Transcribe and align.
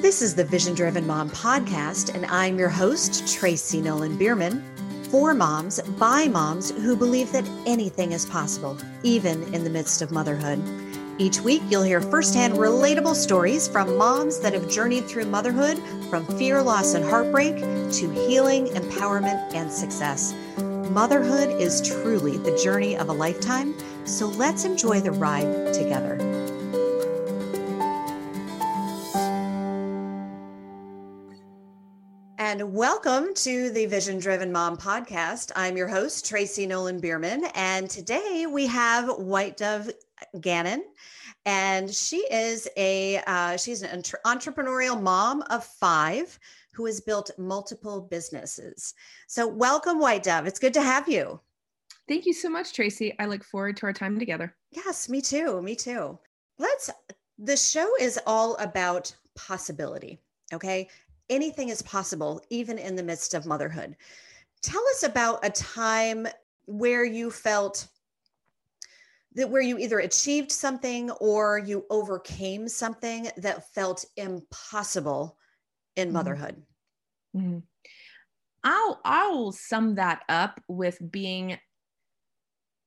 This 0.00 0.22
is 0.22 0.34
the 0.34 0.44
Vision 0.44 0.74
Driven 0.74 1.06
Mom 1.06 1.28
podcast, 1.28 2.14
and 2.14 2.24
I'm 2.24 2.58
your 2.58 2.70
host, 2.70 3.30
Tracy 3.30 3.82
Nolan 3.82 4.16
Bierman. 4.16 4.64
For 5.10 5.34
moms, 5.34 5.78
by 5.98 6.26
moms 6.26 6.70
who 6.70 6.96
believe 6.96 7.30
that 7.32 7.46
anything 7.66 8.12
is 8.12 8.24
possible, 8.24 8.78
even 9.02 9.42
in 9.52 9.62
the 9.62 9.68
midst 9.68 10.00
of 10.00 10.10
motherhood. 10.10 10.58
Each 11.18 11.38
week, 11.40 11.60
you'll 11.68 11.82
hear 11.82 12.00
firsthand 12.00 12.54
relatable 12.54 13.14
stories 13.14 13.68
from 13.68 13.98
moms 13.98 14.40
that 14.40 14.54
have 14.54 14.70
journeyed 14.70 15.04
through 15.04 15.26
motherhood 15.26 15.78
from 16.08 16.24
fear, 16.38 16.62
loss, 16.62 16.94
and 16.94 17.04
heartbreak 17.04 17.58
to 17.58 18.10
healing, 18.26 18.68
empowerment, 18.68 19.52
and 19.52 19.70
success. 19.70 20.34
Motherhood 20.56 21.50
is 21.60 21.86
truly 21.86 22.38
the 22.38 22.56
journey 22.56 22.96
of 22.96 23.10
a 23.10 23.12
lifetime, 23.12 23.74
so 24.06 24.28
let's 24.28 24.64
enjoy 24.64 25.02
the 25.02 25.12
ride 25.12 25.74
together. 25.74 26.39
And 32.60 32.74
welcome 32.74 33.32
to 33.36 33.70
the 33.70 33.86
Vision 33.86 34.18
Driven 34.18 34.52
Mom 34.52 34.76
podcast. 34.76 35.50
I'm 35.56 35.78
your 35.78 35.88
host, 35.88 36.28
Tracy 36.28 36.66
Nolan 36.66 37.00
Bierman. 37.00 37.46
And 37.54 37.88
today 37.88 38.44
we 38.46 38.66
have 38.66 39.08
White 39.16 39.56
Dove 39.56 39.90
Gannon. 40.42 40.84
And 41.46 41.90
she 41.90 42.18
is 42.30 42.68
a 42.76 43.22
uh, 43.26 43.56
she's 43.56 43.80
an 43.80 43.88
entre- 43.92 44.20
entrepreneurial 44.26 45.00
mom 45.00 45.40
of 45.48 45.64
five 45.64 46.38
who 46.74 46.84
has 46.84 47.00
built 47.00 47.30
multiple 47.38 48.02
businesses. 48.02 48.92
So 49.26 49.48
welcome, 49.48 49.98
White 49.98 50.24
Dove. 50.24 50.46
It's 50.46 50.58
good 50.58 50.74
to 50.74 50.82
have 50.82 51.08
you. 51.08 51.40
Thank 52.08 52.26
you 52.26 52.34
so 52.34 52.50
much, 52.50 52.74
Tracy. 52.74 53.16
I 53.18 53.24
look 53.24 53.42
forward 53.42 53.78
to 53.78 53.86
our 53.86 53.94
time 53.94 54.18
together. 54.18 54.54
Yes, 54.70 55.08
me 55.08 55.22
too. 55.22 55.62
Me 55.62 55.74
too. 55.74 56.18
Let's 56.58 56.90
the 57.38 57.56
show 57.56 57.90
is 57.98 58.20
all 58.26 58.54
about 58.56 59.14
possibility. 59.34 60.20
Okay 60.52 60.90
anything 61.30 61.70
is 61.70 61.80
possible, 61.82 62.42
even 62.50 62.76
in 62.76 62.96
the 62.96 63.02
midst 63.02 63.32
of 63.34 63.46
motherhood. 63.46 63.96
Tell 64.62 64.82
us 64.88 65.04
about 65.04 65.44
a 65.44 65.50
time 65.50 66.26
where 66.66 67.04
you 67.04 67.30
felt 67.30 67.86
that 69.34 69.48
where 69.48 69.62
you 69.62 69.78
either 69.78 70.00
achieved 70.00 70.50
something 70.50 71.10
or 71.12 71.58
you 71.58 71.86
overcame 71.88 72.68
something 72.68 73.28
that 73.36 73.72
felt 73.72 74.04
impossible 74.16 75.38
in 75.96 76.08
mm-hmm. 76.08 76.14
motherhood. 76.14 76.62
Mm-hmm. 77.36 77.58
I'll 78.64 79.00
I'll 79.04 79.52
sum 79.52 79.94
that 79.94 80.22
up 80.28 80.60
with 80.68 80.98
being 81.10 81.58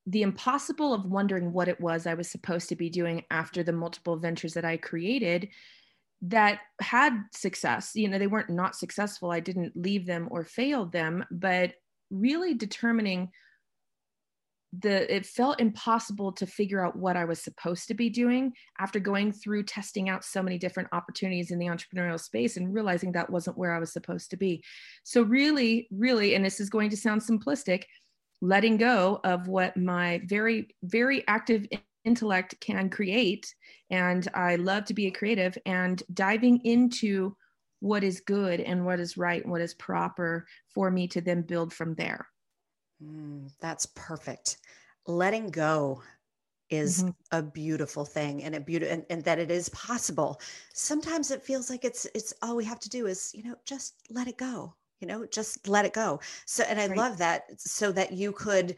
the 0.05 0.21
impossible 0.21 0.93
of 0.93 1.05
wondering 1.05 1.53
what 1.53 1.69
it 1.69 1.79
was 1.79 2.05
I 2.05 2.13
was 2.13 2.29
supposed 2.29 2.69
to 2.69 2.75
be 2.75 2.89
doing 2.89 3.23
after 3.31 3.63
the 3.63 3.71
multiple 3.71 4.17
ventures 4.17 4.53
that 4.53 4.65
I 4.65 4.77
created 4.77 5.47
that 6.25 6.59
had 6.81 7.21
success 7.33 7.91
you 7.95 8.07
know 8.07 8.17
they 8.17 8.27
weren't 8.27 8.49
not 8.49 8.75
successful 8.75 9.29
i 9.29 9.41
didn't 9.41 9.73
leave 9.75 10.05
them 10.05 10.27
or 10.31 10.45
fail 10.45 10.85
them 10.85 11.23
but 11.31 11.73
really 12.11 12.53
determining 12.53 13.29
the 14.79 15.13
it 15.13 15.25
felt 15.25 15.59
impossible 15.59 16.31
to 16.31 16.47
figure 16.47 16.83
out 16.83 16.95
what 16.95 17.17
i 17.17 17.25
was 17.25 17.41
supposed 17.41 17.89
to 17.89 17.93
be 17.93 18.09
doing 18.09 18.53
after 18.79 18.99
going 18.99 19.33
through 19.33 19.63
testing 19.63 20.07
out 20.07 20.23
so 20.23 20.41
many 20.41 20.57
different 20.57 20.89
opportunities 20.93 21.51
in 21.51 21.59
the 21.59 21.67
entrepreneurial 21.67 22.19
space 22.19 22.55
and 22.55 22.73
realizing 22.73 23.11
that 23.11 23.29
wasn't 23.29 23.57
where 23.57 23.75
i 23.75 23.79
was 23.79 23.91
supposed 23.91 24.29
to 24.29 24.37
be. 24.37 24.63
So 25.03 25.23
really 25.23 25.87
really 25.91 26.35
and 26.35 26.43
this 26.43 26.59
is 26.59 26.69
going 26.69 26.89
to 26.89 26.97
sound 26.97 27.21
simplistic 27.21 27.83
letting 28.41 28.77
go 28.77 29.19
of 29.23 29.47
what 29.47 29.75
my 29.75 30.21
very 30.25 30.69
very 30.83 31.27
active 31.27 31.67
intellect 32.05 32.59
can 32.59 32.89
create 32.89 33.53
and 33.89 34.27
i 34.33 34.55
love 34.55 34.85
to 34.85 34.93
be 34.93 35.07
a 35.07 35.11
creative 35.11 35.57
and 35.65 36.03
diving 36.13 36.59
into 36.65 37.35
what 37.79 38.03
is 38.03 38.21
good 38.21 38.59
and 38.59 38.85
what 38.85 38.99
is 38.99 39.17
right 39.17 39.43
and 39.43 39.51
what 39.51 39.61
is 39.61 39.73
proper 39.73 40.45
for 40.73 40.89
me 40.89 41.07
to 41.07 41.21
then 41.21 41.41
build 41.41 41.73
from 41.73 41.93
there 41.95 42.27
mm, 43.03 43.49
that's 43.59 43.85
perfect 43.87 44.57
letting 45.07 45.49
go 45.49 46.01
is 46.69 47.03
mm-hmm. 47.03 47.37
a 47.37 47.41
beautiful 47.43 48.05
thing 48.05 48.43
and 48.43 48.55
a 48.55 48.59
beauty 48.59 48.87
and, 48.87 49.05
and, 49.09 49.23
that 49.23 49.37
it 49.37 49.51
is 49.51 49.69
possible 49.69 50.39
sometimes 50.73 51.29
it 51.29 51.43
feels 51.43 51.69
like 51.69 51.85
it's 51.85 52.07
it's 52.15 52.33
all 52.41 52.55
we 52.55 52.65
have 52.65 52.79
to 52.79 52.89
do 52.89 53.05
is 53.05 53.31
you 53.33 53.43
know 53.43 53.55
just 53.65 53.95
let 54.09 54.27
it 54.27 54.37
go 54.37 54.73
you 54.99 55.07
know 55.07 55.25
just 55.25 55.67
let 55.67 55.85
it 55.85 55.93
go 55.93 56.19
so 56.45 56.63
and 56.63 56.79
i 56.79 56.87
right. 56.87 56.97
love 56.97 57.17
that 57.17 57.43
so 57.59 57.91
that 57.91 58.13
you 58.13 58.31
could 58.31 58.75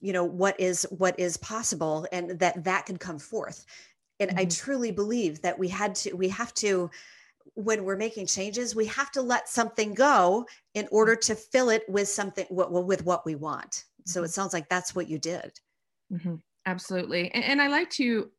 you 0.00 0.12
know 0.12 0.24
what 0.24 0.58
is 0.60 0.86
what 0.90 1.18
is 1.18 1.36
possible 1.38 2.06
and 2.12 2.38
that 2.38 2.62
that 2.64 2.86
can 2.86 2.96
come 2.96 3.18
forth 3.18 3.64
and 4.20 4.30
mm-hmm. 4.30 4.40
i 4.40 4.44
truly 4.44 4.90
believe 4.90 5.40
that 5.42 5.58
we 5.58 5.68
had 5.68 5.94
to 5.94 6.14
we 6.14 6.28
have 6.28 6.52
to 6.54 6.90
when 7.54 7.84
we're 7.84 7.96
making 7.96 8.26
changes 8.26 8.74
we 8.74 8.86
have 8.86 9.10
to 9.10 9.22
let 9.22 9.48
something 9.48 9.94
go 9.94 10.46
in 10.74 10.86
order 10.90 11.16
to 11.16 11.34
fill 11.34 11.70
it 11.70 11.84
with 11.88 12.08
something 12.08 12.46
with 12.50 13.04
what 13.04 13.24
we 13.24 13.34
want 13.34 13.84
so 14.04 14.20
mm-hmm. 14.20 14.26
it 14.26 14.30
sounds 14.30 14.52
like 14.52 14.68
that's 14.68 14.94
what 14.94 15.08
you 15.08 15.18
did 15.18 15.52
mm-hmm. 16.12 16.34
absolutely 16.66 17.30
and, 17.32 17.44
and, 17.44 17.62
i 17.62 17.68
like 17.68 17.88
to 17.90 18.30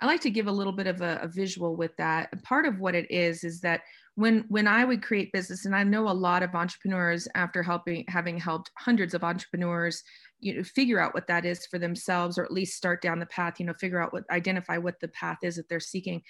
i 0.00 0.06
like 0.06 0.20
to 0.20 0.30
give 0.30 0.46
a 0.46 0.52
little 0.52 0.72
bit 0.72 0.86
of 0.86 1.00
a, 1.02 1.20
a 1.22 1.28
visual 1.28 1.76
with 1.76 1.96
that 1.96 2.30
part 2.42 2.66
of 2.66 2.80
what 2.80 2.94
it 2.94 3.08
is 3.10 3.44
is 3.44 3.60
that 3.60 3.82
when 4.16 4.44
when 4.48 4.66
i 4.66 4.84
would 4.84 5.02
create 5.02 5.32
business 5.32 5.66
and 5.66 5.76
i 5.76 5.82
know 5.82 6.08
a 6.08 6.10
lot 6.10 6.42
of 6.42 6.54
entrepreneurs 6.54 7.28
after 7.34 7.62
helping 7.62 8.04
having 8.08 8.38
helped 8.38 8.70
hundreds 8.78 9.14
of 9.14 9.22
entrepreneurs 9.22 10.02
you 10.40 10.54
know 10.54 10.62
figure 10.62 11.00
out 11.00 11.14
what 11.14 11.26
that 11.26 11.44
is 11.44 11.66
for 11.66 11.78
themselves 11.78 12.38
or 12.38 12.44
at 12.44 12.52
least 12.52 12.76
start 12.76 13.00
down 13.00 13.18
the 13.18 13.26
path 13.26 13.58
you 13.58 13.66
know 13.66 13.74
figure 13.74 14.00
out 14.00 14.12
what 14.12 14.24
identify 14.30 14.76
what 14.76 14.98
the 15.00 15.08
path 15.08 15.38
is 15.42 15.56
that 15.56 15.68
they're 15.68 15.80
seeking. 15.80 16.22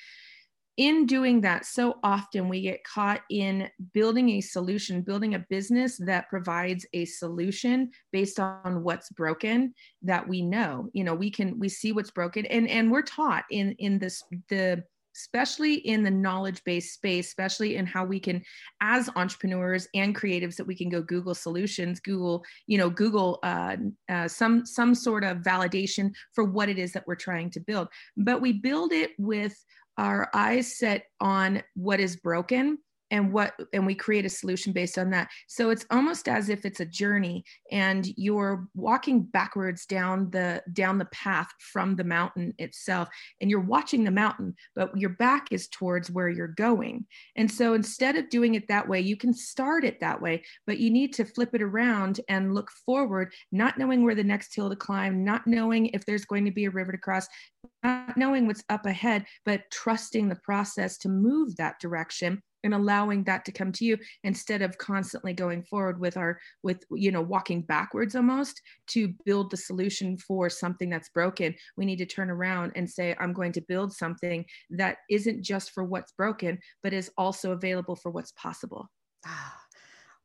In 0.77 1.07
doing 1.07 1.41
that 1.43 1.67
so 1.67 2.01
often 2.03 2.49
we 2.49 2.61
get 2.61 2.83
caught 2.83 3.21
in 3.31 3.69
building 3.93 4.31
a 4.31 4.41
solution 4.41 5.03
building 5.03 5.37
a 5.37 5.47
business 5.49 5.97
that 5.99 6.29
provides 6.29 6.85
a 6.95 7.05
solution 7.05 7.91
based 8.11 8.41
on 8.41 8.83
what's 8.83 9.09
broken 9.11 9.73
that 10.03 10.27
we 10.27 10.43
know. 10.43 10.89
You 10.93 11.05
know 11.05 11.15
we 11.15 11.31
can 11.31 11.59
we 11.61 11.69
see 11.69 11.93
what's 11.93 12.11
broken 12.11 12.45
and 12.47 12.69
and 12.69 12.91
we're 12.91 13.03
taught 13.03 13.45
in 13.51 13.73
in 13.79 14.01
this 14.01 14.23
the 14.49 14.83
especially 15.17 15.75
in 15.75 16.03
the 16.03 16.11
knowledge 16.11 16.63
based 16.65 16.95
space, 16.95 17.29
especially 17.29 17.77
in 17.77 17.87
how 17.87 18.05
we 18.05 18.21
can, 18.21 18.43
as 18.81 19.11
entrepreneurs 19.17 19.89
and 19.95 20.15
creatives, 20.15 20.57
that 20.57 20.67
we 20.67 20.75
can 20.75 20.89
go 20.89 21.03
Google 21.03 21.35
solutions, 21.35 22.01
Google, 22.01 22.45
you 22.67 22.79
know, 22.79 22.91
Google 22.91 23.39
uh, 23.43 23.77
uh, 24.09 24.29
some 24.29 24.67
some 24.67 24.95
sort 24.95 25.25
of 25.25 25.39
validation 25.39 26.13
for 26.33 26.45
what 26.45 26.69
it 26.69 26.79
is 26.79 26.93
that 26.93 27.07
we're 27.07 27.15
trying 27.15 27.51
to 27.51 27.61
build. 27.61 27.89
But 28.17 28.41
we 28.41 28.53
build 28.53 28.93
it 28.93 29.13
with 29.19 29.55
our 29.97 30.29
eyes 30.35 30.77
set 30.79 31.07
on 31.21 31.63
what 31.75 32.01
is 32.01 32.17
broken 32.17 32.79
and 33.15 33.33
what 33.33 33.55
and 33.73 33.87
we 33.87 33.95
create 33.95 34.25
a 34.25 34.29
solution 34.29 34.73
based 34.73 34.99
on 34.99 35.09
that. 35.11 35.29
So 35.47 35.71
it's 35.71 35.87
almost 35.89 36.29
as 36.29 36.49
if 36.49 36.65
it's 36.65 36.81
a 36.81 36.85
journey 36.85 37.45
and 37.71 38.05
you're 38.17 38.67
walking 38.75 39.23
backwards 39.23 39.87
down 39.87 40.31
the 40.31 40.65
down 40.73 40.99
the 40.99 41.05
path 41.07 41.47
from 41.61 41.95
the 41.95 42.03
mountain 42.03 42.53
itself 42.59 43.09
and 43.41 43.49
you're 43.49 43.61
watching 43.61 44.03
the 44.03 44.11
mountain 44.11 44.53
but 44.75 44.99
your 44.99 45.11
back 45.11 45.47
is 45.53 45.69
towards 45.69 46.11
where 46.11 46.29
you're 46.29 46.49
going. 46.49 47.07
And 47.37 47.49
so 47.49 47.75
instead 47.75 48.17
of 48.17 48.31
doing 48.31 48.57
it 48.57 48.67
that 48.67 48.89
way 48.89 49.01
you 49.01 49.17
can 49.17 49.33
start 49.33 49.85
it 49.85 50.01
that 50.01 50.21
way 50.21 50.43
but 50.67 50.79
you 50.79 50.91
need 50.91 51.15
to 51.15 51.25
flip 51.25 51.55
it 51.55 51.63
around 51.63 52.21
and 52.29 52.53
look 52.53 52.71
forward 52.85 53.33
not 53.53 53.79
knowing 53.79 54.03
where 54.03 54.17
the 54.17 54.25
next 54.25 54.53
hill 54.57 54.69
to 54.69 54.77
climb 54.77 55.25
not 55.25 55.47
knowing 55.47 55.87
if 55.87 56.05
there's 56.05 56.25
going 56.25 56.45
to 56.45 56.51
be 56.51 56.65
a 56.65 56.71
river 56.71 56.91
to 56.91 56.99
cross 56.99 57.29
not 57.85 58.17
knowing 58.17 58.49
what's 58.49 58.65
up 58.71 58.87
ahead 58.87 59.25
but 59.45 59.63
trusting 59.71 60.29
the 60.29 60.37
process 60.37 60.99
to 60.99 61.09
move 61.09 61.55
that 61.57 61.79
direction 61.79 62.43
and 62.65 62.75
allowing 62.75 63.23
that 63.25 63.45
to 63.45 63.53
come 63.53 63.71
to 63.71 63.85
you 63.85 63.97
instead 64.25 64.63
of 64.63 64.77
constantly 64.79 65.33
going 65.33 65.63
forward 65.63 66.01
with 66.01 66.17
our 66.17 66.41
with 66.63 66.85
you 66.91 67.13
know 67.13 67.23
walking 67.23 67.63
backwards 67.63 68.17
almost 68.17 68.61
to 68.89 69.15
build 69.25 69.51
the 69.51 69.57
solution 69.57 70.17
for 70.17 70.51
something 70.51 70.91
that's 70.91 71.11
broken 71.11 71.55
we 71.77 71.85
need 71.85 71.99
to 71.99 72.07
turn 72.07 72.31
around 72.31 72.73
and 72.75 72.91
say 72.91 73.15
i'm 73.21 73.33
going 73.33 73.53
to 73.53 73.61
build 73.61 73.93
something 73.93 74.45
that 74.71 74.97
isn't 75.09 75.43
just 75.43 75.71
for 75.71 75.85
what's 75.85 76.13
broken 76.13 76.59
but 76.83 76.93
is 76.93 77.11
also 77.17 77.53
available 77.53 77.95
for 77.95 78.11
what's 78.11 78.33
possible 78.33 78.91
ah. 79.27 79.61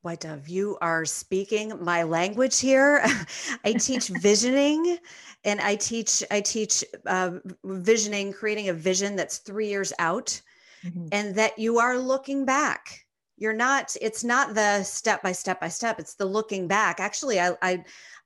White 0.02 0.22
Dove, 0.22 0.48
you 0.48 0.78
are 0.80 1.04
speaking 1.04 1.74
my 1.84 2.04
language 2.04 2.58
here. 2.58 3.04
I 3.66 3.74
teach 3.74 4.08
visioning, 4.22 4.98
and 5.44 5.60
I 5.60 5.76
teach 5.76 6.24
I 6.32 6.40
teach 6.40 6.86
uh, 7.06 7.32
visioning, 7.66 8.32
creating 8.32 8.70
a 8.70 8.74
vision 8.74 9.18
that's 9.18 9.40
three 9.40 9.68
years 9.68 9.92
out 10.00 10.42
mm-hmm. 10.84 11.08
and 11.12 11.36
that 11.36 11.58
you 11.58 11.80
are 11.80 11.98
looking 11.98 12.46
back 12.46 13.06
you're 13.38 13.54
not 13.54 13.96
it's 14.02 14.24
not 14.24 14.54
the 14.54 14.84
step 14.84 15.24
by 15.24 15.32
step 15.32 15.60
by 15.62 15.70
step 15.70 16.00
it's 16.00 16.16
the 16.16 16.26
looking 16.26 16.68
back 16.68 17.00
actually 17.00 17.40
i 17.40 17.52
i 17.62 17.84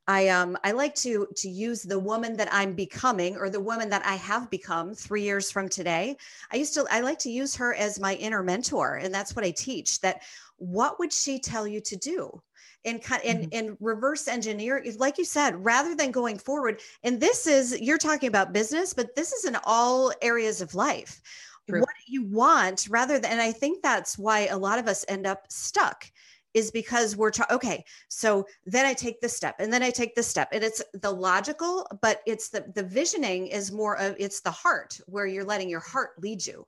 I 0.08 0.28
um 0.30 0.58
I 0.64 0.72
like 0.72 0.96
to 0.96 1.28
to 1.36 1.50
use 1.50 1.84
the 1.84 2.00
woman 2.00 2.36
that 2.38 2.50
I'm 2.52 2.74
becoming 2.74 3.38
or 3.38 3.50
the 3.50 3.60
woman 3.60 3.90
that 3.90 4.06
I 4.06 4.16
have 4.16 4.50
become 4.50 4.94
3 4.94 5.22
years 5.22 5.50
from 5.50 5.70
today. 5.70 6.18
I 6.52 6.58
used 6.58 6.74
to 6.74 6.86
I 6.92 7.00
like 7.00 7.20
to 7.20 7.32
use 7.32 7.56
her 7.56 7.74
as 7.74 8.00
my 8.00 8.16
inner 8.16 8.44
mentor 8.44 8.96
and 8.96 9.14
that's 9.14 9.36
what 9.36 9.46
I 9.46 9.52
teach 9.52 10.02
that 10.02 10.24
what 10.58 11.00
would 11.00 11.14
she 11.14 11.40
tell 11.40 11.66
you 11.66 11.80
to 11.82 11.96
do? 11.96 12.42
And 12.86 13.02
cut 13.02 13.24
and 13.24 13.46
mm-hmm. 13.46 13.58
and 13.58 13.78
reverse 13.80 14.28
engineer 14.28 14.84
like 14.98 15.18
you 15.18 15.24
said 15.24 15.64
rather 15.64 15.96
than 15.96 16.12
going 16.12 16.38
forward 16.38 16.82
and 17.04 17.18
this 17.18 17.48
is 17.48 17.80
you're 17.80 17.98
talking 17.98 18.28
about 18.28 18.52
business 18.52 18.94
but 18.94 19.16
this 19.16 19.32
is 19.32 19.46
in 19.46 19.56
all 19.64 20.12
areas 20.22 20.60
of 20.60 20.76
life 20.76 21.22
True. 21.69 21.80
what 21.80 21.95
you 22.07 22.24
want 22.25 22.88
rather 22.89 23.19
than 23.19 23.31
and 23.31 23.42
i 23.42 23.51
think 23.51 23.81
that's 23.81 24.18
why 24.18 24.48
a 24.48 24.57
lot 24.57 24.80
of 24.80 24.88
us 24.88 25.06
end 25.07 25.25
up 25.25 25.45
stuck 25.50 26.10
is 26.54 26.69
because 26.71 27.15
we're 27.15 27.31
trying 27.31 27.50
okay 27.51 27.83
so 28.10 28.45
then 28.65 28.86
i 28.86 28.94
take 28.94 29.21
this 29.21 29.36
step 29.36 29.56
and 29.60 29.71
then 29.71 29.81
i 29.81 29.89
take 29.89 30.13
this 30.15 30.27
step 30.27 30.50
and 30.51 30.63
it's 30.63 30.81
the 30.94 31.10
logical 31.12 31.88
but 32.01 32.21
it's 32.27 32.50
the 32.50 32.65
the 32.75 32.83
visioning 32.83 33.48
is 33.48 33.71
more 33.71 33.98
of 33.98 34.15
it's 34.19 34.42
the 34.42 34.51
heart 34.51 35.00
where 35.07 35.25
you're 35.25 35.44
letting 35.45 35.69
your 35.69 35.80
heart 35.80 36.12
lead 36.21 36.45
you 36.45 36.68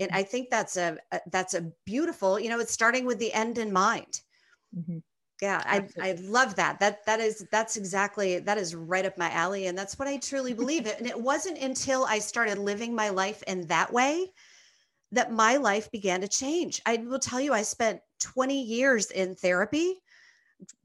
and 0.00 0.10
Mm-hmm. 0.10 0.16
i 0.18 0.22
think 0.22 0.50
that's 0.50 0.76
a, 0.76 0.96
a 1.12 1.20
that's 1.30 1.54
a 1.54 1.62
beautiful 1.84 2.38
you 2.38 2.48
know 2.48 2.58
it's 2.60 2.72
starting 2.72 3.06
with 3.06 3.18
the 3.18 3.32
end 3.32 3.58
in 3.58 3.72
mind 3.72 4.20
Mhm. 4.76 5.02
Yeah 5.44 5.62
I, 5.66 5.88
I 6.00 6.12
love 6.22 6.56
that. 6.56 6.80
That 6.80 7.04
that 7.06 7.20
is 7.20 7.46
that's 7.50 7.76
exactly 7.76 8.38
that 8.38 8.58
is 8.58 8.74
right 8.74 9.04
up 9.04 9.18
my 9.18 9.30
alley 9.30 9.66
and 9.66 9.76
that's 9.76 9.98
what 9.98 10.08
i 10.08 10.16
truly 10.16 10.54
believe 10.62 10.86
it 10.86 10.98
and 10.98 11.06
it 11.06 11.20
wasn't 11.20 11.58
until 11.58 12.04
i 12.04 12.18
started 12.18 12.58
living 12.58 12.94
my 12.94 13.10
life 13.10 13.42
in 13.46 13.66
that 13.68 13.92
way 13.92 14.32
that 15.12 15.32
my 15.32 15.56
life 15.56 15.90
began 15.92 16.20
to 16.22 16.28
change. 16.28 16.82
I 16.86 16.96
will 16.96 17.18
tell 17.18 17.40
you 17.40 17.52
i 17.52 17.62
spent 17.62 18.00
20 18.20 18.62
years 18.62 19.10
in 19.10 19.34
therapy 19.34 19.94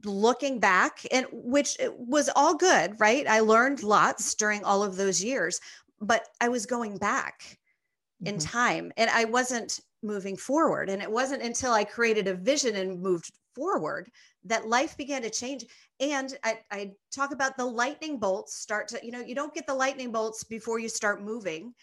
looking 0.06 0.60
back 0.60 1.06
and 1.12 1.26
which 1.32 1.78
was 1.98 2.30
all 2.36 2.56
good 2.56 3.00
right? 3.00 3.28
I 3.28 3.40
learned 3.42 3.84
lots 3.84 4.36
during 4.36 4.64
all 4.64 4.84
of 4.84 4.96
those 4.98 5.24
years 5.24 5.60
but 6.02 6.28
i 6.42 6.50
was 6.50 6.66
going 6.66 6.98
back 6.98 7.58
in 8.26 8.38
Mhm. 8.38 8.44
time 8.44 8.92
and 8.98 9.10
i 9.12 9.26
wasn't 9.26 9.80
moving 10.02 10.38
forward. 10.38 10.90
And 10.90 11.02
it 11.02 11.12
wasn't 11.12 11.44
until 11.44 11.74
i 11.74 11.84
created 11.84 12.28
a 12.28 12.34
vision 12.36 12.76
and 12.76 13.02
moved 13.02 13.32
forward 13.56 14.10
that 14.44 14.68
life 14.68 14.96
began 14.98 15.22
to 15.24 15.30
change. 15.30 15.66
And 16.00 16.38
I, 16.44 16.62
I 16.72 16.92
talk 17.12 17.32
about 17.32 17.58
the 17.58 17.66
lightning 17.66 18.20
bolts 18.20 18.56
start 18.56 18.88
to 18.90 19.00
you 19.04 19.12
know 19.12 19.20
you 19.22 19.36
don't 19.36 19.54
get 19.54 19.68
the 19.68 19.74
lightning 19.76 20.12
bolts 20.12 20.44
before 20.44 20.80
you 20.80 20.90
start 20.90 21.22
moving. 21.22 21.74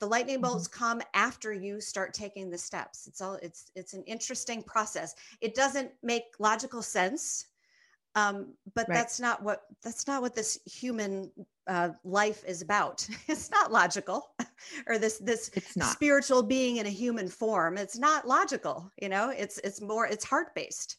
The 0.00 0.06
lightning 0.08 0.40
Mhm. 0.40 0.42
bolts 0.42 0.68
come 0.68 1.00
after 1.14 1.52
you 1.52 1.80
start 1.80 2.12
taking 2.14 2.50
the 2.50 2.58
steps. 2.58 3.06
It's 3.06 3.20
all 3.22 3.34
it's 3.36 3.70
it's 3.74 3.94
an 3.94 4.04
interesting 4.04 4.62
process. 4.62 5.14
It 5.40 5.54
doesn't 5.54 5.92
make 6.02 6.24
logical 6.38 6.82
sense 6.82 7.46
um, 8.14 8.54
but 8.74 8.88
Right. 8.88 8.94
that's 8.94 9.20
not 9.20 9.42
what 9.42 9.62
that's 9.82 10.06
not 10.06 10.22
what 10.22 10.34
this 10.34 10.58
human 10.66 11.30
uh, 11.66 11.90
life 12.04 12.44
is 12.46 12.62
about. 12.62 13.06
It's 13.28 13.50
not 13.50 13.72
logical 13.72 14.34
or 14.86 14.98
this 14.98 15.18
this 15.18 15.50
spiritual 15.80 16.42
being 16.42 16.76
in 16.76 16.86
a 16.86 16.90
human 16.90 17.28
form. 17.28 17.78
It's 17.78 17.98
not 17.98 18.26
logical 18.26 18.90
you 19.00 19.08
know? 19.08 19.30
It's 19.30 19.58
it's 19.64 19.80
more 19.80 20.06
it's 20.06 20.24
heart 20.24 20.54
based 20.54 20.98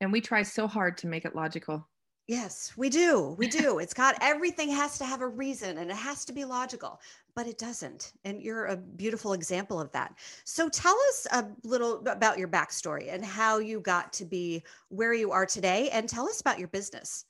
And 0.00 0.12
we 0.12 0.20
try 0.20 0.42
so 0.42 0.66
hard 0.66 0.96
to 0.98 1.06
make 1.08 1.24
it 1.24 1.34
logical. 1.34 1.88
Yes 2.28 2.72
we 2.76 2.88
do 2.88 3.34
we 3.38 3.48
do 3.60 3.80
it's 3.80 3.94
got 3.94 4.16
everything 4.20 4.68
has 4.68 4.98
to 4.98 5.04
have 5.04 5.22
a 5.22 5.26
reason 5.26 5.78
and 5.78 5.90
it 5.90 5.96
has 5.96 6.24
to 6.24 6.32
be 6.32 6.44
logical 6.44 7.00
but 7.34 7.46
it 7.46 7.58
doesn't 7.58 8.12
and 8.24 8.40
you're 8.42 8.66
a 8.66 8.76
beautiful 8.76 9.32
example 9.32 9.80
of 9.80 9.90
that 9.90 10.14
so 10.44 10.68
tell 10.68 10.96
us 11.08 11.26
a 11.32 11.44
little 11.64 12.06
about 12.06 12.38
your 12.38 12.48
backstory 12.48 13.12
and 13.12 13.24
how 13.24 13.58
you 13.58 13.80
got 13.80 14.12
to 14.12 14.24
be 14.24 14.62
where 14.90 15.14
you 15.14 15.32
are 15.32 15.46
today 15.46 15.88
and 15.90 16.08
tell 16.08 16.28
us 16.28 16.40
about 16.40 16.58
your 16.58 16.68
business 16.68 17.24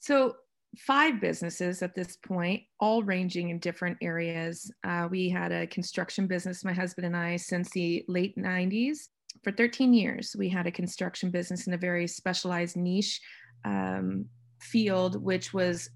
So, 0.00 0.36
five 0.78 1.20
businesses 1.20 1.82
at 1.82 1.94
this 1.94 2.16
point, 2.18 2.62
all 2.78 3.02
ranging 3.02 3.48
in 3.48 3.58
different 3.58 3.96
areas. 4.02 4.70
Uh, 4.84 5.08
we 5.10 5.28
had 5.28 5.50
a 5.50 5.66
construction 5.66 6.26
business, 6.26 6.64
my 6.64 6.72
husband 6.72 7.06
and 7.06 7.16
I, 7.16 7.36
since 7.36 7.70
the 7.70 8.04
late 8.06 8.36
90s. 8.36 9.08
For 9.42 9.52
13 9.52 9.92
years, 9.92 10.36
we 10.38 10.48
had 10.48 10.66
a 10.66 10.70
construction 10.70 11.30
business 11.30 11.66
in 11.66 11.74
a 11.74 11.78
very 11.78 12.06
specialized 12.06 12.76
niche 12.76 13.20
um, 13.66 14.26
field, 14.60 15.22
which 15.22 15.52
was 15.52 15.90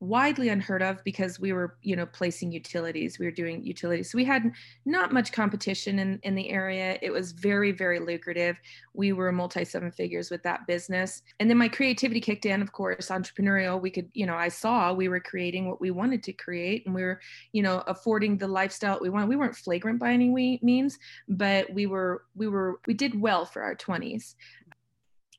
widely 0.00 0.48
unheard 0.48 0.80
of 0.80 1.04
because 1.04 1.38
we 1.38 1.52
were 1.52 1.76
you 1.82 1.94
know 1.94 2.06
placing 2.06 2.50
utilities 2.50 3.18
we 3.18 3.26
were 3.26 3.30
doing 3.30 3.62
utilities. 3.62 4.10
So 4.10 4.16
we 4.16 4.24
had 4.24 4.50
not 4.86 5.12
much 5.12 5.30
competition 5.30 5.98
in 5.98 6.18
in 6.22 6.34
the 6.34 6.48
area. 6.48 6.98
It 7.02 7.10
was 7.10 7.32
very 7.32 7.70
very 7.70 8.00
lucrative. 8.00 8.56
We 8.94 9.12
were 9.12 9.30
multi 9.30 9.64
seven 9.64 9.92
figures 9.92 10.30
with 10.30 10.42
that 10.44 10.66
business. 10.66 11.22
And 11.38 11.50
then 11.50 11.58
my 11.58 11.68
creativity 11.68 12.20
kicked 12.20 12.46
in 12.46 12.62
of 12.62 12.72
course 12.72 13.08
entrepreneurial. 13.08 13.80
We 13.80 13.90
could 13.90 14.08
you 14.14 14.24
know 14.24 14.36
i 14.36 14.48
saw 14.48 14.92
we 14.92 15.08
were 15.08 15.20
creating 15.20 15.68
what 15.68 15.80
we 15.80 15.90
wanted 15.90 16.22
to 16.22 16.32
create 16.32 16.86
and 16.86 16.94
we 16.94 17.02
were 17.02 17.20
you 17.52 17.62
know 17.62 17.82
affording 17.86 18.38
the 18.38 18.48
lifestyle 18.48 18.98
we 19.00 19.10
wanted 19.10 19.28
we 19.28 19.36
weren't 19.36 19.56
flagrant 19.56 19.98
by 19.98 20.12
any 20.12 20.58
means 20.62 20.98
but 21.28 21.70
we 21.72 21.86
were 21.86 22.24
we 22.34 22.48
were 22.48 22.80
we 22.86 22.94
did 22.94 23.20
well 23.20 23.44
for 23.44 23.62
our 23.62 23.74
20s 23.74 24.34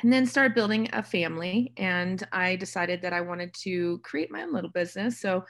and 0.01 0.12
then 0.12 0.25
started 0.25 0.56
building 0.56 0.89
a 0.94 1.03
family 1.03 1.74
and 1.77 2.27
i 2.31 2.56
decided 2.56 3.01
that 3.01 3.13
i 3.13 3.21
wanted 3.21 3.53
to 3.53 4.00
create 4.00 4.31
my 4.31 4.44
own 4.44 4.53
little 4.53 4.69
business. 4.71 5.19
So 5.19 5.44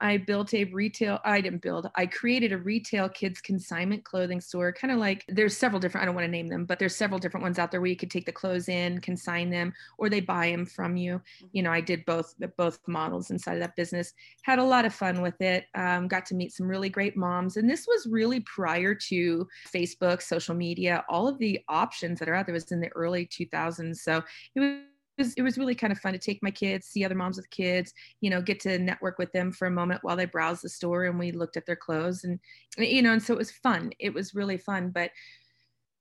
i 0.00 0.16
built 0.16 0.52
a 0.54 0.64
retail 0.64 1.18
i 1.24 1.40
didn't 1.40 1.62
build 1.62 1.90
i 1.94 2.06
created 2.06 2.52
a 2.52 2.58
retail 2.58 3.08
kids 3.08 3.40
consignment 3.40 4.04
clothing 4.04 4.40
store 4.40 4.72
kind 4.72 4.92
of 4.92 4.98
like 4.98 5.24
there's 5.28 5.56
several 5.56 5.80
different 5.80 6.02
i 6.02 6.06
don't 6.06 6.14
want 6.14 6.24
to 6.24 6.30
name 6.30 6.48
them 6.48 6.64
but 6.64 6.78
there's 6.78 6.96
several 6.96 7.18
different 7.18 7.42
ones 7.42 7.58
out 7.58 7.70
there 7.70 7.80
where 7.80 7.90
you 7.90 7.96
could 7.96 8.10
take 8.10 8.26
the 8.26 8.32
clothes 8.32 8.68
in 8.68 8.98
consign 9.00 9.50
them 9.50 9.72
or 9.98 10.08
they 10.08 10.20
buy 10.20 10.50
them 10.50 10.66
from 10.66 10.96
you. 10.96 11.20
You 11.52 11.62
know 11.62 11.72
i 11.72 11.80
did 11.80 12.04
both 12.04 12.34
both 12.56 12.78
models 12.86 13.30
inside 13.30 13.54
of 13.54 13.60
that 13.60 13.76
business 13.76 14.12
had 14.42 14.58
a 14.58 14.64
lot 14.64 14.84
of 14.84 14.94
fun 14.94 15.22
with 15.22 15.40
it 15.40 15.66
um, 15.74 16.08
got 16.08 16.26
to 16.26 16.34
meet 16.34 16.52
some 16.52 16.66
really 16.66 16.88
great 16.88 17.16
moms 17.16 17.56
and 17.56 17.68
this 17.68 17.86
was 17.86 18.06
really 18.06 18.40
prior 18.40 18.94
to 18.94 19.46
facebook 19.72 20.22
social 20.22 20.54
media 20.54 21.04
all 21.08 21.28
of 21.28 21.38
the 21.38 21.60
options 21.68 22.18
that 22.18 22.28
are 22.28 22.34
out 22.34 22.46
there 22.46 22.52
was 22.52 22.70
in 22.72 22.80
the 22.80 22.88
early 22.88 23.26
2000s 23.26 23.96
so 23.96 24.22
it 24.54 24.60
was 24.60 24.95
it 25.18 25.42
was 25.42 25.58
really 25.58 25.74
kind 25.74 25.92
of 25.92 25.98
fun 25.98 26.12
to 26.12 26.18
take 26.18 26.42
my 26.42 26.50
kids 26.50 26.86
see 26.86 27.04
other 27.04 27.14
moms 27.14 27.36
with 27.36 27.48
kids 27.50 27.92
you 28.20 28.30
know 28.30 28.42
get 28.42 28.60
to 28.60 28.78
network 28.78 29.18
with 29.18 29.32
them 29.32 29.50
for 29.52 29.66
a 29.66 29.70
moment 29.70 30.02
while 30.02 30.16
they 30.16 30.26
browsed 30.26 30.62
the 30.62 30.68
store 30.68 31.04
and 31.04 31.18
we 31.18 31.32
looked 31.32 31.56
at 31.56 31.66
their 31.66 31.76
clothes 31.76 32.24
and 32.24 32.38
you 32.78 33.02
know 33.02 33.12
and 33.12 33.22
so 33.22 33.32
it 33.32 33.38
was 33.38 33.50
fun 33.50 33.90
it 33.98 34.12
was 34.12 34.34
really 34.34 34.58
fun 34.58 34.90
but 34.90 35.10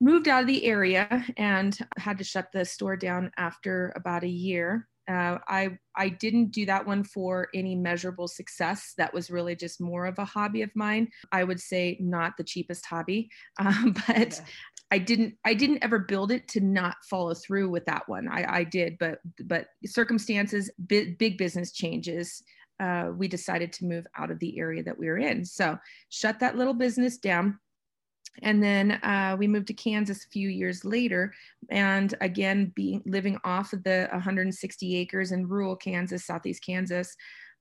moved 0.01 0.27
out 0.27 0.41
of 0.41 0.47
the 0.47 0.65
area 0.65 1.25
and 1.37 1.77
had 1.97 2.17
to 2.17 2.23
shut 2.23 2.49
the 2.53 2.65
store 2.65 2.97
down 2.97 3.31
after 3.37 3.93
about 3.95 4.23
a 4.23 4.29
year 4.29 4.87
uh, 5.09 5.37
I 5.47 5.77
I 5.95 6.09
didn't 6.09 6.51
do 6.51 6.65
that 6.65 6.85
one 6.85 7.03
for 7.03 7.49
any 7.53 7.75
measurable 7.75 8.27
success. 8.27 8.93
That 8.97 9.13
was 9.13 9.29
really 9.29 9.55
just 9.55 9.79
more 9.79 10.05
of 10.05 10.17
a 10.17 10.25
hobby 10.25 10.63
of 10.63 10.71
mine. 10.75 11.09
I 11.31 11.43
would 11.43 11.59
say 11.59 11.97
not 11.99 12.37
the 12.37 12.43
cheapest 12.43 12.85
hobby, 12.85 13.29
um, 13.59 13.95
but 14.07 14.39
Yeah. 14.39 14.45
I 14.91 14.97
didn't 14.99 15.35
I 15.43 15.53
didn't 15.53 15.83
ever 15.83 15.99
build 15.99 16.31
it 16.31 16.47
to 16.49 16.61
not 16.61 16.97
follow 17.09 17.33
through 17.33 17.69
with 17.69 17.85
that 17.85 18.07
one. 18.07 18.27
I, 18.27 18.59
I 18.59 18.63
did, 18.63 18.97
but 18.99 19.19
but 19.43 19.67
circumstances, 19.85 20.69
big, 20.87 21.17
big 21.17 21.37
business 21.37 21.71
changes. 21.71 22.43
Uh, 22.79 23.11
we 23.15 23.27
decided 23.27 23.71
to 23.73 23.85
move 23.85 24.05
out 24.17 24.31
of 24.31 24.39
the 24.39 24.59
area 24.59 24.83
that 24.83 24.97
we 24.97 25.07
were 25.07 25.17
in. 25.17 25.45
So 25.45 25.77
shut 26.09 26.39
that 26.39 26.57
little 26.57 26.73
business 26.73 27.17
down. 27.17 27.57
And 28.41 28.61
then 28.61 28.91
uh, 28.91 29.37
we 29.39 29.47
moved 29.47 29.67
to 29.67 29.73
Kansas 29.73 30.25
a 30.25 30.29
few 30.29 30.49
years 30.49 30.83
later, 30.83 31.33
and 31.69 32.13
again, 32.19 32.73
being 32.75 33.01
living 33.05 33.37
off 33.45 33.71
of 33.71 33.81
the 33.85 34.09
160 34.11 34.97
acres 34.97 35.31
in 35.31 35.47
rural 35.47 35.77
Kansas, 35.77 36.25
southeast 36.25 36.61
Kansas, 36.65 37.15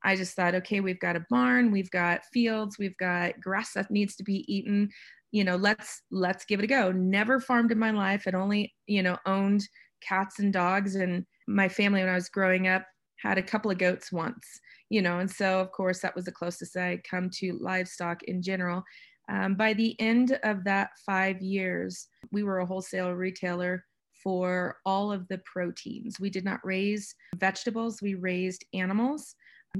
I 0.04 0.16
just 0.16 0.36
thought, 0.36 0.54
okay, 0.54 0.80
we've 0.80 1.00
got 1.00 1.16
a 1.16 1.24
barn, 1.30 1.70
we've 1.70 1.90
got 1.90 2.26
fields, 2.26 2.78
we've 2.78 2.96
got 2.98 3.40
grass 3.40 3.72
that 3.72 3.90
needs 3.90 4.14
to 4.16 4.24
be 4.24 4.44
eaten. 4.52 4.90
You 5.34 5.42
know, 5.42 5.56
let's 5.56 6.02
let's 6.12 6.44
give 6.44 6.60
it 6.60 6.64
a 6.64 6.68
go. 6.68 6.92
Never 6.92 7.40
farmed 7.40 7.72
in 7.72 7.78
my 7.78 7.90
life. 7.90 8.22
I'd 8.24 8.36
only 8.36 8.72
you 8.86 9.02
know 9.02 9.18
owned 9.26 9.66
cats 10.00 10.38
and 10.38 10.52
dogs, 10.52 10.94
and 10.94 11.26
my 11.48 11.68
family 11.68 12.02
when 12.02 12.08
I 12.08 12.14
was 12.14 12.28
growing 12.28 12.68
up 12.68 12.84
had 13.20 13.36
a 13.36 13.42
couple 13.42 13.68
of 13.72 13.78
goats 13.78 14.12
once. 14.12 14.46
You 14.90 15.02
know, 15.02 15.18
and 15.18 15.28
so 15.28 15.58
of 15.58 15.72
course 15.72 15.98
that 16.02 16.14
was 16.14 16.26
the 16.26 16.30
closest 16.30 16.76
I'd 16.76 17.02
come 17.02 17.30
to 17.38 17.58
livestock 17.60 18.22
in 18.22 18.42
general. 18.42 18.84
Um, 19.28 19.56
by 19.56 19.72
the 19.72 20.00
end 20.00 20.38
of 20.44 20.62
that 20.64 20.90
five 21.04 21.42
years, 21.42 22.06
we 22.30 22.44
were 22.44 22.60
a 22.60 22.66
wholesale 22.66 23.10
retailer 23.10 23.84
for 24.22 24.76
all 24.86 25.10
of 25.10 25.26
the 25.26 25.38
proteins. 25.38 26.20
We 26.20 26.30
did 26.30 26.44
not 26.44 26.60
raise 26.62 27.12
vegetables, 27.34 28.00
we 28.00 28.14
raised 28.14 28.64
animals 28.72 29.34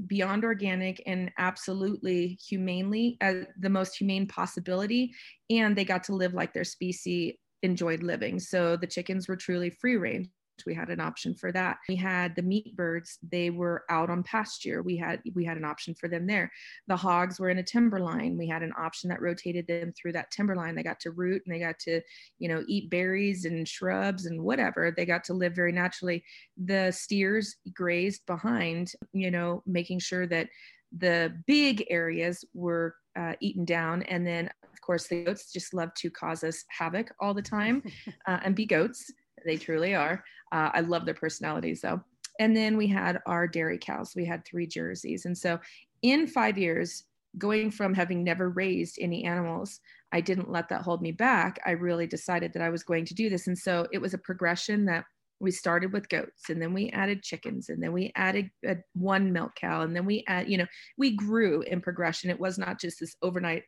beyond 0.07 0.45
organic 0.45 1.03
and 1.07 1.31
absolutely 1.39 2.39
humanely 2.47 3.17
as 3.21 3.47
the 3.59 3.71
most 3.71 3.97
humane 3.97 4.27
possibility. 4.27 5.13
And 5.51 5.77
they 5.77 5.85
got 5.85 6.05
to 6.05 6.15
live 6.15 6.35
like 6.35 6.53
their 6.53 6.65
species 6.65 7.35
enjoyed 7.63 8.03
living. 8.03 8.39
So 8.41 8.77
the 8.77 8.87
chickens 8.87 9.29
were 9.29 9.37
truly 9.37 9.71
free 9.71 9.97
range. 9.97 10.29
We 10.67 10.75
had 10.75 10.89
an 10.89 11.01
option 11.01 11.35
for 11.35 11.53
that. 11.53 11.79
We 11.89 11.97
had 11.97 12.37
the 12.37 12.43
meat 12.43 12.77
birds; 12.77 13.19
they 13.31 13.51
were 13.51 13.85
out 13.91 14.11
on 14.11 14.23
pasture. 14.23 14.83
We 14.83 14.97
had 14.97 15.21
we 15.35 15.45
had 15.45 15.57
an 15.57 15.65
option 15.65 15.95
for 15.95 16.09
them 16.09 16.27
there. 16.27 16.51
The 16.87 16.97
hogs 16.97 17.41
were 17.41 17.51
in 17.51 17.59
a 17.59 17.63
timber 17.63 18.01
line. 18.01 18.37
We 18.37 18.47
had 18.47 18.63
an 18.63 18.73
option 18.79 19.11
that 19.11 19.21
rotated 19.21 19.67
them 19.67 19.93
through 19.93 20.13
that 20.13 20.31
timber 20.31 20.55
line. 20.55 20.75
They 20.75 20.83
got 20.83 21.01
to 21.01 21.11
root 21.11 21.43
and 21.45 21.55
they 21.55 21.61
got 21.61 21.79
to, 21.81 22.01
you 22.39 22.49
know, 22.49 22.63
eat 22.67 22.91
berries 22.91 23.45
and 23.45 23.67
shrubs 23.67 24.27
and 24.27 24.43
whatever. 24.43 24.93
They 24.97 25.07
got 25.07 25.25
to 25.25 25.35
live 25.35 25.55
very 25.55 25.73
naturally. 25.73 26.25
The 26.57 26.91
steers 26.93 27.57
grazed 27.75 28.25
behind, 28.27 28.93
you 29.13 29.31
know, 29.31 29.63
making 29.67 29.99
sure 29.99 30.27
that 30.29 30.49
the 30.97 31.35
big 31.47 31.85
areas 31.91 32.45
were 32.55 32.95
uh, 33.17 33.35
eaten 33.41 33.65
down. 33.65 34.03
And 34.05 34.27
then, 34.27 34.51
of 34.73 34.81
course, 34.81 35.07
the 35.07 35.25
goats 35.25 35.53
just 35.53 35.75
love 35.75 35.93
to 35.95 36.11
cause 36.11 36.45
us 36.45 36.65
havoc 36.69 37.13
all 37.21 37.35
the 37.35 37.43
time 37.43 37.83
uh, 38.27 38.41
and 38.45 38.55
be 38.55 38.67
goats. 38.67 39.11
They 39.45 39.57
truly 39.57 39.95
are. 39.95 40.25
Uh, 40.53 40.71
I 40.73 40.81
love 40.81 41.05
their 41.05 41.15
personalities 41.15 41.81
though. 41.81 42.03
And 42.41 42.57
then 42.57 42.77
we 42.77 42.87
had 42.87 43.21
our 43.27 43.47
dairy 43.47 43.79
cows. 43.79 44.15
We 44.17 44.25
had 44.25 44.45
three 44.45 44.67
jerseys. 44.67 45.25
And 45.25 45.37
so 45.37 45.59
in 46.03 46.27
five 46.27 46.59
years, 46.59 47.05
going 47.39 47.71
from 47.71 47.95
having 47.95 48.23
never 48.23 48.51
raised 48.51 48.99
any 49.01 49.25
animals, 49.25 49.81
I 50.13 50.21
didn't 50.21 50.51
let 50.51 50.69
that 50.69 50.83
hold 50.83 51.03
me 51.03 51.13
back. 51.13 51.59
I 51.67 51.73
really 51.73 52.07
decided 52.07 52.53
that 52.53 52.63
I 52.63 52.71
was 52.71 52.83
going 52.83 53.05
to 53.07 53.15
do 53.15 53.29
this. 53.29 53.47
And 53.47 53.59
so 53.59 53.87
it 53.93 53.99
was 53.99 54.15
a 54.15 54.19
progression 54.19 54.85
that 54.87 55.05
we 55.41 55.51
started 55.51 55.93
with 55.93 56.09
goats 56.09 56.49
and 56.49 56.63
then 56.63 56.73
we 56.73 56.91
added 56.91 57.23
chickens 57.23 57.69
and 57.69 57.83
then 57.83 57.93
we 57.93 58.13
added 58.15 58.51
a, 58.65 58.77
one 58.95 59.33
milk 59.33 59.55
cow 59.57 59.83
and 59.83 59.95
then 59.95 60.07
we 60.07 60.25
add, 60.29 60.49
you 60.49 60.57
know, 60.57 60.67
we 60.97 61.17
grew 61.17 61.63
in 61.63 61.81
progression. 61.81 62.31
It 62.31 62.39
was 62.39 62.57
not 62.57 62.81
just 62.81 63.01
this 63.01 63.17
overnight 63.21 63.65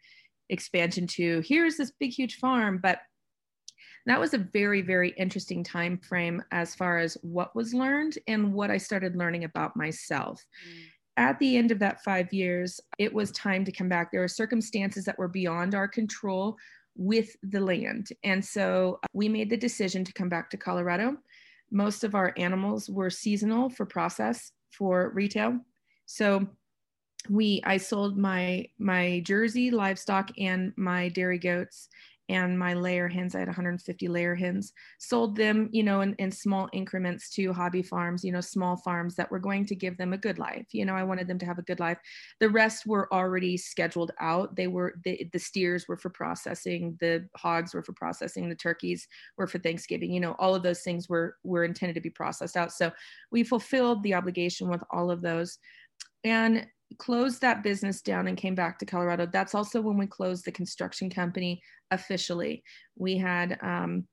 expansion 0.48 1.06
to 1.08 1.42
here's 1.44 1.76
this 1.76 1.92
big, 1.98 2.12
huge 2.12 2.36
farm, 2.36 2.78
but 2.80 3.00
that 4.06 4.20
was 4.20 4.34
a 4.34 4.38
very 4.38 4.80
very 4.82 5.10
interesting 5.10 5.62
time 5.62 5.98
frame 5.98 6.42
as 6.52 6.74
far 6.74 6.98
as 6.98 7.16
what 7.22 7.54
was 7.54 7.74
learned 7.74 8.18
and 8.26 8.52
what 8.52 8.70
i 8.70 8.78
started 8.78 9.16
learning 9.16 9.44
about 9.44 9.76
myself 9.76 10.44
mm 10.66 10.86
at 11.16 11.38
the 11.38 11.56
end 11.56 11.70
of 11.70 11.78
that 11.78 12.04
five 12.04 12.32
years, 12.32 12.80
it 12.98 13.12
was 13.12 13.30
time 13.32 13.64
to 13.64 13.72
come 13.72 13.88
back. 13.88 14.10
There 14.10 14.20
were 14.20 14.28
circumstances 14.28 15.04
that 15.04 15.18
were 15.18 15.28
beyond 15.28 15.74
our 15.74 15.88
control 15.88 16.56
with 16.94 17.34
the 17.42 17.60
land. 17.60 18.08
And 18.22 18.44
so 18.44 18.98
uh, 19.02 19.06
we 19.12 19.28
made 19.28 19.50
the 19.50 19.56
decision 19.56 20.04
to 20.04 20.12
come 20.12 20.28
back 20.28 20.50
to 20.50 20.56
Colorado. 20.56 21.16
Most 21.70 22.04
of 22.04 22.14
our 22.14 22.32
animals 22.36 22.88
were 22.88 23.10
seasonal 23.10 23.70
for 23.70 23.86
process 23.86 24.52
for 24.70 25.10
retail. 25.14 25.58
So 26.06 26.46
we 27.28 27.60
I 27.64 27.78
sold 27.78 28.16
my 28.16 28.66
my 28.78 29.20
Jersey 29.24 29.70
livestock 29.70 30.30
and 30.38 30.72
my 30.76 31.08
dairy 31.08 31.38
goats 31.38 31.88
and 32.28 32.58
my 32.58 32.74
layer 32.74 33.08
hens 33.08 33.34
i 33.34 33.38
had 33.38 33.48
150 33.48 34.08
layer 34.08 34.34
hens 34.34 34.72
sold 34.98 35.36
them 35.36 35.68
you 35.72 35.82
know 35.82 36.00
in, 36.00 36.14
in 36.14 36.30
small 36.30 36.68
increments 36.72 37.30
to 37.30 37.52
hobby 37.52 37.82
farms 37.82 38.24
you 38.24 38.32
know 38.32 38.40
small 38.40 38.76
farms 38.76 39.14
that 39.14 39.30
were 39.30 39.38
going 39.38 39.64
to 39.64 39.74
give 39.74 39.96
them 39.96 40.12
a 40.12 40.18
good 40.18 40.38
life 40.38 40.66
you 40.72 40.84
know 40.84 40.94
i 40.94 41.02
wanted 41.02 41.28
them 41.28 41.38
to 41.38 41.46
have 41.46 41.58
a 41.58 41.62
good 41.62 41.80
life. 41.80 41.98
The 42.40 42.48
rest 42.48 42.86
were 42.86 43.12
already 43.12 43.56
scheduled 43.56 44.12
out. 44.20 44.56
They 44.56 44.66
were 44.66 44.94
the, 45.04 45.28
the 45.32 45.38
steers 45.38 45.86
were 45.88 45.96
for 45.96 46.10
processing 46.10 46.96
the 47.00 47.28
hogs 47.36 47.74
were 47.74 47.82
for 47.82 47.92
processing 47.92 48.48
the 48.48 48.54
turkeys 48.54 49.06
were 49.36 49.46
for 49.46 49.58
thanksgiving 49.58 50.12
you 50.12 50.20
know 50.20 50.34
all 50.38 50.54
of 50.54 50.62
those 50.62 50.82
things 50.82 51.08
were 51.08 51.36
were 51.44 51.64
intended 51.64 51.94
to 51.94 52.00
be 52.00 52.10
processed 52.10 52.56
out. 52.56 52.72
So 52.72 52.92
we 53.30 53.44
fulfilled 53.44 54.02
the 54.02 54.14
obligation 54.14 54.68
with 54.68 54.82
all 54.90 55.10
of 55.10 55.22
those. 55.22 55.58
And 56.24 56.66
closed 56.98 57.40
that 57.40 57.62
business 57.62 58.00
down 58.00 58.28
and 58.28 58.36
came 58.36 58.54
back 58.54 58.78
to 58.78 58.86
Colorado. 58.86 59.26
That's 59.26 59.54
also 59.54 59.80
when 59.80 59.98
we 59.98 60.06
closed 60.06 60.44
the 60.44 60.52
construction 60.52 61.10
company 61.10 61.62
officially. 61.90 62.62
We 62.96 63.16
had, 63.16 63.58
um, 63.62 64.06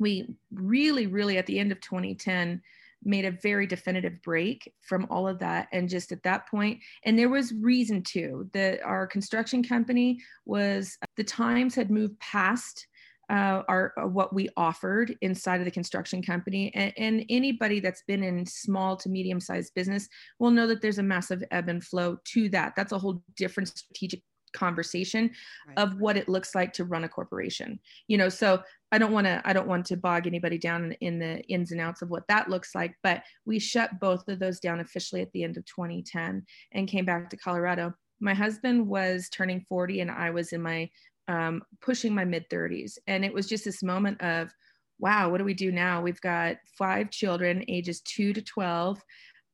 we 0.00 0.34
really, 0.52 1.06
really 1.06 1.38
at 1.38 1.46
the 1.46 1.58
end 1.58 1.72
of 1.72 1.80
2010 1.80 2.60
made 3.04 3.24
a 3.24 3.30
very 3.30 3.66
definitive 3.66 4.20
break 4.22 4.72
from 4.80 5.06
all 5.10 5.28
of 5.28 5.38
that. 5.38 5.68
And 5.72 5.88
just 5.88 6.10
at 6.10 6.22
that 6.22 6.48
point, 6.48 6.80
and 7.04 7.18
there 7.18 7.28
was 7.28 7.52
reason 7.52 8.02
to 8.04 8.48
that 8.52 8.82
our 8.82 9.06
construction 9.06 9.62
company 9.62 10.18
was 10.46 10.96
the 11.16 11.24
times 11.24 11.74
had 11.74 11.90
moved 11.90 12.18
past 12.18 12.86
uh, 13.30 13.62
are, 13.68 13.92
uh, 13.96 14.06
what 14.06 14.32
we 14.32 14.48
offered 14.56 15.16
inside 15.20 15.60
of 15.60 15.64
the 15.64 15.70
construction 15.70 16.22
company. 16.22 16.72
And, 16.74 16.92
and 16.96 17.26
anybody 17.28 17.80
that's 17.80 18.02
been 18.02 18.22
in 18.22 18.44
small 18.46 18.96
to 18.98 19.08
medium 19.08 19.40
sized 19.40 19.74
business 19.74 20.08
will 20.38 20.50
know 20.50 20.66
that 20.66 20.82
there's 20.82 20.98
a 20.98 21.02
massive 21.02 21.42
ebb 21.50 21.68
and 21.68 21.82
flow 21.82 22.18
to 22.32 22.48
that. 22.50 22.74
That's 22.76 22.92
a 22.92 22.98
whole 22.98 23.22
different 23.36 23.68
strategic 23.68 24.22
conversation 24.54 25.30
right. 25.66 25.78
of 25.78 26.00
what 26.00 26.16
it 26.16 26.28
looks 26.28 26.54
like 26.54 26.72
to 26.72 26.84
run 26.84 27.04
a 27.04 27.08
corporation 27.08 27.78
you 28.06 28.16
know 28.16 28.28
so 28.28 28.62
i 28.92 28.98
don't 28.98 29.12
want 29.12 29.26
to 29.26 29.42
i 29.44 29.52
don't 29.52 29.66
want 29.66 29.84
to 29.84 29.96
bog 29.96 30.26
anybody 30.26 30.56
down 30.56 30.84
in, 30.84 30.92
in, 31.00 31.18
the 31.18 31.42
ins 31.48 31.72
and 31.72 31.80
outs 31.80 32.02
of 32.02 32.08
what 32.08 32.26
that 32.28 32.48
looks 32.48 32.72
like 32.74 32.94
but 33.02 33.22
we 33.44 33.58
shut 33.58 33.90
both 34.00 34.26
of 34.28 34.38
those 34.38 34.60
down 34.60 34.80
officially 34.80 35.20
at 35.20 35.32
the 35.32 35.42
end 35.42 35.56
of 35.56 35.64
2010 35.66 36.44
and 36.72 36.88
came 36.88 37.04
back 37.04 37.28
to 37.28 37.36
colorado 37.36 37.92
my 38.20 38.32
husband 38.32 38.86
was 38.86 39.28
turning 39.28 39.60
40 39.68 40.00
and 40.00 40.10
i 40.10 40.30
was 40.30 40.52
in 40.52 40.62
my 40.62 40.88
um, 41.28 41.62
pushing 41.80 42.14
my 42.14 42.24
mid 42.24 42.48
30s. 42.50 42.98
And 43.06 43.24
it 43.24 43.32
was 43.32 43.48
just 43.48 43.64
this 43.64 43.82
moment 43.82 44.20
of, 44.22 44.50
wow, 44.98 45.28
what 45.28 45.38
do 45.38 45.44
we 45.44 45.54
do 45.54 45.72
now? 45.72 46.02
We've 46.02 46.20
got 46.20 46.56
five 46.78 47.10
children, 47.10 47.64
ages 47.68 48.00
two 48.00 48.32
to 48.32 48.42
12. 48.42 49.00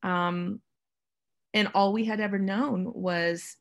Um, 0.02 0.60
and 1.54 1.68
all 1.74 1.92
we 1.92 2.04
had 2.04 2.20
ever 2.20 2.38
known 2.38 2.92
was 2.94 3.56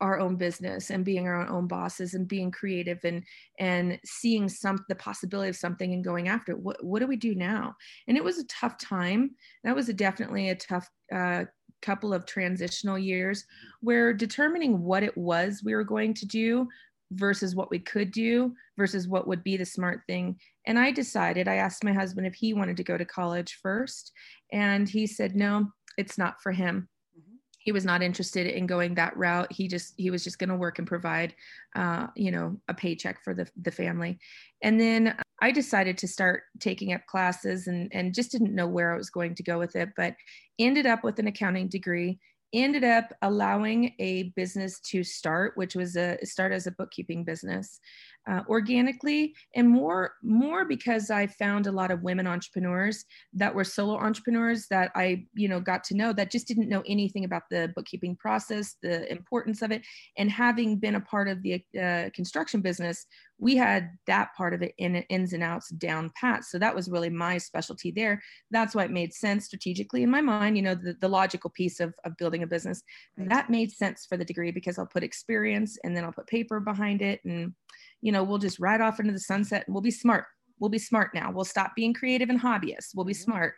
our 0.00 0.20
own 0.20 0.36
business 0.36 0.90
and 0.90 1.04
being 1.04 1.26
our 1.26 1.48
own 1.48 1.66
bosses 1.66 2.14
and 2.14 2.28
being 2.28 2.50
creative 2.50 3.00
and 3.04 3.24
and 3.58 3.98
seeing 4.04 4.48
some 4.48 4.84
the 4.88 4.94
possibility 4.94 5.48
of 5.48 5.56
something 5.56 5.92
and 5.92 6.04
going 6.04 6.28
after 6.28 6.52
it. 6.52 6.58
What, 6.58 6.82
what 6.84 7.00
do 7.00 7.06
we 7.06 7.16
do 7.16 7.34
now? 7.34 7.74
And 8.06 8.16
it 8.16 8.22
was 8.22 8.38
a 8.38 8.46
tough 8.46 8.78
time. 8.78 9.32
That 9.64 9.74
was 9.74 9.88
a, 9.88 9.92
definitely 9.92 10.50
a 10.50 10.54
tough 10.54 10.88
uh, 11.12 11.44
couple 11.82 12.12
of 12.12 12.26
transitional 12.26 12.98
years 12.98 13.44
where 13.80 14.12
determining 14.12 14.82
what 14.82 15.02
it 15.02 15.16
was 15.16 15.62
we 15.64 15.74
were 15.74 15.84
going 15.84 16.14
to 16.14 16.26
do 16.26 16.68
versus 17.12 17.54
what 17.54 17.70
we 17.70 17.78
could 17.78 18.10
do 18.10 18.54
versus 18.76 19.08
what 19.08 19.26
would 19.26 19.42
be 19.42 19.56
the 19.56 19.64
smart 19.64 20.02
thing. 20.06 20.38
And 20.66 20.78
I 20.78 20.90
decided, 20.90 21.48
I 21.48 21.56
asked 21.56 21.84
my 21.84 21.92
husband 21.92 22.26
if 22.26 22.34
he 22.34 22.52
wanted 22.52 22.76
to 22.76 22.84
go 22.84 22.98
to 22.98 23.04
college 23.04 23.58
first. 23.62 24.12
And 24.52 24.88
he 24.88 25.06
said, 25.06 25.34
no, 25.34 25.68
it's 25.96 26.18
not 26.18 26.42
for 26.42 26.52
him. 26.52 26.88
Mm-hmm. 27.18 27.36
He 27.58 27.72
was 27.72 27.84
not 27.84 28.02
interested 28.02 28.46
in 28.46 28.66
going 28.66 28.94
that 28.94 29.16
route. 29.16 29.50
He 29.50 29.68
just, 29.68 29.94
he 29.96 30.10
was 30.10 30.22
just 30.22 30.38
going 30.38 30.50
to 30.50 30.56
work 30.56 30.78
and 30.78 30.86
provide, 30.86 31.34
uh, 31.74 32.08
you 32.14 32.30
know, 32.30 32.56
a 32.68 32.74
paycheck 32.74 33.24
for 33.24 33.34
the, 33.34 33.48
the 33.62 33.70
family. 33.70 34.18
And 34.62 34.78
then 34.78 35.16
I 35.40 35.50
decided 35.50 35.96
to 35.98 36.08
start 36.08 36.42
taking 36.60 36.92
up 36.92 37.06
classes 37.06 37.68
and, 37.68 37.90
and 37.94 38.14
just 38.14 38.32
didn't 38.32 38.54
know 38.54 38.66
where 38.66 38.92
I 38.92 38.98
was 38.98 39.10
going 39.10 39.34
to 39.36 39.42
go 39.42 39.58
with 39.58 39.76
it, 39.76 39.90
but 39.96 40.14
ended 40.58 40.84
up 40.84 41.04
with 41.04 41.18
an 41.18 41.28
accounting 41.28 41.68
degree 41.68 42.18
ended 42.52 42.84
up 42.84 43.12
allowing 43.22 43.94
a 43.98 44.24
business 44.36 44.80
to 44.80 45.04
start 45.04 45.52
which 45.56 45.74
was 45.74 45.96
a 45.96 46.18
start 46.24 46.52
as 46.52 46.66
a 46.66 46.72
bookkeeping 46.72 47.24
business 47.24 47.80
uh, 48.28 48.42
organically 48.48 49.34
and 49.54 49.68
more 49.68 50.12
more 50.22 50.64
because 50.64 51.10
i 51.10 51.26
found 51.26 51.66
a 51.66 51.72
lot 51.72 51.90
of 51.90 52.02
women 52.02 52.26
entrepreneurs 52.26 53.04
that 53.32 53.54
were 53.54 53.64
solo 53.64 53.96
entrepreneurs 53.96 54.66
that 54.70 54.90
i 54.94 55.24
you 55.34 55.48
know 55.48 55.60
got 55.60 55.84
to 55.84 55.94
know 55.94 56.12
that 56.12 56.30
just 56.30 56.46
didn't 56.46 56.68
know 56.68 56.82
anything 56.86 57.24
about 57.24 57.42
the 57.50 57.72
bookkeeping 57.74 58.16
process 58.16 58.76
the 58.82 59.10
importance 59.10 59.62
of 59.62 59.70
it. 59.70 59.82
And 60.16 60.30
having 60.30 60.78
been 60.78 60.96
a 60.96 61.00
part 61.00 61.28
of 61.28 61.42
the 61.42 61.62
uh, 61.80 62.10
construction 62.14 62.60
business 62.60 63.06
we 63.40 63.56
had 63.56 63.90
that 64.08 64.30
part 64.36 64.52
of 64.52 64.62
it 64.62 64.74
in 64.78 64.96
ins 64.96 65.32
and 65.32 65.44
outs 65.44 65.68
down 65.68 66.10
pat. 66.20 66.42
So 66.42 66.58
that 66.58 66.74
was 66.74 66.90
really 66.90 67.08
my 67.08 67.38
specialty 67.38 67.92
there. 67.92 68.20
That's 68.50 68.74
why 68.74 68.84
it 68.84 68.90
made 68.90 69.14
sense 69.14 69.44
strategically 69.44 70.02
in 70.02 70.10
my 70.10 70.20
mind 70.20 70.56
you 70.56 70.62
know 70.62 70.74
the, 70.74 70.96
the 71.00 71.08
logical 71.08 71.50
piece 71.50 71.80
of, 71.80 71.94
of 72.04 72.16
building 72.16 72.42
a 72.42 72.46
business. 72.46 72.82
That 73.16 73.50
made 73.50 73.72
sense 73.72 74.06
for 74.08 74.16
the 74.16 74.24
degree 74.24 74.50
because 74.50 74.78
i'll 74.78 74.86
put 74.86 75.02
experience 75.02 75.78
and 75.84 75.96
then 75.96 76.04
i'll 76.04 76.12
put 76.12 76.26
paper 76.26 76.60
behind 76.60 77.02
it 77.02 77.20
and 77.24 77.52
you 78.00 78.12
know, 78.12 78.22
we'll 78.22 78.38
just 78.38 78.60
ride 78.60 78.80
off 78.80 79.00
into 79.00 79.12
the 79.12 79.20
sunset 79.20 79.64
and 79.66 79.74
we'll 79.74 79.82
be 79.82 79.90
smart. 79.90 80.24
We'll 80.58 80.70
be 80.70 80.78
smart 80.78 81.14
now. 81.14 81.30
We'll 81.30 81.44
stop 81.44 81.74
being 81.76 81.94
creative 81.94 82.30
and 82.30 82.40
hobbyists. 82.40 82.94
We'll 82.94 83.04
be 83.04 83.12
mm-hmm. 83.12 83.30
smart. 83.30 83.54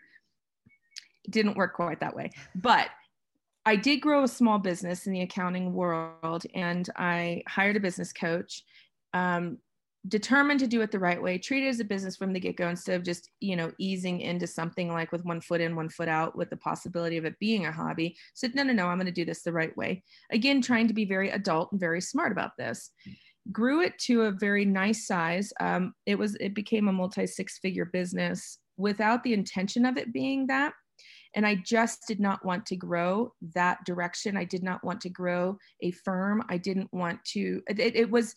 It 1.24 1.30
didn't 1.30 1.56
work 1.56 1.74
quite 1.74 2.00
that 2.00 2.16
way. 2.16 2.30
But 2.54 2.88
I 3.66 3.76
did 3.76 4.00
grow 4.00 4.24
a 4.24 4.28
small 4.28 4.58
business 4.58 5.06
in 5.06 5.12
the 5.12 5.20
accounting 5.20 5.72
world 5.72 6.44
and 6.54 6.88
I 6.96 7.42
hired 7.46 7.76
a 7.76 7.80
business 7.80 8.12
coach. 8.12 8.64
Um, 9.12 9.58
determined 10.08 10.60
to 10.60 10.66
do 10.66 10.80
it 10.80 10.90
the 10.90 10.98
right 10.98 11.22
way 11.22 11.36
treat 11.36 11.62
it 11.62 11.68
as 11.68 11.78
a 11.78 11.84
business 11.84 12.16
from 12.16 12.32
the 12.32 12.40
get-go 12.40 12.68
instead 12.68 12.96
of 12.96 13.04
just 13.04 13.28
you 13.40 13.54
know 13.54 13.70
easing 13.78 14.20
into 14.20 14.46
something 14.46 14.90
like 14.90 15.12
with 15.12 15.22
one 15.26 15.42
foot 15.42 15.60
in 15.60 15.76
one 15.76 15.90
foot 15.90 16.08
out 16.08 16.34
with 16.34 16.48
the 16.48 16.56
possibility 16.56 17.18
of 17.18 17.26
it 17.26 17.38
being 17.38 17.66
a 17.66 17.72
hobby 17.72 18.16
said 18.32 18.54
no 18.54 18.62
no 18.62 18.72
no 18.72 18.86
i'm 18.86 18.96
going 18.96 19.04
to 19.04 19.12
do 19.12 19.26
this 19.26 19.42
the 19.42 19.52
right 19.52 19.76
way 19.76 20.02
again 20.32 20.62
trying 20.62 20.88
to 20.88 20.94
be 20.94 21.04
very 21.04 21.28
adult 21.30 21.70
and 21.70 21.80
very 21.80 22.00
smart 22.00 22.32
about 22.32 22.56
this 22.56 22.92
grew 23.52 23.82
it 23.82 23.98
to 23.98 24.22
a 24.22 24.32
very 24.32 24.64
nice 24.64 25.06
size. 25.06 25.52
Um, 25.60 25.94
it 26.06 26.18
was 26.18 26.36
it 26.36 26.54
became 26.54 26.88
a 26.88 26.92
multi 26.92 27.26
six 27.26 27.58
figure 27.58 27.86
business 27.86 28.58
without 28.76 29.22
the 29.22 29.34
intention 29.34 29.84
of 29.84 29.96
it 29.96 30.12
being 30.12 30.46
that. 30.46 30.72
And 31.34 31.46
I 31.46 31.54
just 31.64 32.06
did 32.08 32.18
not 32.18 32.44
want 32.44 32.66
to 32.66 32.76
grow 32.76 33.32
that 33.54 33.84
direction. 33.84 34.36
I 34.36 34.44
did 34.44 34.62
not 34.62 34.82
want 34.82 35.00
to 35.02 35.08
grow 35.08 35.58
a 35.80 35.92
firm. 35.92 36.42
I 36.48 36.58
didn't 36.58 36.92
want 36.92 37.24
to. 37.32 37.62
It, 37.68 37.78
it 37.96 38.10
was. 38.10 38.34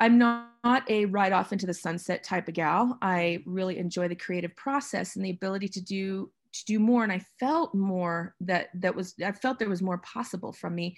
I'm 0.00 0.18
not, 0.18 0.48
not 0.64 0.90
a 0.90 1.04
ride 1.04 1.32
off 1.32 1.52
into 1.52 1.66
the 1.66 1.74
sunset 1.74 2.24
type 2.24 2.48
of 2.48 2.54
gal. 2.54 2.98
I 3.00 3.44
really 3.46 3.78
enjoy 3.78 4.08
the 4.08 4.16
creative 4.16 4.56
process 4.56 5.14
and 5.14 5.24
the 5.24 5.30
ability 5.30 5.68
to 5.68 5.80
do 5.80 6.32
to 6.52 6.64
do 6.66 6.78
more. 6.78 7.04
And 7.04 7.12
I 7.12 7.20
felt 7.38 7.74
more 7.74 8.34
that 8.40 8.68
that 8.74 8.94
was 8.94 9.14
I 9.24 9.32
felt 9.32 9.58
there 9.58 9.68
was 9.68 9.82
more 9.82 9.98
possible 9.98 10.52
from 10.52 10.74
me 10.74 10.96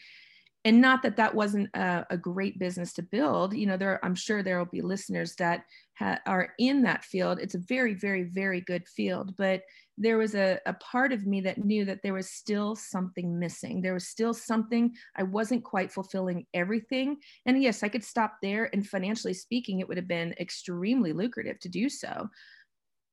and 0.66 0.80
not 0.80 1.00
that 1.02 1.16
that 1.16 1.32
wasn't 1.32 1.70
a, 1.74 2.04
a, 2.10 2.16
great 2.16 2.58
business 2.58 2.92
to 2.92 3.02
build 3.02 3.54
you 3.54 3.66
know 3.66 3.76
there 3.76 4.04
i'm 4.04 4.16
sure 4.16 4.42
there 4.42 4.58
will 4.58 4.66
be 4.66 4.82
listeners 4.82 5.34
that 5.36 5.62
ha- 5.98 6.18
are 6.26 6.50
in 6.58 6.82
that 6.82 7.04
field. 7.04 7.38
It's 7.40 7.54
a 7.54 7.60
very 7.60 7.94
very 7.94 8.24
very 8.24 8.60
good 8.60 8.86
field 8.88 9.36
but 9.36 9.62
there 9.96 10.18
was 10.18 10.34
a, 10.34 10.58
a 10.66 10.74
part 10.74 11.12
of 11.12 11.26
me 11.26 11.40
that 11.40 11.64
knew 11.64 11.86
that 11.86 12.02
there 12.02 12.12
was 12.12 12.28
still 12.28 12.76
something 12.76 13.38
missing. 13.38 13.80
There 13.80 13.94
was 13.94 14.08
still 14.08 14.34
something. 14.34 14.94
I 15.16 15.22
wasn't 15.22 15.64
quite 15.64 15.90
fulfilling 15.90 16.44
everything. 16.52 17.16
And 17.46 17.62
yes 17.62 17.82
i 17.82 17.88
could 17.88 18.04
stop 18.04 18.34
there 18.42 18.68
and 18.72 18.86
financially 18.86 19.34
speaking 19.34 19.80
it 19.80 19.88
would 19.88 19.96
have 19.96 20.08
been 20.08 20.34
extremely 20.38 21.12
lucrative 21.12 21.58
to 21.60 21.68
do 21.68 21.88
so 21.88 22.28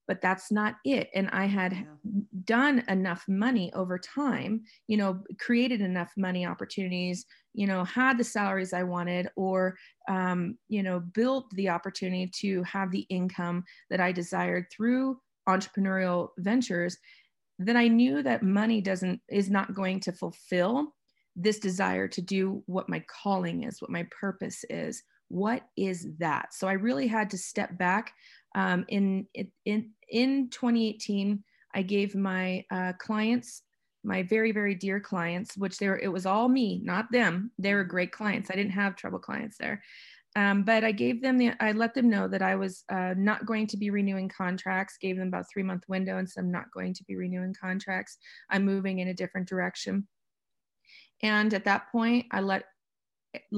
but 0.08 0.22
that's 0.22 0.52
not 0.52 0.76
it. 0.86 1.10
And 1.14 1.30
i 1.32 1.46
had 1.46 1.74
yeah. 1.74 2.22
done 2.46 2.84
enough 2.88 3.24
money 3.28 3.72
over 3.74 3.98
time 3.98 4.64
you 4.88 4.98
know 4.98 5.22
created 5.40 5.82
enough 5.82 6.12
money 6.18 6.46
opportunities 6.46 7.26
you 7.54 7.68
know 7.68 7.84
had 7.84 8.18
the 8.18 8.24
salaries 8.24 8.74
i 8.74 8.84
wanted 8.84 9.28
or 9.36 9.76
um, 10.10 10.58
you 10.70 10.84
know 10.84 11.00
built 11.00 11.50
the 11.52 11.70
opportunity 11.70 12.32
to 12.42 12.64
have 12.64 12.92
the 12.92 13.06
income 13.10 13.64
that 13.90 14.00
i 14.00 14.12
desired 14.12 14.66
through 14.72 15.18
entrepreneurial 15.48 16.30
ventures 16.38 16.98
then 17.60 17.78
i 17.78 17.88
knew 17.88 18.24
that 18.24 18.44
money 18.44 18.82
doesn't 18.82 19.22
is 19.30 19.50
not 19.50 19.74
going 19.74 20.00
to 20.00 20.12
fulfill 20.12 20.94
this 21.36 21.60
desire 21.60 22.08
to 22.08 22.22
do 22.22 22.64
what 22.66 22.90
my 22.90 23.04
calling 23.24 23.64
is 23.64 23.82
what 23.82 23.92
my 23.92 24.06
purpose 24.20 24.64
is. 24.70 25.04
What 25.30 25.64
is 25.78 26.08
that? 26.20 26.54
So 26.54 26.68
i 26.68 26.74
really 26.74 27.08
had 27.08 27.30
to 27.32 27.38
step 27.38 27.78
back 27.78 28.14
um, 28.56 28.86
in, 28.88 29.28
in, 29.66 29.92
in 30.10 30.50
2018, 30.50 31.44
I 31.74 31.82
gave 31.82 32.16
my 32.16 32.66
uh, 32.72 32.94
clients, 33.00 33.64
my 34.04 34.24
very, 34.24 34.52
very 34.52 34.76
dear 34.76 35.00
clients, 35.00 35.58
which 35.58 35.78
they 35.78 35.88
were, 35.88 36.00
it 36.00 36.10
was 36.10 36.26
all 36.26 36.48
me, 36.48 36.82
not 36.84 37.12
them. 37.12 37.52
They 37.58 37.74
were 37.74 37.84
great 37.84 38.12
clients. 38.12 38.52
I 38.52 38.56
didn't 38.56 38.72
have 38.72 38.96
trouble 38.96 39.20
clients 39.20 39.58
there. 39.58 39.82
Um, 40.36 40.64
but 40.64 40.84
I 40.84 40.92
gave 40.92 41.22
them 41.22 41.38
the, 41.38 41.54
I 41.60 41.74
let 41.74 41.94
them 41.94 42.10
know 42.10 42.28
that 42.28 42.42
I 42.42 42.56
was 42.56 42.84
uh, 42.90 43.14
not 43.16 43.46
going 43.46 43.68
to 43.68 43.78
be 43.78 43.92
renewing 43.92 44.30
contracts, 44.30 44.98
gave 45.00 45.18
them 45.18 45.28
about 45.28 45.46
three 45.52 45.62
month 45.62 45.84
window 45.88 46.18
and 46.18 46.28
said, 46.28 46.44
I'm 46.44 46.52
not 46.52 46.72
going 46.74 46.94
to 46.96 47.04
be 47.04 47.16
renewing 47.16 47.56
contracts. 47.60 48.18
I'm 48.50 48.66
moving 48.66 49.00
in 49.00 49.10
a 49.10 49.14
different 49.14 49.48
direction. 49.48 50.08
And 51.22 51.54
at 51.54 51.66
that 51.66 51.92
point, 51.92 52.26
I 52.32 52.42
let 52.42 52.66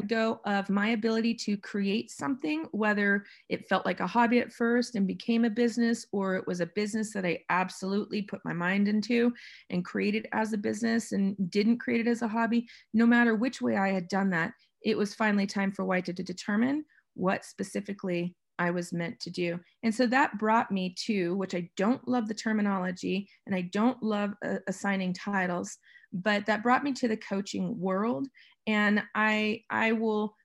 go 0.08 0.40
of 0.46 0.70
my 0.70 0.90
ability 0.90 1.34
to 1.34 1.58
create 1.58 2.12
something, 2.12 2.66
whether 2.72 3.26
it 3.50 3.68
felt 3.68 3.86
like 3.86 4.00
a 4.00 4.08
hobby 4.08 4.40
at 4.40 4.54
first 4.54 4.96
and 4.96 5.08
became 5.08 5.46
a 5.46 5.50
business, 5.50 6.06
or 6.12 6.36
it 6.36 6.48
was 6.48 6.62
a 6.62 6.68
business 6.68 7.14
that 7.14 7.26
I 7.26 7.40
absolutely 7.50 8.22
put 8.22 8.46
my 8.46 8.54
mind 8.54 8.88
into 8.88 9.34
and 9.70 9.86
created 9.86 10.28
as 10.34 10.54
a 10.54 10.58
business 10.58 11.12
and 11.12 11.36
didn't 11.50 11.80
create 11.80 12.06
it 12.06 12.10
as 12.10 12.22
a 12.22 12.28
hobby. 12.28 12.68
No 12.94 13.06
matter 13.06 13.36
which 13.36 13.62
way 13.62 13.78
I 13.78 13.90
had 13.90 14.08
done 14.08 14.30
that, 14.32 14.52
it 14.84 14.98
was 14.98 15.16
finally 15.16 15.48
time 15.48 15.72
for 15.72 15.86
White 15.86 16.06
to 16.06 16.14
determine 16.14 16.86
what 17.16 17.46
specifically 17.46 18.36
I 18.60 18.72
was 18.72 18.94
meant 18.94 19.20
to 19.22 19.30
do. 19.30 19.60
And 19.84 19.94
so 19.94 20.08
that 20.08 20.38
brought 20.38 20.72
me 20.72 20.96
to, 21.06 21.36
which 21.36 21.56
I 21.56 21.70
don't 21.78 22.06
love 22.08 22.28
the 22.28 22.34
terminology 22.34 23.28
and 23.46 23.56
I 23.56 23.62
don't 23.62 24.02
love 24.02 24.34
uh, 24.46 24.58
assigning 24.68 25.14
titles, 25.14 25.78
but 26.14 26.46
that 26.46 26.64
brought 26.64 26.84
me 26.84 26.94
to 26.94 27.08
the 27.08 27.18
coaching 27.18 27.78
world 27.80 28.28
and 28.68 29.02
i 29.14 29.62
i 29.70 29.92
will 29.92 30.36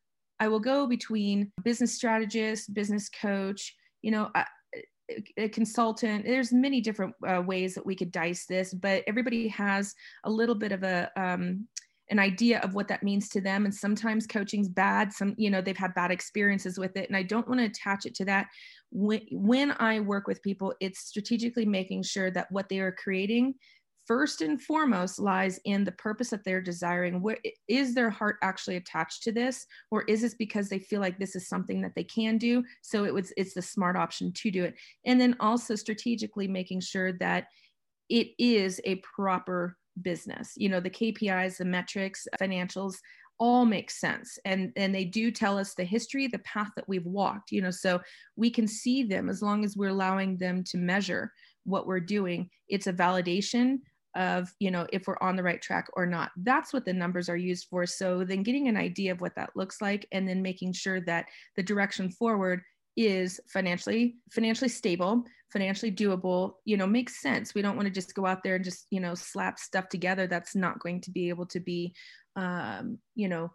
i 0.41 0.49
will 0.49 0.61
go 0.61 0.87
between 0.87 1.51
business 1.63 1.95
strategist 1.95 2.73
business 2.75 3.09
coach 3.09 3.75
you 4.03 4.11
know 4.11 4.31
a, 4.35 5.49
consultant 5.49 6.25
there's 6.25 6.53
many 6.53 6.81
different 6.81 7.13
uh, 7.27 7.43
ways 7.45 7.75
that 7.75 7.85
we 7.85 7.97
could 7.97 8.13
dice 8.13 8.47
this 8.47 8.73
but 8.73 9.03
everybody 9.07 9.49
has 9.49 9.95
a 10.25 10.31
little 10.31 10.55
bit 10.55 10.71
of 10.71 10.85
a 10.85 11.11
um, 11.17 11.67
an 12.11 12.19
idea 12.19 12.61
of 12.61 12.75
what 12.75 12.89
that 12.89 13.03
means 13.03 13.29
to 13.31 13.41
them. 13.41 13.65
And 13.65 13.75
sometimes 13.75 14.27
coaching's 14.27 14.69
bad. 14.69 15.13
Some 15.13 15.35
you 15.39 15.51
know 15.51 15.61
they've 15.61 15.77
had 15.77 15.95
bad 15.95 16.11
experiences 16.11 16.79
with 16.79 16.97
it. 16.97 17.09
And 17.09 17.17
i 17.17 17.23
don't 17.23 17.49
want 17.49 17.61
to 17.61 17.67
attach 17.67 18.07
it 18.07 18.15
to 18.17 18.25
that. 18.27 18.49
When, 18.93 19.21
when 19.31 19.75
i 19.79 20.01
work 20.01 20.27
with 20.27 20.43
people 20.43 20.75
it's 20.81 21.01
strategically 21.01 21.65
making 21.65 22.03
sure 22.03 22.31
that 22.33 22.51
what 22.51 22.69
they 22.69 22.81
are 22.81 22.91
creating 22.93 23.55
first 24.11 24.41
and 24.41 24.61
foremost 24.61 25.21
lies 25.21 25.61
in 25.67 25.85
the 25.85 25.93
purpose 25.93 26.31
that 26.31 26.43
they're 26.43 26.61
desiring. 26.61 27.23
Where 27.23 27.39
is 27.69 27.95
their 27.95 28.11
heart 28.11 28.39
actually 28.43 28.75
attached 28.75 29.23
to 29.23 29.31
this, 29.31 29.67
or 29.93 30.03
is 30.09 30.23
this 30.23 30.35
because 30.35 30.69
they 30.69 30.81
feel 30.81 31.01
like 31.01 31.17
this 31.17 31.37
is 31.37 31.49
something 31.49 31.81
that 31.83 31.95
they 31.95 32.03
can 32.03 32.37
do? 32.37 32.65
So 32.83 33.05
it 33.05 33.15
was 33.15 33.33
it's 33.37 33.55
the 33.55 33.63
smart 33.63 33.97
option 33.97 34.33
to 34.33 34.51
do 34.51 34.65
it, 34.65 34.75
and 35.05 35.21
then 35.21 35.37
also 35.39 35.77
strategically 35.77 36.49
making 36.49 36.81
sure 36.81 37.13
that 37.19 37.47
it 38.09 38.31
is 38.37 38.81
a 38.85 38.97
proper 38.97 39.77
business. 40.03 40.53
You 40.57 40.69
know, 40.69 40.81
the 40.81 40.91
KPIs, 40.91 41.59
the 41.59 41.65
metrics, 41.65 42.27
financials 42.41 42.97
all 43.39 43.65
make 43.65 43.91
sense 43.91 44.39
and 44.45 44.71
and 44.77 44.95
they 44.95 45.05
do 45.07 45.31
tell 45.31 45.57
us 45.57 45.73
the 45.73 45.83
history 45.83 46.27
the 46.27 46.39
path 46.41 46.69
that 46.77 46.87
we've 46.87 47.07
walked 47.07 47.51
you 47.51 47.63
know 47.63 47.71
so 47.71 47.99
we 48.37 48.51
can 48.51 48.69
see 48.69 49.03
them 49.03 49.31
as 49.31 49.41
long 49.41 49.65
as 49.65 49.79
we're 49.79 49.89
allowing 49.89 50.37
them 50.37 50.63
to 50.63 50.77
measure 50.77 51.33
what 51.65 51.87
we're 51.87 52.01
doing. 52.01 52.51
It's 52.69 52.87
a 52.87 52.93
validation 52.93 53.79
of 54.17 54.53
you 54.59 54.71
know 54.71 54.87
if 54.93 55.07
we're 55.07 55.19
on 55.21 55.37
the 55.37 55.43
right 55.43 55.63
track 55.63 55.87
or 55.95 56.07
not. 56.07 56.31
That's 56.37 56.73
what 56.73 56.85
the 56.85 56.93
numbers 56.93 57.29
are 57.29 57.37
used 57.37 57.69
for. 57.71 57.87
So 57.87 58.25
then 58.25 58.43
getting 58.43 58.69
an 58.69 58.77
idea 58.77 59.13
of 59.13 59.21
what 59.21 59.35
that 59.37 59.51
looks 59.55 59.81
like 59.81 60.07
and 60.13 60.29
then 60.29 60.43
making 60.43 60.73
sure 60.73 61.01
that 61.03 61.27
the 61.57 61.63
direction 61.63 62.11
forward 62.11 62.63
is 62.97 63.41
financially 63.49 64.17
financially 64.31 64.69
stable 64.69 65.25
financially 65.51 65.91
doable 65.91 66.55
you 66.65 66.77
know 66.77 66.87
makes 66.87 67.21
sense. 67.21 67.55
We 67.55 67.63
don't 67.63 67.77
want 67.77 67.87
to 67.87 67.95
just 67.95 68.15
go 68.15 68.27
out 68.27 68.43
there 68.43 68.57
and 68.57 68.65
just 68.65 68.87
you 68.91 69.01
know 69.01 69.15
slap 69.15 69.59
stuff 69.59 69.89
together. 69.89 70.27
That's 70.27 70.55
not 70.55 70.79
going 70.81 71.01
to 71.03 71.11
be 71.11 71.29
able 71.29 71.47
to 71.47 71.61
be 71.61 71.95
um, 72.37 72.99
you 73.15 73.29
know 73.29 73.53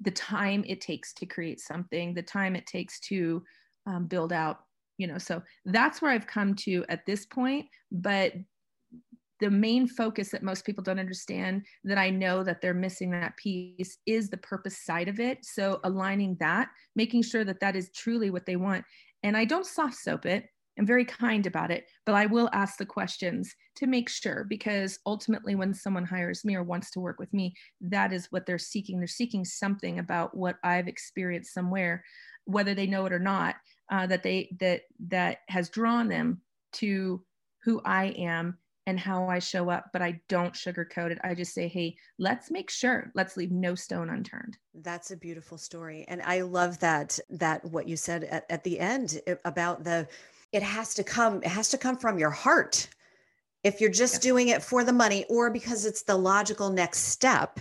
the 0.00 0.10
time 0.10 0.64
it 0.66 0.80
takes 0.80 1.14
to 1.14 1.26
create 1.26 1.60
something 1.60 2.12
the 2.12 2.22
time 2.22 2.54
it 2.54 2.66
takes 2.66 3.00
to 3.00 3.42
um, 3.86 4.06
build 4.06 4.32
out 4.32 4.58
you 4.98 5.06
know. 5.06 5.18
So 5.18 5.42
that's 5.64 6.02
where 6.02 6.10
i've 6.10 6.26
come 6.26 6.54
to 6.54 6.84
at 6.88 7.06
this 7.06 7.24
point 7.24 7.66
but 7.90 8.32
the 9.40 9.50
main 9.50 9.86
focus 9.86 10.30
that 10.30 10.42
most 10.42 10.64
people 10.64 10.82
don't 10.82 10.98
understand 10.98 11.64
that 11.84 11.98
I 11.98 12.10
know 12.10 12.42
that 12.42 12.60
they're 12.60 12.74
missing 12.74 13.10
that 13.10 13.36
piece 13.36 13.98
is 14.06 14.30
the 14.30 14.36
purpose 14.38 14.78
side 14.78 15.08
of 15.08 15.20
it. 15.20 15.44
So 15.44 15.80
aligning 15.84 16.36
that, 16.40 16.68
making 16.94 17.22
sure 17.22 17.44
that 17.44 17.60
that 17.60 17.76
is 17.76 17.90
truly 17.90 18.30
what 18.30 18.46
they 18.46 18.56
want. 18.56 18.84
And 19.22 19.36
I 19.36 19.44
don't 19.44 19.66
soft 19.66 19.96
soap 19.96 20.26
it. 20.26 20.48
I'm 20.78 20.86
very 20.86 21.06
kind 21.06 21.46
about 21.46 21.70
it, 21.70 21.86
but 22.04 22.14
I 22.14 22.26
will 22.26 22.50
ask 22.52 22.76
the 22.76 22.84
questions 22.84 23.54
to 23.76 23.86
make 23.86 24.10
sure 24.10 24.44
because 24.44 24.98
ultimately, 25.06 25.54
when 25.54 25.72
someone 25.72 26.04
hires 26.04 26.44
me 26.44 26.54
or 26.54 26.62
wants 26.62 26.90
to 26.92 27.00
work 27.00 27.18
with 27.18 27.32
me, 27.32 27.54
that 27.80 28.12
is 28.12 28.30
what 28.30 28.44
they're 28.44 28.58
seeking. 28.58 28.98
They're 28.98 29.06
seeking 29.06 29.44
something 29.44 29.98
about 29.98 30.36
what 30.36 30.56
I've 30.62 30.86
experienced 30.86 31.54
somewhere, 31.54 32.04
whether 32.44 32.74
they 32.74 32.86
know 32.86 33.06
it 33.06 33.12
or 33.12 33.18
not, 33.18 33.56
uh, 33.90 34.06
that 34.08 34.22
they 34.22 34.54
that 34.60 34.82
that 35.08 35.38
has 35.48 35.70
drawn 35.70 36.08
them 36.08 36.42
to 36.74 37.24
who 37.64 37.80
I 37.84 38.06
am 38.18 38.58
and 38.86 39.00
how 39.00 39.28
I 39.28 39.40
show 39.40 39.68
up, 39.68 39.90
but 39.92 40.00
I 40.00 40.20
don't 40.28 40.54
sugarcoat 40.54 41.10
it. 41.10 41.18
I 41.24 41.34
just 41.34 41.52
say, 41.52 41.66
hey, 41.66 41.96
let's 42.18 42.52
make 42.52 42.70
sure, 42.70 43.10
let's 43.14 43.36
leave 43.36 43.50
no 43.50 43.74
stone 43.74 44.10
unturned. 44.10 44.58
That's 44.74 45.10
a 45.10 45.16
beautiful 45.16 45.58
story. 45.58 46.04
And 46.06 46.22
I 46.22 46.42
love 46.42 46.78
that, 46.78 47.18
that 47.30 47.64
what 47.64 47.88
you 47.88 47.96
said 47.96 48.24
at, 48.24 48.46
at 48.48 48.62
the 48.62 48.78
end 48.78 49.20
eh, 49.26 49.34
about 49.44 49.82
the, 49.82 50.06
it 50.52 50.62
has 50.62 50.94
to 50.94 51.02
come, 51.02 51.42
it 51.42 51.48
has 51.48 51.68
to 51.70 51.78
come 51.78 51.96
from 51.96 52.18
your 52.18 52.30
heart. 52.30 52.88
If 53.64 53.80
you're 53.80 53.90
just 53.90 54.22
doing 54.22 54.48
it 54.48 54.62
for 54.62 54.84
the 54.84 54.92
money 54.92 55.24
or 55.28 55.50
because 55.50 55.84
it's 55.84 56.04
the 56.04 56.16
logical 56.16 56.70
next 56.70 57.00
step, 57.00 57.58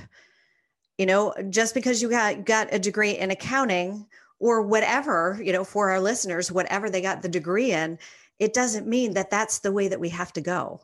you 0.99 1.07
know, 1.07 1.33
just 1.49 1.73
because 1.73 2.03
you 2.03 2.09
got, 2.09 2.45
got 2.45 2.71
a 2.71 2.77
degree 2.77 3.17
in 3.17 3.31
accounting 3.31 4.05
or 4.37 4.61
whatever, 4.61 5.41
you 5.43 5.51
know, 5.51 5.63
for 5.63 5.89
our 5.89 5.99
listeners, 5.99 6.51
whatever 6.51 6.87
they 6.87 7.01
got 7.01 7.23
the 7.23 7.29
degree 7.29 7.71
in, 7.71 7.97
it 8.37 8.53
doesn't 8.53 8.85
mean 8.85 9.15
that 9.15 9.31
that's 9.31 9.59
the 9.59 9.71
way 9.71 9.87
that 9.87 9.99
we 9.99 10.09
have 10.09 10.31
to 10.33 10.41
go 10.41 10.81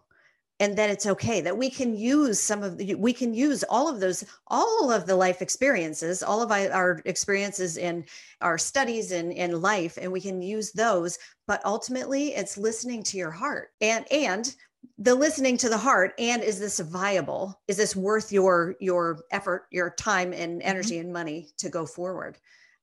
and 0.62 0.78
that 0.78 0.91
it's 0.91 1.08
okay 1.08 1.41
that 1.41 1.58
we 1.58 1.71
can 1.71 1.95
use 1.95 2.39
some 2.39 2.62
of 2.62 2.78
the 2.78 2.93
we 2.95 3.12
can 3.12 3.34
use 3.34 3.63
all 3.63 3.89
of 3.89 4.00
those 4.00 4.24
all 4.47 4.91
of 4.91 5.08
the 5.08 5.15
life 5.15 5.41
experiences 5.41 6.21
all 6.21 6.41
of 6.41 6.52
our 6.52 7.02
experiences 7.06 7.78
in 7.78 8.06
our 8.41 8.58
studies 8.58 9.12
and 9.12 9.34
in 9.34 9.60
life 9.60 9.97
and 10.00 10.10
we 10.12 10.21
can 10.21 10.41
use 10.41 10.71
those 10.71 11.17
but 11.47 11.65
ultimately 11.65 12.30
it's 12.36 12.58
listening 12.58 13.02
to 13.02 13.17
your 13.17 13.32
heart 13.32 13.69
and 13.82 14.06
and 14.12 14.56
the 15.00 15.13
listening 15.13 15.58
to 15.58 15.69
the 15.69 15.78
heart 15.78 16.13
and 16.19 16.43
is 16.43 16.60
this 16.60 16.80
viable 16.80 17.60
is 17.67 17.78
this 17.78 17.95
worth 17.95 18.32
your 18.32 18.76
your 18.80 19.19
effort 19.32 19.65
your 19.71 19.89
time 19.89 20.32
and 20.32 20.60
mm-hmm. 20.60 20.69
energy 20.69 20.95
mm-hmm. 20.95 21.06
and 21.06 21.13
money 21.13 21.50
to 21.58 21.69
go 21.69 21.88
forward 21.88 22.38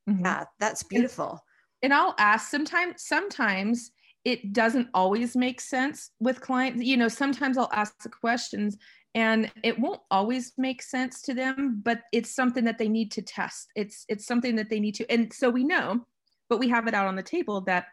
mm-hmm. 0.09 0.25
yeah 0.25 0.45
that's 0.59 0.83
beautiful 0.83 1.45
and, 1.83 1.93
and 1.93 1.95
i'll 1.95 2.15
ask 2.19 2.51
sometimes 2.51 3.05
sometimes 3.05 3.93
it 4.25 4.53
doesn't 4.53 4.89
always 4.95 5.37
make 5.37 5.61
sense 5.61 6.11
with 6.21 6.41
clients. 6.41 6.83
You 6.83 6.97
know, 6.97 7.09
sometimes 7.09 7.57
I'll 7.57 7.71
ask 7.73 8.03
the 8.03 8.09
questions 8.09 8.77
and 9.15 9.51
it 9.63 9.79
won't 9.79 10.01
always 10.11 10.53
make 10.59 10.83
sense 10.83 11.23
to 11.23 11.35
them, 11.35 11.81
but 11.83 12.03
it's 12.13 12.35
something 12.35 12.65
that 12.65 12.79
they 12.79 12.89
need 12.89 13.11
to 13.13 13.23
test. 13.23 13.69
It's 13.75 14.05
it's 14.09 14.27
something 14.27 14.57
that 14.57 14.71
they 14.71 14.81
need 14.81 14.95
to 14.97 15.11
and 15.11 15.33
so 15.33 15.51
we 15.51 15.65
know, 15.65 16.07
but 16.49 16.59
we 16.59 16.69
have 16.69 16.87
it 16.87 16.95
out 16.95 17.07
on 17.07 17.17
the 17.17 17.23
table 17.23 17.61
that 17.63 17.87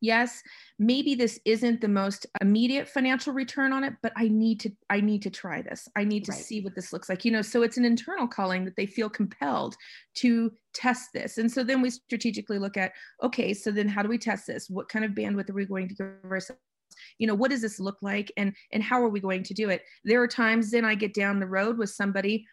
yes 0.00 0.42
maybe 0.78 1.14
this 1.14 1.40
isn't 1.44 1.80
the 1.80 1.88
most 1.88 2.26
immediate 2.40 2.88
financial 2.88 3.32
return 3.32 3.72
on 3.72 3.84
it 3.84 3.94
but 4.02 4.12
i 4.16 4.28
need 4.28 4.60
to 4.60 4.70
i 4.90 5.00
need 5.00 5.22
to 5.22 5.30
try 5.30 5.62
this. 5.62 5.88
I 5.96 6.04
need 6.04 6.24
to 6.26 6.32
right. 6.32 6.40
see 6.40 6.60
what 6.60 6.74
this 6.74 6.92
looks 6.92 7.08
like 7.08 7.24
you 7.24 7.32
know 7.32 7.42
so 7.42 7.62
it's 7.62 7.76
an 7.76 7.84
internal 7.84 8.26
calling 8.26 8.64
that 8.64 8.76
they 8.76 8.86
feel 8.86 9.08
compelled 9.08 9.76
to 10.16 10.52
test 10.74 11.10
this. 11.12 11.38
And 11.38 11.50
so 11.50 11.64
then 11.64 11.82
we 11.82 11.90
strategically 11.90 12.58
look 12.58 12.76
at 12.76 12.92
okay 13.22 13.52
so 13.54 13.70
then 13.70 13.88
how 13.88 14.02
do 14.02 14.08
we 14.08 14.18
test 14.18 14.46
this? 14.46 14.70
What 14.70 14.88
kind 14.88 15.04
of 15.04 15.12
bandwidth 15.12 15.50
are 15.50 15.54
we 15.54 15.64
going 15.64 15.88
to 15.88 15.94
give 15.94 16.30
ourselves 16.30 16.60
you 17.18 17.26
know 17.26 17.34
what 17.34 17.50
does 17.50 17.60
this 17.62 17.78
look 17.78 17.98
like 18.02 18.32
and 18.36 18.52
and 18.72 18.82
how 18.82 19.02
are 19.02 19.08
we 19.08 19.20
going 19.20 19.42
to 19.44 19.54
do 19.54 19.70
it? 19.70 19.82
There 20.04 20.22
are 20.22 20.28
times 20.28 20.70
then 20.70 20.84
i 20.84 20.94
get 20.94 21.14
down 21.14 21.40
the 21.40 21.46
road 21.46 21.78
with 21.78 21.90
somebody 21.90 22.46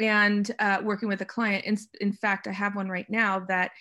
and 0.00 0.50
uh, 0.60 0.80
working 0.84 1.08
with 1.08 1.20
a 1.22 1.26
client. 1.26 1.64
In, 1.64 1.76
in 2.00 2.12
fact 2.12 2.46
i 2.46 2.52
have 2.52 2.76
one 2.76 2.88
right 2.88 3.08
now 3.08 3.40
that 3.48 3.72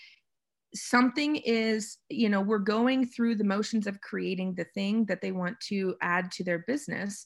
something 0.82 1.36
is 1.38 1.98
you 2.10 2.30
know 2.30 2.42
we're 2.42 2.60
going 2.60 3.06
through 3.06 3.36
the 3.36 3.44
motions 3.44 3.88
of 3.88 4.02
creating 4.02 4.56
the 4.56 4.66
thing 4.74 5.06
that 5.06 5.22
they 5.22 5.32
want 5.32 5.60
to 5.62 5.96
add 6.02 6.32
to 6.32 6.44
their 6.44 6.60
business. 6.68 7.26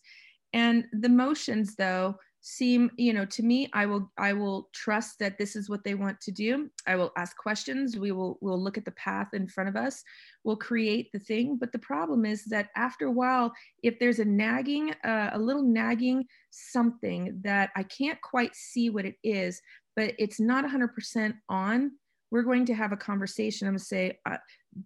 And 0.53 0.85
the 0.91 1.09
motions 1.09 1.75
though 1.75 2.15
seem 2.43 2.89
you 2.97 3.13
know 3.13 3.23
to 3.23 3.43
me 3.43 3.69
i 3.71 3.85
will 3.85 4.11
i 4.17 4.33
will 4.33 4.67
trust 4.73 5.19
that 5.19 5.37
this 5.37 5.55
is 5.55 5.69
what 5.69 5.83
they 5.83 5.93
want 5.93 6.19
to 6.21 6.31
do. 6.31 6.69
I 6.87 6.95
will 6.95 7.11
ask 7.15 7.37
questions. 7.37 7.97
We 7.97 8.11
will 8.11 8.39
we'll 8.41 8.61
look 8.61 8.77
at 8.77 8.85
the 8.85 8.91
path 8.91 9.33
in 9.33 9.47
front 9.47 9.69
of 9.69 9.75
us. 9.75 10.03
We'll 10.43 10.55
create 10.55 11.11
the 11.11 11.19
thing. 11.19 11.57
But 11.57 11.71
the 11.71 11.79
problem 11.79 12.25
is 12.25 12.45
that 12.45 12.69
after 12.75 13.05
a 13.05 13.11
while 13.11 13.53
if 13.83 13.99
there's 13.99 14.19
a 14.19 14.25
nagging 14.25 14.91
uh, 15.03 15.29
a 15.33 15.39
little 15.39 15.63
nagging 15.63 16.25
something 16.49 17.39
that 17.43 17.69
i 17.75 17.83
can't 17.83 18.19
quite 18.21 18.55
see 18.55 18.89
what 18.89 19.05
it 19.05 19.15
is 19.23 19.61
but 19.95 20.13
it's 20.17 20.39
not 20.39 20.65
100% 20.65 21.33
on 21.49 21.91
we're 22.31 22.43
going 22.43 22.65
to 22.65 22.73
have 22.73 22.91
a 22.91 22.97
conversation 22.97 23.67
i'm 23.67 23.73
going 23.73 23.79
to 23.79 23.85
say 23.85 24.17
uh, 24.25 24.37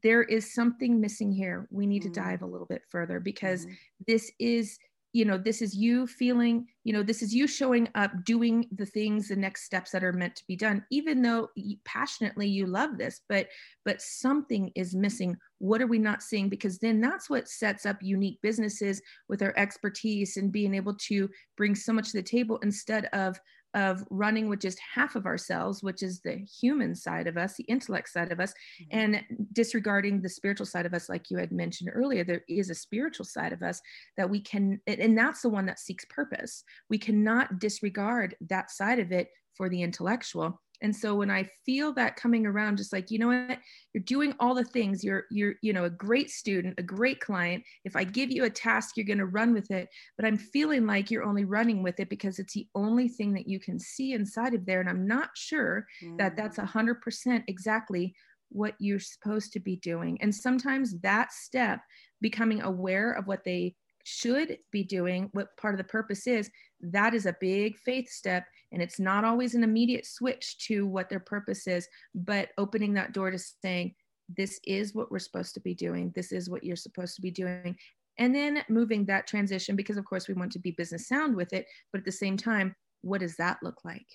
there 0.04 0.24
is 0.24 0.54
something 0.54 1.00
missing 1.00 1.32
here 1.32 1.68
we 1.72 1.86
need 1.86 2.04
mm-hmm. 2.04 2.14
to 2.14 2.20
dive 2.20 2.42
a 2.42 2.46
little 2.46 2.68
bit 2.68 2.82
further 2.90 3.20
because 3.20 3.66
mm-hmm. 3.66 3.74
this 4.08 4.32
is 4.40 4.78
you 5.16 5.24
know 5.24 5.38
this 5.38 5.62
is 5.62 5.74
you 5.74 6.06
feeling 6.06 6.68
you 6.84 6.92
know 6.92 7.02
this 7.02 7.22
is 7.22 7.34
you 7.34 7.48
showing 7.48 7.88
up 7.96 8.12
doing 8.26 8.68
the 8.76 8.86
things 8.86 9.30
the 9.30 9.36
next 9.36 9.64
steps 9.64 9.92
that 9.92 10.04
are 10.04 10.12
meant 10.12 10.36
to 10.36 10.44
be 10.46 10.58
done 10.58 10.84
even 10.92 11.22
though 11.22 11.48
you, 11.56 11.78
passionately 11.86 12.46
you 12.46 12.68
love 12.68 12.98
this 12.98 13.22
but 13.30 13.48
but 13.86 14.02
something 14.02 14.70
is 14.76 14.94
missing 14.94 15.38
what 15.60 15.82
are 15.82 15.88
we 15.88 15.98
not 15.98 16.22
seeing 16.22 16.50
because 16.50 16.80
then 16.80 17.00
that's 17.00 17.30
what 17.30 17.48
sets 17.48 17.86
up 17.86 17.96
unique 18.02 18.38
businesses 18.44 19.02
with 19.30 19.42
our 19.42 19.54
expertise 19.56 20.36
and 20.36 20.52
being 20.52 20.76
able 20.76 20.96
to 20.96 21.30
bring 21.56 21.76
so 21.76 21.94
much 21.94 22.12
to 22.12 22.18
the 22.18 22.22
table 22.22 22.60
instead 22.62 23.06
of 23.14 23.40
of 23.76 24.04
running 24.10 24.50
with 24.50 24.62
just 24.62 24.80
half 24.80 25.16
of 25.16 25.26
ourselves, 25.26 25.84
which 25.84 26.02
is 26.02 26.22
the 26.22 26.38
human 26.62 26.96
side 26.96 27.28
of 27.28 27.38
us, 27.38 27.56
the 27.56 27.66
intellect 27.66 28.10
side 28.10 28.32
of 28.32 28.40
us, 28.40 28.54
mm-hmm. 28.82 28.98
and 29.00 29.24
disregarding 29.54 30.22
the 30.22 30.30
spiritual 30.30 30.66
side 30.66 30.86
of 30.86 30.94
us, 30.94 31.10
like 31.10 31.30
you 31.30 31.38
had 31.38 31.52
mentioned 31.52 31.92
earlier. 31.94 32.24
There 32.24 32.44
is 32.50 32.70
a 32.70 32.76
spiritual 32.76 33.26
side 33.26 33.54
of 33.54 33.62
us 33.62 33.82
that 34.18 34.30
we 34.30 34.40
can, 34.40 34.80
and 34.88 35.18
that's 35.18 35.42
the 35.42 35.50
one 35.50 35.66
that 35.68 35.80
seeks 35.80 36.06
purpose. 36.06 36.64
We 36.90 36.98
cannot 36.98 37.60
disregard 37.60 38.36
that 38.50 38.72
side 38.72 39.00
of 39.00 39.12
it 39.12 39.28
for 39.54 39.70
the 39.70 39.84
intellectual 39.84 40.62
and 40.82 40.96
so 40.96 41.16
when 41.16 41.32
i 41.32 41.48
feel 41.66 41.94
that 41.94 42.16
coming 42.16 42.46
around 42.46 42.78
just 42.78 42.94
like 42.94 43.12
you 43.12 43.20
know 43.20 43.28
what? 43.28 43.60
You're 43.94 44.04
doing 44.04 44.34
all 44.40 44.54
the 44.54 44.64
things. 44.64 45.04
You're 45.04 45.26
you're 45.32 45.56
you 45.62 45.72
know 45.74 45.86
a 45.86 45.90
great 45.90 46.30
student 46.30 46.76
a 46.78 46.84
great 46.84 47.20
client. 47.20 47.64
If 47.86 47.96
i 47.96 48.04
give 48.04 48.32
you 48.32 48.44
a 48.44 48.50
task 48.50 48.98
you're 48.98 49.06
going 49.06 49.20
to 49.20 49.26
run 49.26 49.54
with 49.54 49.72
it. 49.72 49.88
But 50.18 50.26
i'm 50.26 50.38
feeling 50.38 50.86
like 50.86 51.10
you're 51.10 51.24
only 51.24 51.46
running 51.46 51.84
with 51.84 52.00
it 52.00 52.10
because 52.10 52.40
it's 52.40 52.54
the 52.54 52.68
only 52.76 53.08
thing 53.08 53.34
that 53.34 53.48
you 53.48 53.60
can 53.60 53.80
see 53.80 54.14
inside 54.14 54.54
of 54.54 54.66
there. 54.66 54.82
And 54.82 54.90
i'm 54.90 55.08
not 55.08 55.30
sure 55.36 55.88
mm. 56.04 56.18
that 56.18 56.36
that's 56.36 56.58
100% 56.58 56.96
mm. 56.98 57.44
exactly 57.48 58.14
what 58.50 58.76
you're 58.80 59.00
supposed 59.00 59.52
to 59.54 59.60
be 59.60 59.78
doing. 59.78 60.18
And 60.22 60.34
sometimes 60.34 61.00
that 61.02 61.34
step 61.34 61.80
becoming 62.22 62.62
aware 62.62 63.12
of 63.12 63.28
what 63.28 63.44
they 63.44 63.76
should 64.06 64.60
be 64.72 64.84
doing 64.84 65.30
what 65.34 65.58
part 65.58 65.74
of 65.74 65.80
the 65.80 65.84
purpose 65.84 66.28
is 66.28 66.50
that 66.80 67.16
is 67.16 67.26
a 67.26 67.36
big 67.42 67.76
faith 67.80 68.08
step 68.08 68.46
and 68.76 68.84
it's 68.84 69.00
not 69.00 69.24
always 69.24 69.56
an 69.56 69.64
immediate 69.64 70.06
switch 70.06 70.60
to 70.68 70.86
what 70.86 71.10
their 71.10 71.20
purpose 71.20 71.66
is 71.66 71.88
but 72.14 72.50
opening 72.60 72.94
that 72.94 73.14
door 73.14 73.32
to 73.32 73.40
saying 73.40 73.96
this 74.30 74.60
is 74.66 74.94
what 74.94 75.12
we're 75.12 75.20
supposed 75.20 75.54
to 75.54 75.60
be 75.60 75.74
doing. 75.74 76.12
This 76.16 76.32
is 76.32 76.50
what 76.50 76.64
you're 76.64 76.76
supposed 76.76 77.16
to 77.16 77.22
be 77.22 77.32
doing. 77.32 77.78
And 78.18 78.34
then 78.34 78.64
moving 78.70 79.06
that 79.06 79.28
transition 79.28 79.76
because 79.76 79.98
of 79.98 80.06
course 80.06 80.28
we 80.28 80.34
want 80.34 80.52
to 80.54 80.60
be 80.60 80.72
business 80.72 81.08
sound 81.08 81.36
with 81.36 81.52
it 81.52 81.66
but 81.92 82.00
at 82.00 82.06
the 82.06 82.12
same 82.12 82.38
time 82.38 82.76
what 83.02 83.20
does 83.20 83.36
that 83.38 83.58
look 83.62 83.84
like? 83.84 84.06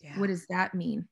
Yeah. 0.00 0.18
what 0.18 0.28
does 0.28 0.46
that 0.46 0.74
mean? 0.74 1.08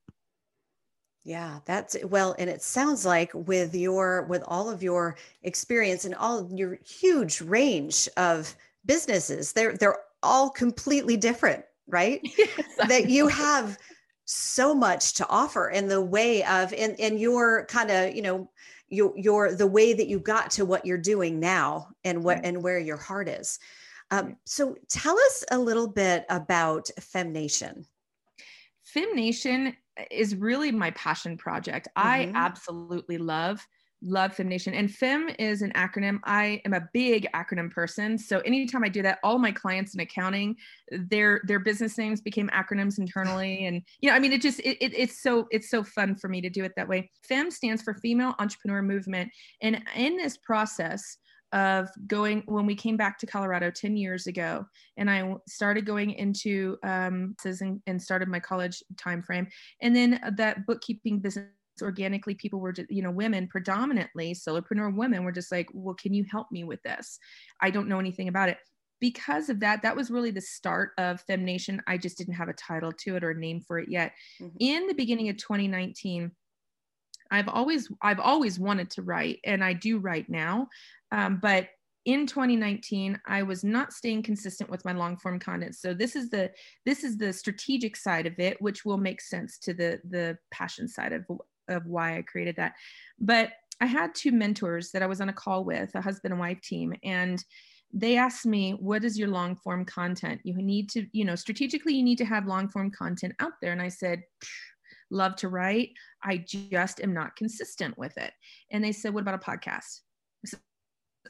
Yeah 1.24 1.58
that's 1.64 1.96
well 2.04 2.36
and 2.38 2.48
it 2.48 2.62
sounds 2.62 3.04
like 3.04 3.32
with 3.34 3.74
your 3.74 4.22
with 4.28 4.44
all 4.46 4.70
of 4.70 4.82
your 4.82 5.16
experience 5.42 6.04
and 6.04 6.14
all 6.14 6.48
your 6.54 6.78
huge 6.84 7.40
range 7.40 8.08
of 8.16 8.54
businesses 8.84 9.52
they're 9.52 9.76
they're 9.76 9.98
all 10.22 10.50
completely 10.50 11.16
different 11.16 11.64
right? 11.86 12.20
Yes, 12.38 12.88
that 12.88 13.08
you 13.08 13.28
have 13.28 13.78
so 14.26 14.74
much 14.74 15.14
to 15.14 15.28
offer 15.28 15.70
in 15.70 15.88
the 15.88 16.00
way 16.00 16.44
of 16.44 16.72
in 16.72 16.94
in 16.96 17.16
your 17.16 17.64
kind 17.66 17.90
of 17.90 18.14
you 18.14 18.22
know 18.22 18.50
your 18.88 19.12
your 19.16 19.54
the 19.54 19.66
way 19.66 19.92
that 19.92 20.08
you 20.08 20.18
got 20.18 20.50
to 20.50 20.64
what 20.64 20.84
you're 20.84 20.98
doing 20.98 21.40
now 21.40 21.88
and 22.04 22.22
what 22.22 22.38
mm-hmm. 22.38 22.46
and 22.46 22.62
where 22.62 22.78
your 22.78 22.96
heart 22.96 23.28
is 23.28 23.58
um, 24.10 24.36
so 24.44 24.76
tell 24.88 25.16
us 25.16 25.44
a 25.50 25.58
little 25.58 25.88
bit 25.88 26.24
about 26.28 26.90
femnation 27.00 27.84
femnation 28.96 29.74
is 30.10 30.36
really 30.36 30.72
my 30.72 30.90
passion 30.92 31.36
project 31.36 31.88
mm-hmm. 31.96 32.08
i 32.08 32.32
absolutely 32.34 33.18
love 33.18 33.64
love 34.02 34.34
Fem 34.34 34.48
Nation 34.48 34.74
And 34.74 34.92
Fem 34.92 35.28
is 35.38 35.62
an 35.62 35.72
acronym. 35.72 36.18
I 36.24 36.60
am 36.64 36.74
a 36.74 36.88
big 36.92 37.26
acronym 37.34 37.70
person. 37.70 38.18
So 38.18 38.40
anytime 38.40 38.84
I 38.84 38.88
do 38.88 39.02
that, 39.02 39.18
all 39.22 39.38
my 39.38 39.52
clients 39.52 39.94
in 39.94 40.00
accounting, 40.00 40.56
their 40.90 41.40
their 41.44 41.58
business 41.58 41.96
names 41.98 42.20
became 42.20 42.48
acronyms 42.50 42.98
internally. 42.98 43.56
And 43.66 43.82
you 44.00 44.10
know, 44.10 44.16
I 44.16 44.18
mean, 44.18 44.32
it 44.32 44.42
just 44.42 44.60
it, 44.60 44.76
it, 44.80 44.92
it's 44.94 45.22
so 45.22 45.46
it's 45.50 45.70
so 45.70 45.82
fun 45.82 46.14
for 46.14 46.28
me 46.28 46.40
to 46.40 46.50
do 46.50 46.64
it 46.64 46.72
that 46.76 46.88
way. 46.88 47.10
Fem 47.26 47.50
stands 47.50 47.82
for 47.82 47.94
Female 47.94 48.34
Entrepreneur 48.38 48.82
Movement. 48.82 49.30
And 49.62 49.82
in 49.96 50.16
this 50.16 50.36
process, 50.36 51.18
of 51.52 51.88
going 52.06 52.42
when 52.46 52.66
we 52.66 52.74
came 52.74 52.96
back 52.96 53.18
to 53.18 53.26
Colorado 53.26 53.70
10 53.70 53.96
years 53.96 54.26
ago 54.26 54.66
and 54.96 55.08
I 55.08 55.34
started 55.46 55.86
going 55.86 56.10
into 56.10 56.76
um 56.82 57.36
and, 57.44 57.80
and 57.86 58.02
started 58.02 58.28
my 58.28 58.40
college 58.40 58.82
time 58.96 59.22
frame 59.22 59.46
and 59.80 59.94
then 59.94 60.20
that 60.36 60.66
bookkeeping 60.66 61.20
business 61.20 61.46
organically 61.82 62.34
people 62.34 62.60
were 62.60 62.72
just, 62.72 62.90
you 62.90 63.02
know 63.02 63.10
women 63.10 63.46
predominantly 63.48 64.34
solopreneur 64.34 64.94
women 64.94 65.24
were 65.24 65.32
just 65.32 65.52
like 65.52 65.68
well 65.72 65.94
can 65.94 66.14
you 66.14 66.24
help 66.30 66.46
me 66.50 66.64
with 66.64 66.82
this? 66.82 67.18
I 67.60 67.70
don't 67.70 67.88
know 67.88 67.98
anything 67.98 68.28
about 68.28 68.48
it. 68.48 68.58
Because 69.00 69.50
of 69.50 69.60
that 69.60 69.82
that 69.82 69.96
was 69.96 70.10
really 70.10 70.30
the 70.30 70.40
start 70.40 70.92
of 70.98 71.24
femnation. 71.26 71.80
I 71.86 71.98
just 71.98 72.16
didn't 72.16 72.34
have 72.34 72.48
a 72.48 72.54
title 72.54 72.92
to 72.92 73.16
it 73.16 73.24
or 73.24 73.30
a 73.30 73.38
name 73.38 73.60
for 73.60 73.78
it 73.78 73.88
yet. 73.88 74.12
Mm-hmm. 74.40 74.56
in 74.60 74.86
the 74.86 74.94
beginning 74.94 75.28
of 75.28 75.36
2019 75.36 76.30
i've 77.30 77.48
always 77.48 77.90
i've 78.02 78.20
always 78.20 78.58
wanted 78.58 78.88
to 78.90 79.02
write 79.02 79.40
and 79.44 79.64
i 79.64 79.72
do 79.72 79.98
write 79.98 80.28
now 80.28 80.68
um, 81.10 81.38
but 81.42 81.68
in 82.06 82.24
2019 82.24 83.20
i 83.26 83.42
was 83.42 83.64
not 83.64 83.92
staying 83.92 84.22
consistent 84.22 84.70
with 84.70 84.84
my 84.84 84.92
long 84.92 85.16
form 85.16 85.38
content. 85.38 85.74
So 85.74 85.92
this 85.92 86.16
is 86.16 86.30
the 86.30 86.50
this 86.86 87.04
is 87.04 87.18
the 87.18 87.32
strategic 87.32 87.96
side 87.96 88.26
of 88.26 88.38
it 88.38 88.62
which 88.62 88.84
will 88.84 88.96
make 88.96 89.20
sense 89.20 89.58
to 89.58 89.74
the 89.74 90.00
the 90.08 90.38
passion 90.50 90.88
side 90.88 91.12
of 91.12 91.24
of 91.68 91.86
why 91.86 92.18
I 92.18 92.22
created 92.22 92.56
that. 92.56 92.74
But 93.18 93.52
I 93.80 93.86
had 93.86 94.14
two 94.14 94.32
mentors 94.32 94.90
that 94.92 95.02
I 95.02 95.06
was 95.06 95.20
on 95.20 95.28
a 95.28 95.34
call 95.34 95.64
with, 95.64 95.94
a 95.94 96.00
husband 96.00 96.32
and 96.32 96.40
wife 96.40 96.60
team, 96.60 96.94
and 97.04 97.42
they 97.92 98.16
asked 98.16 98.46
me, 98.46 98.72
What 98.72 99.04
is 99.04 99.18
your 99.18 99.28
long 99.28 99.56
form 99.56 99.84
content? 99.84 100.40
You 100.44 100.54
need 100.54 100.88
to, 100.90 101.06
you 101.12 101.24
know, 101.24 101.34
strategically, 101.34 101.94
you 101.94 102.02
need 102.02 102.18
to 102.18 102.24
have 102.24 102.46
long 102.46 102.68
form 102.68 102.90
content 102.90 103.34
out 103.38 103.52
there. 103.60 103.72
And 103.72 103.82
I 103.82 103.88
said, 103.88 104.22
Love 105.10 105.36
to 105.36 105.48
write. 105.48 105.90
I 106.22 106.38
just 106.38 107.00
am 107.00 107.14
not 107.14 107.36
consistent 107.36 107.96
with 107.96 108.16
it. 108.18 108.32
And 108.70 108.82
they 108.82 108.92
said, 108.92 109.14
What 109.14 109.22
about 109.22 109.34
a 109.34 109.38
podcast? 109.38 110.00
Said, 110.44 110.60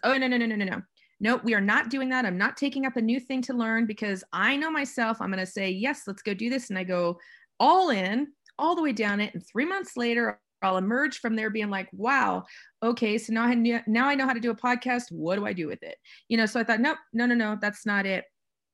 oh, 0.02 0.16
no, 0.16 0.26
no, 0.26 0.36
no, 0.36 0.46
no, 0.46 0.56
no, 0.56 0.64
no. 0.64 0.82
Nope, 1.18 1.44
we 1.44 1.54
are 1.54 1.60
not 1.60 1.88
doing 1.88 2.10
that. 2.10 2.26
I'm 2.26 2.36
not 2.36 2.58
taking 2.58 2.84
up 2.84 2.96
a 2.96 3.02
new 3.02 3.18
thing 3.18 3.40
to 3.42 3.54
learn 3.54 3.86
because 3.86 4.22
I 4.32 4.56
know 4.56 4.70
myself. 4.70 5.20
I'm 5.20 5.30
going 5.30 5.44
to 5.44 5.50
say, 5.50 5.70
Yes, 5.70 6.02
let's 6.06 6.22
go 6.22 6.34
do 6.34 6.50
this. 6.50 6.70
And 6.70 6.78
I 6.78 6.84
go 6.84 7.18
all 7.58 7.90
in 7.90 8.28
all 8.58 8.74
the 8.74 8.82
way 8.82 8.92
down 8.92 9.20
it. 9.20 9.34
And 9.34 9.44
three 9.46 9.66
months 9.66 9.96
later, 9.96 10.40
I'll 10.62 10.78
emerge 10.78 11.18
from 11.18 11.36
there 11.36 11.50
being 11.50 11.70
like, 11.70 11.88
wow, 11.92 12.44
okay, 12.82 13.18
so 13.18 13.32
now 13.32 13.44
I 13.44 13.54
knew, 13.54 13.80
now 13.86 14.08
I 14.08 14.14
know 14.14 14.26
how 14.26 14.32
to 14.32 14.40
do 14.40 14.50
a 14.50 14.56
podcast. 14.56 15.12
What 15.12 15.36
do 15.36 15.46
I 15.46 15.52
do 15.52 15.66
with 15.66 15.82
it? 15.82 15.96
You 16.28 16.36
know, 16.36 16.46
so 16.46 16.58
I 16.58 16.64
thought, 16.64 16.80
nope, 16.80 16.98
no, 17.12 17.26
no, 17.26 17.34
no, 17.34 17.58
that's 17.60 17.84
not 17.86 18.06
it. 18.06 18.24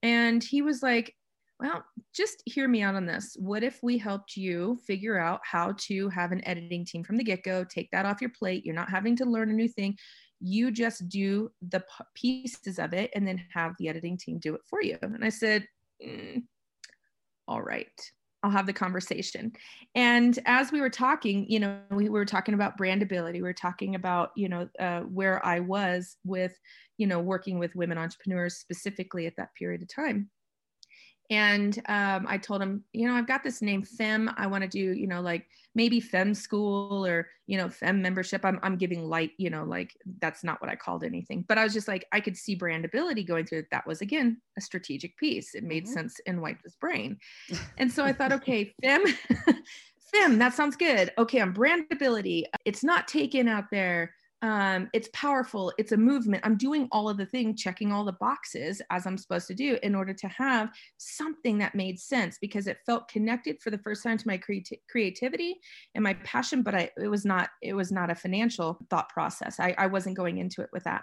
And 0.03 0.43
he 0.43 0.63
was 0.63 0.83
like, 0.83 1.15
well, 1.61 1.85
just 2.13 2.43
hear 2.45 2.67
me 2.67 2.83
out 2.83 2.97
on 2.97 3.07
this. 3.07 3.37
What 3.39 3.63
if 3.63 3.79
we 3.83 3.97
helped 3.97 4.37
you 4.37 4.79
figure 4.85 5.19
out 5.19 5.41
how 5.45 5.75
to 5.79 6.09
have 6.09 6.33
an 6.33 6.47
editing 6.47 6.85
team 6.85 7.05
from 7.05 7.17
the 7.17 7.25
get 7.25 7.45
go? 7.45 7.65
Take 7.65 7.91
that 7.93 8.05
off 8.05 8.21
your 8.21 8.31
plate. 8.31 8.65
You're 8.67 8.75
not 8.75 8.91
having 8.91 9.15
to 9.17 9.25
learn 9.25 9.51
a 9.51 9.55
new 9.55 9.69
thing. 9.69 9.97
You 10.41 10.73
just 10.73 11.09
do 11.09 11.53
the 11.69 11.85
pieces 12.15 12.81
of 12.81 12.93
it 12.95 13.13
and 13.15 13.27
then 13.27 13.45
have 13.55 13.75
the 13.79 13.89
editing 13.89 14.19
team 14.19 14.39
do 14.39 14.55
it 14.55 14.63
for 14.67 14.83
you. 14.83 14.99
And 15.03 15.25
I 15.25 15.29
said, 15.29 15.65
mm, 16.05 16.43
all 17.47 17.63
right. 17.63 18.13
I'll 18.43 18.51
have 18.51 18.67
the 18.67 18.73
conversation. 18.73 19.53
And 19.95 20.39
as 20.47 20.73
we 20.73 20.81
were 20.81 20.91
talking, 20.91 21.47
you 21.49 21.61
know, 21.61 21.79
we 21.91 22.09
were 22.09 22.25
talking 22.25 22.55
about 22.55 22.77
brandability. 22.77 23.35
We 23.35 23.43
were 23.43 23.53
talking 23.53 23.95
about, 23.95 24.31
you 24.37 24.49
know, 24.49 24.69
uh, 24.81 25.01
where 25.01 25.45
I 25.47 25.61
was 25.61 26.17
with, 26.25 26.59
you 26.99 27.07
know, 27.07 27.21
working 27.21 27.59
with 27.59 27.77
women 27.77 27.99
entrepreneurs 27.99 28.57
specifically 28.57 29.27
at 29.27 29.37
that 29.37 29.55
period 29.55 29.83
of 29.83 29.89
time. 29.89 30.29
And 31.33 31.81
um, 31.89 32.27
I 32.29 32.37
told 32.37 32.61
him, 32.61 32.85
you 32.93 33.09
know, 33.09 33.15
I've 33.15 33.27
got 33.27 33.43
this 33.43 33.63
name 33.63 33.83
Fem. 33.83 34.31
I 34.37 34.47
want 34.47 34.65
to 34.65 34.69
do, 34.69 34.93
you 34.93 35.07
know, 35.07 35.23
like 35.23 35.47
maybe 35.75 35.99
Fem 35.99 36.35
school 36.35 37.07
or, 37.07 37.27
you 37.47 37.57
know, 37.57 37.71
Fem 37.71 38.03
membership. 38.03 38.45
I'm, 38.45 38.61
I'm 38.63 38.77
giving 38.77 39.09
light, 39.09 39.31
you 39.39 39.49
know, 39.49 39.65
like 39.65 39.97
that's 40.21 40.45
not 40.45 40.61
what 40.61 40.69
I 40.69 40.77
called 40.77 41.05
anything. 41.05 41.43
But 41.49 41.57
I 41.57 41.65
was 41.65 41.73
just 41.73 41.89
like, 41.89 42.05
I 42.13 42.21
could 42.21 42.37
see 42.37 42.55
brandability 42.55 43.27
going 43.27 43.47
through 43.47 43.61
it. 43.61 43.71
That 43.71 43.87
was, 43.87 44.03
again, 44.03 44.43
a 44.59 44.61
strategic 44.61 45.17
piece. 45.17 45.55
It 45.55 45.65
made 45.65 45.85
mm-hmm. 45.85 45.95
sense 45.95 46.19
in 46.27 46.43
White's 46.43 46.77
brain. 46.77 47.19
And 47.79 47.91
so 47.91 48.05
I 48.05 48.13
thought, 48.13 48.33
okay, 48.33 48.75
Fem, 48.83 49.03
Fem, 50.13 50.39
that 50.39 50.53
sounds 50.53 50.77
good. 50.77 51.11
Okay, 51.17 51.41
on 51.41 51.55
brandability, 51.55 52.45
it's 52.67 52.85
not 52.85 53.09
taken 53.09 53.49
out 53.49 53.71
there 53.71 54.13
um, 54.43 54.91
it's 54.93 55.09
powerful 55.13 55.73
it's 55.79 55.93
a 55.93 55.97
movement 55.97 56.45
i'm 56.45 56.57
doing 56.57 56.89
all 56.91 57.09
of 57.09 57.17
the 57.17 57.27
thing 57.27 57.57
checking 57.57 57.93
all 57.93 58.05
the 58.05 58.13
boxes 58.13 58.83
as 58.91 59.07
i'm 59.07 59.17
supposed 59.17 59.47
to 59.47 59.55
do 59.55 59.79
in 59.83 59.95
order 59.95 60.13
to 60.13 60.29
have 60.29 60.71
something 60.99 61.59
that 61.59 61.75
made 61.75 61.99
sense 61.99 62.39
because 62.41 62.67
it 62.67 62.79
felt 62.85 63.09
connected 63.09 63.61
for 63.61 63.71
the 63.71 63.79
first 63.79 64.03
time 64.03 64.19
to 64.19 64.27
my 64.27 64.37
creati- 64.37 64.81
creativity 64.91 65.55
and 65.95 66.03
my 66.03 66.15
passion 66.25 66.63
but 66.63 66.75
I, 66.75 66.91
it 67.01 67.09
was 67.09 67.25
not 67.25 67.51
it 67.63 67.75
was 67.75 67.93
not 67.93 68.11
a 68.11 68.15
financial 68.15 68.79
thought 68.91 69.09
process 69.09 69.61
I, 69.61 69.75
I 69.79 69.87
wasn't 69.87 70.17
going 70.17 70.39
into 70.39 70.61
it 70.63 70.71
with 70.73 70.85
that 70.85 71.03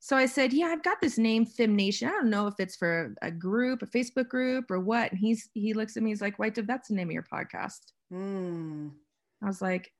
so 0.00 0.16
I 0.16 0.26
said, 0.26 0.52
"Yeah, 0.52 0.66
I've 0.66 0.84
got 0.84 1.00
this 1.00 1.18
name, 1.18 1.44
Fem 1.44 1.74
Nation. 1.74 2.08
I 2.08 2.12
don't 2.12 2.30
know 2.30 2.46
if 2.46 2.54
it's 2.60 2.76
for 2.76 3.14
a 3.20 3.32
group, 3.32 3.82
a 3.82 3.86
Facebook 3.86 4.28
group, 4.28 4.70
or 4.70 4.78
what." 4.78 5.10
And 5.10 5.18
he's 5.18 5.50
he 5.54 5.74
looks 5.74 5.96
at 5.96 6.04
me, 6.04 6.10
he's 6.10 6.20
like, 6.20 6.38
"White 6.38 6.54
Dove, 6.54 6.68
that's 6.68 6.88
the 6.88 6.94
name 6.94 7.08
of 7.08 7.12
your 7.12 7.24
podcast." 7.24 7.80
Mm. 8.12 8.92
I 9.42 9.46
was 9.46 9.60
like, 9.60 9.92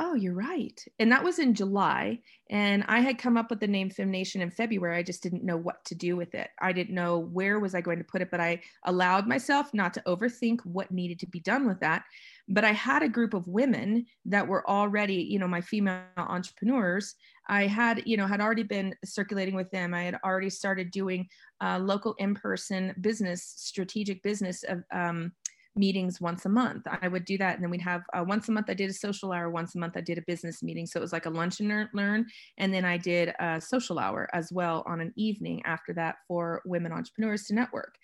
oh, 0.00 0.14
you're 0.14 0.34
right. 0.34 0.84
And 1.00 1.10
that 1.10 1.24
was 1.24 1.40
in 1.40 1.54
July. 1.54 2.20
And 2.50 2.84
I 2.86 3.00
had 3.00 3.18
come 3.18 3.36
up 3.36 3.50
with 3.50 3.58
the 3.58 3.66
name 3.66 3.90
Nation 3.98 4.40
in 4.40 4.50
February. 4.50 4.96
I 4.96 5.02
just 5.02 5.22
didn't 5.22 5.44
know 5.44 5.56
what 5.56 5.84
to 5.86 5.94
do 5.96 6.16
with 6.16 6.34
it. 6.34 6.50
I 6.60 6.72
didn't 6.72 6.94
know 6.94 7.18
where 7.18 7.58
was 7.58 7.74
I 7.74 7.80
going 7.80 7.98
to 7.98 8.04
put 8.04 8.22
it, 8.22 8.30
but 8.30 8.40
I 8.40 8.62
allowed 8.84 9.26
myself 9.26 9.74
not 9.74 9.92
to 9.94 10.02
overthink 10.06 10.60
what 10.64 10.92
needed 10.92 11.18
to 11.20 11.26
be 11.26 11.40
done 11.40 11.66
with 11.66 11.80
that. 11.80 12.04
But 12.48 12.64
I 12.64 12.72
had 12.72 13.02
a 13.02 13.08
group 13.08 13.34
of 13.34 13.48
women 13.48 14.06
that 14.26 14.46
were 14.46 14.68
already, 14.70 15.16
you 15.16 15.38
know, 15.38 15.48
my 15.48 15.60
female 15.60 16.02
entrepreneurs. 16.16 17.16
I 17.48 17.66
had, 17.66 18.02
you 18.06 18.16
know, 18.16 18.26
had 18.26 18.40
already 18.40 18.62
been 18.62 18.94
circulating 19.04 19.54
with 19.54 19.70
them. 19.70 19.94
I 19.94 20.04
had 20.04 20.18
already 20.24 20.50
started 20.50 20.90
doing 20.90 21.28
uh, 21.60 21.78
local 21.78 22.14
in-person 22.18 22.94
business, 23.00 23.42
strategic 23.56 24.22
business 24.22 24.62
of 24.62 24.84
um, 24.92 25.32
meetings 25.78 26.20
once 26.20 26.44
a 26.44 26.48
month. 26.48 26.86
I 27.00 27.08
would 27.08 27.24
do 27.24 27.38
that. 27.38 27.54
And 27.54 27.62
then 27.62 27.70
we'd 27.70 27.80
have 27.80 28.02
uh, 28.12 28.24
once 28.26 28.48
a 28.48 28.52
month, 28.52 28.68
I 28.68 28.74
did 28.74 28.90
a 28.90 28.94
social 28.94 29.32
hour. 29.32 29.48
Once 29.48 29.74
a 29.74 29.78
month, 29.78 29.96
I 29.96 30.00
did 30.00 30.18
a 30.18 30.22
business 30.22 30.62
meeting. 30.62 30.86
So 30.86 30.98
it 30.98 31.02
was 31.02 31.12
like 31.12 31.26
a 31.26 31.30
lunch 31.30 31.60
and 31.60 31.88
learn. 31.94 32.26
And 32.58 32.74
then 32.74 32.84
I 32.84 32.98
did 32.98 33.32
a 33.38 33.60
social 33.60 33.98
hour 33.98 34.28
as 34.32 34.52
well 34.52 34.82
on 34.86 35.00
an 35.00 35.12
evening 35.16 35.62
after 35.64 35.92
that 35.94 36.16
for 36.26 36.62
women 36.66 36.92
entrepreneurs 36.92 37.44
to 37.44 37.54
network. 37.54 37.96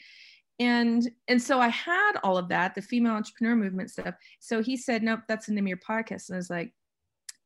And 0.60 1.10
and 1.26 1.42
so 1.42 1.58
I 1.58 1.68
had 1.68 2.12
all 2.22 2.38
of 2.38 2.48
that, 2.48 2.76
the 2.76 2.82
female 2.82 3.14
entrepreneur 3.14 3.56
movement 3.56 3.90
stuff. 3.90 4.14
So 4.38 4.62
he 4.62 4.76
said, 4.76 5.02
Nope, 5.02 5.20
that's 5.26 5.46
the 5.46 5.52
name 5.52 5.66
podcast. 5.86 6.28
And 6.28 6.36
I 6.36 6.38
was 6.38 6.50
like, 6.50 6.72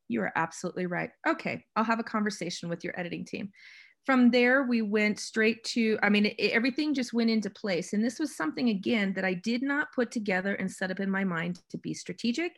You 0.09 0.21
are 0.23 0.33
absolutely 0.37 0.87
right. 0.87 1.11
Okay, 1.27 1.65
I'll 1.75 1.85
have 1.85 2.01
a 2.01 2.05
conversation 2.05 2.69
with 2.69 2.85
your 2.85 2.99
editing 3.01 3.25
team 3.25 3.51
from 4.09 4.31
there 4.31 4.63
we 4.63 4.81
went 4.81 5.21
straight 5.21 5.63
to 5.65 5.99
i 6.03 6.09
mean 6.09 6.25
it, 6.25 6.53
everything 6.53 6.95
just 6.95 7.13
went 7.13 7.29
into 7.29 7.51
place. 7.51 7.93
And 7.93 8.03
this 8.03 8.19
was 8.19 8.35
something 8.35 8.71
again 8.71 9.13
that 9.13 9.25
i 9.27 9.35
did 9.35 9.63
not 9.63 9.93
put 9.95 10.11
together 10.11 10.55
and 10.55 10.73
set 10.73 10.91
up 10.91 10.99
in 10.99 11.11
my 11.11 11.25
mind 11.25 11.61
to 11.69 11.77
be 11.77 11.93
strategic 11.93 12.53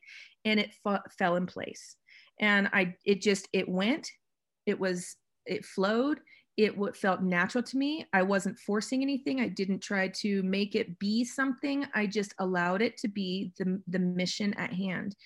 and 0.45 0.61
it 0.61 0.71
f- 0.87 1.03
fell 1.19 1.35
in 1.35 1.47
place. 1.47 1.97
And 2.39 2.69
i 2.73 2.95
it 3.05 3.21
just 3.21 3.49
it 3.53 3.69
went 3.69 4.09
it 4.65 4.79
was 4.79 5.17
it 5.45 5.65
flowed 5.65 6.21
it 6.57 6.79
what 6.79 6.97
felt 6.97 7.21
natural 7.21 7.65
to 7.65 7.77
me. 7.77 8.07
I 8.13 8.23
wasn't 8.23 8.59
forcing 8.61 9.03
anything. 9.03 9.41
I 9.41 9.49
didn't 9.49 9.81
try 9.81 10.07
to 10.23 10.45
make 10.45 10.77
it 10.77 11.01
be 11.01 11.25
something. 11.25 11.85
I 11.95 12.07
just 12.07 12.33
allowed 12.39 12.81
it 12.81 12.97
to 12.99 13.09
be 13.09 13.53
the, 13.59 13.83
the 13.89 13.99
mission 13.99 14.55
at 14.55 14.73
hand. 14.73 15.17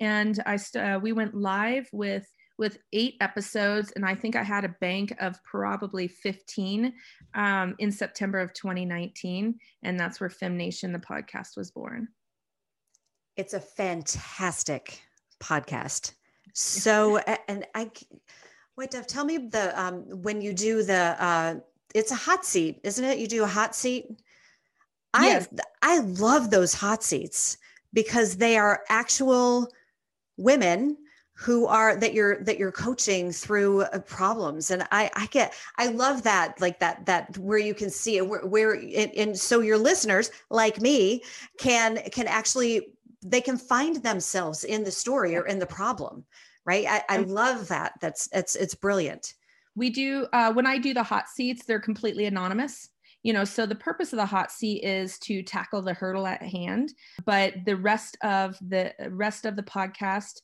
And 0.00 0.42
i 0.44 0.56
st- 0.56 0.84
uh, 0.84 0.98
we 1.00 1.12
went 1.12 1.34
live 1.34 1.88
with 1.92 2.26
with 2.58 2.78
eight 2.92 3.14
episodes, 3.20 3.92
and 3.92 4.04
I 4.04 4.14
think 4.14 4.34
I 4.34 4.42
had 4.42 4.64
a 4.64 4.74
bank 4.80 5.14
of 5.20 5.42
probably 5.44 6.08
15 6.08 6.92
um, 7.34 7.76
in 7.78 7.92
September 7.92 8.40
of 8.40 8.52
2019. 8.52 9.58
And 9.84 9.98
that's 9.98 10.20
where 10.20 10.28
Fem 10.28 10.56
Nation, 10.56 10.92
the 10.92 10.98
podcast, 10.98 11.56
was 11.56 11.70
born. 11.70 12.08
It's 13.36 13.54
a 13.54 13.60
fantastic 13.60 15.00
podcast. 15.40 16.12
So, 16.52 17.18
and 17.46 17.64
I, 17.76 17.90
White, 18.74 18.90
Dove, 18.90 19.06
tell 19.06 19.24
me 19.24 19.38
the, 19.38 19.80
um, 19.80 20.02
when 20.22 20.42
you 20.42 20.52
do 20.52 20.82
the, 20.82 21.16
uh, 21.22 21.54
it's 21.94 22.10
a 22.10 22.16
hot 22.16 22.44
seat, 22.44 22.80
isn't 22.82 23.04
it? 23.04 23.18
You 23.18 23.28
do 23.28 23.44
a 23.44 23.48
hot 23.48 23.76
seat. 23.76 24.06
Yes. 25.18 25.48
I, 25.80 25.96
I 25.96 25.98
love 26.00 26.50
those 26.50 26.74
hot 26.74 27.04
seats 27.04 27.56
because 27.92 28.36
they 28.36 28.56
are 28.58 28.82
actual 28.88 29.68
women 30.36 30.96
who 31.38 31.66
are 31.66 31.96
that 31.96 32.14
you're 32.14 32.42
that 32.42 32.58
you're 32.58 32.72
coaching 32.72 33.30
through 33.30 33.82
uh, 33.82 33.98
problems. 34.00 34.70
And 34.70 34.86
i 34.90 35.10
i 35.14 35.26
get 35.26 35.54
i 35.76 35.86
love 35.86 36.22
that 36.24 36.60
like 36.60 36.78
that 36.80 37.06
that 37.06 37.38
where 37.38 37.58
you 37.58 37.74
can 37.74 37.90
see 37.90 38.16
it 38.16 38.28
where, 38.28 38.44
where 38.44 38.74
and, 38.74 39.12
and 39.14 39.38
so 39.38 39.60
your 39.60 39.78
listeners 39.78 40.30
like 40.50 40.80
me 40.80 41.22
can 41.58 41.98
can 42.10 42.26
actually 42.26 42.94
they 43.22 43.40
can 43.40 43.56
find 43.56 43.96
themselves 43.96 44.64
in 44.64 44.84
the 44.84 44.90
story 44.90 45.36
or 45.36 45.46
in 45.46 45.58
the 45.58 45.66
problem 45.66 46.24
right? 46.68 46.86
I, 46.86 47.02
I 47.08 47.16
love 47.18 47.68
that. 47.68 47.94
That's 48.02 48.28
it's 48.32 48.54
it's 48.54 48.74
brilliant. 48.74 49.32
We 49.74 49.88
do 49.88 50.26
uh, 50.32 50.52
when 50.52 50.66
i 50.66 50.76
do 50.76 50.92
the 50.92 51.02
hot 51.02 51.28
seats 51.28 51.64
they're 51.64 51.80
completely 51.80 52.26
anonymous. 52.26 52.90
You 53.22 53.32
know 53.32 53.44
so 53.44 53.64
the 53.64 53.74
purpose 53.74 54.12
of 54.12 54.18
the 54.18 54.26
hot 54.26 54.52
seat 54.52 54.84
is 54.84 55.18
to 55.20 55.42
tackle 55.42 55.82
the 55.82 55.94
hurdle 55.94 56.26
at 56.26 56.42
hand 56.42 56.92
but 57.24 57.52
the 57.64 57.76
rest 57.76 58.16
of 58.22 58.56
the 58.60 58.94
rest 59.10 59.44
of 59.44 59.56
the 59.56 59.62
podcast 59.62 60.40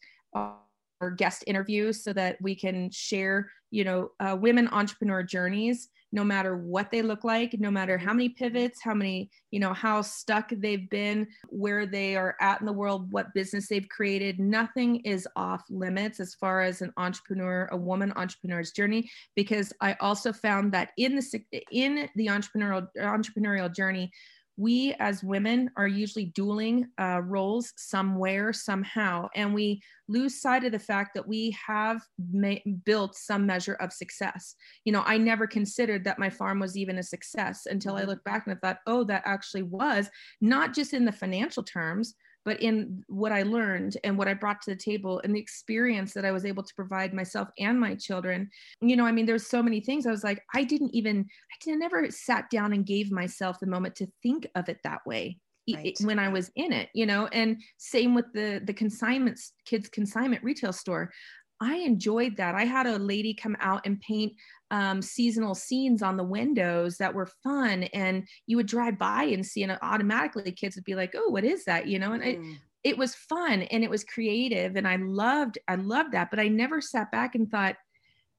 guest 1.10 1.44
interviews 1.46 2.02
so 2.02 2.12
that 2.12 2.36
we 2.40 2.54
can 2.54 2.90
share 2.90 3.50
you 3.70 3.84
know 3.84 4.10
uh, 4.20 4.36
women 4.38 4.68
entrepreneur 4.68 5.22
journeys 5.22 5.88
no 6.12 6.22
matter 6.22 6.56
what 6.56 6.92
they 6.92 7.02
look 7.02 7.24
like 7.24 7.54
no 7.58 7.70
matter 7.70 7.98
how 7.98 8.12
many 8.12 8.28
pivots 8.28 8.80
how 8.82 8.94
many 8.94 9.28
you 9.50 9.58
know 9.58 9.72
how 9.72 10.00
stuck 10.00 10.48
they've 10.58 10.88
been 10.90 11.26
where 11.48 11.86
they 11.86 12.14
are 12.14 12.36
at 12.40 12.60
in 12.60 12.66
the 12.66 12.72
world 12.72 13.10
what 13.10 13.34
business 13.34 13.68
they've 13.68 13.88
created. 13.88 14.38
Nothing 14.38 14.96
is 15.00 15.26
off 15.36 15.64
limits 15.70 16.20
as 16.20 16.34
far 16.34 16.62
as 16.62 16.82
an 16.82 16.92
entrepreneur 16.96 17.68
a 17.72 17.76
woman 17.76 18.12
entrepreneur's 18.16 18.70
journey 18.70 19.10
because 19.34 19.72
i 19.80 19.96
also 20.00 20.32
found 20.32 20.72
that 20.72 20.90
in 20.96 21.16
the 21.16 21.64
in 21.72 22.08
the 22.14 22.26
entrepreneurial 22.26 22.86
entrepreneurial 22.96 23.74
journey 23.74 24.10
we 24.56 24.94
as 25.00 25.24
women 25.24 25.70
are 25.76 25.88
usually 25.88 26.26
dueling 26.26 26.86
uh, 26.98 27.20
roles 27.24 27.72
somewhere, 27.76 28.52
somehow, 28.52 29.28
and 29.34 29.52
we 29.52 29.82
lose 30.06 30.40
sight 30.40 30.64
of 30.64 30.72
the 30.72 30.78
fact 30.78 31.10
that 31.14 31.26
we 31.26 31.56
have 31.66 32.02
ma- 32.32 32.54
built 32.84 33.16
some 33.16 33.46
measure 33.46 33.74
of 33.74 33.92
success. 33.92 34.54
You 34.84 34.92
know, 34.92 35.02
I 35.04 35.18
never 35.18 35.46
considered 35.46 36.04
that 36.04 36.18
my 36.18 36.30
farm 36.30 36.60
was 36.60 36.76
even 36.76 36.98
a 36.98 37.02
success 37.02 37.66
until 37.66 37.94
I 37.96 38.00
mm-hmm. 38.00 38.10
looked 38.10 38.24
back 38.24 38.46
and 38.46 38.54
I 38.54 38.58
thought, 38.66 38.80
oh, 38.86 39.04
that 39.04 39.22
actually 39.24 39.62
was 39.62 40.08
not 40.40 40.74
just 40.74 40.92
in 40.92 41.04
the 41.04 41.12
financial 41.12 41.62
terms, 41.62 42.14
but 42.44 42.60
in 42.60 43.02
what 43.08 43.32
I 43.32 43.42
learned 43.42 43.96
and 44.04 44.18
what 44.18 44.28
I 44.28 44.34
brought 44.34 44.62
to 44.62 44.70
the 44.70 44.76
table 44.76 45.20
and 45.24 45.34
the 45.34 45.40
experience 45.40 46.12
that 46.12 46.24
I 46.24 46.30
was 46.30 46.44
able 46.44 46.62
to 46.62 46.74
provide 46.74 47.14
myself 47.14 47.48
and 47.58 47.78
my 47.78 47.94
children. 47.94 48.50
You 48.80 48.96
know, 48.96 49.06
I 49.06 49.12
mean, 49.12 49.26
there's 49.26 49.46
so 49.46 49.62
many 49.62 49.80
things 49.80 50.06
I 50.06 50.10
was 50.10 50.24
like, 50.24 50.42
I 50.54 50.64
didn't 50.64 50.94
even, 50.94 51.20
I 51.20 51.56
didn't 51.64 51.80
never 51.80 52.10
sat 52.10 52.50
down 52.50 52.72
and 52.72 52.86
gave 52.86 53.10
myself 53.10 53.58
the 53.60 53.66
moment 53.66 53.96
to 53.96 54.06
think 54.22 54.46
of 54.54 54.68
it 54.68 54.78
that 54.84 55.00
way. 55.06 55.38
Right. 55.72 55.96
when 56.02 56.18
I 56.18 56.28
was 56.28 56.50
in 56.56 56.74
it, 56.74 56.90
you 56.92 57.06
know, 57.06 57.26
and 57.28 57.56
same 57.78 58.14
with 58.14 58.26
the 58.34 58.60
the 58.62 58.74
consignments, 58.74 59.52
kids 59.64 59.88
consignment 59.88 60.44
retail 60.44 60.74
store. 60.74 61.10
I 61.58 61.76
enjoyed 61.76 62.36
that. 62.36 62.54
I 62.54 62.64
had 62.64 62.86
a 62.86 62.98
lady 62.98 63.32
come 63.32 63.56
out 63.60 63.86
and 63.86 63.98
paint 64.00 64.34
um, 64.74 65.00
seasonal 65.00 65.54
scenes 65.54 66.02
on 66.02 66.16
the 66.16 66.24
windows 66.24 66.96
that 66.96 67.14
were 67.14 67.28
fun, 67.44 67.84
and 67.94 68.26
you 68.48 68.56
would 68.56 68.66
drive 68.66 68.98
by 68.98 69.22
and 69.22 69.46
see, 69.46 69.62
and 69.62 69.78
automatically 69.82 70.50
kids 70.50 70.74
would 70.74 70.84
be 70.84 70.96
like, 70.96 71.14
"Oh, 71.16 71.30
what 71.30 71.44
is 71.44 71.64
that?" 71.66 71.86
You 71.86 72.00
know, 72.00 72.12
and 72.12 72.22
mm. 72.24 72.54
it 72.54 72.58
it 72.82 72.98
was 72.98 73.14
fun 73.14 73.62
and 73.62 73.84
it 73.84 73.88
was 73.88 74.02
creative, 74.02 74.74
and 74.74 74.86
I 74.86 74.96
loved 74.96 75.58
I 75.68 75.76
loved 75.76 76.10
that. 76.12 76.28
But 76.28 76.40
I 76.40 76.48
never 76.48 76.80
sat 76.80 77.12
back 77.12 77.36
and 77.36 77.48
thought, 77.48 77.76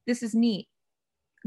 "This 0.08 0.22
is 0.22 0.36
neat." 0.36 0.68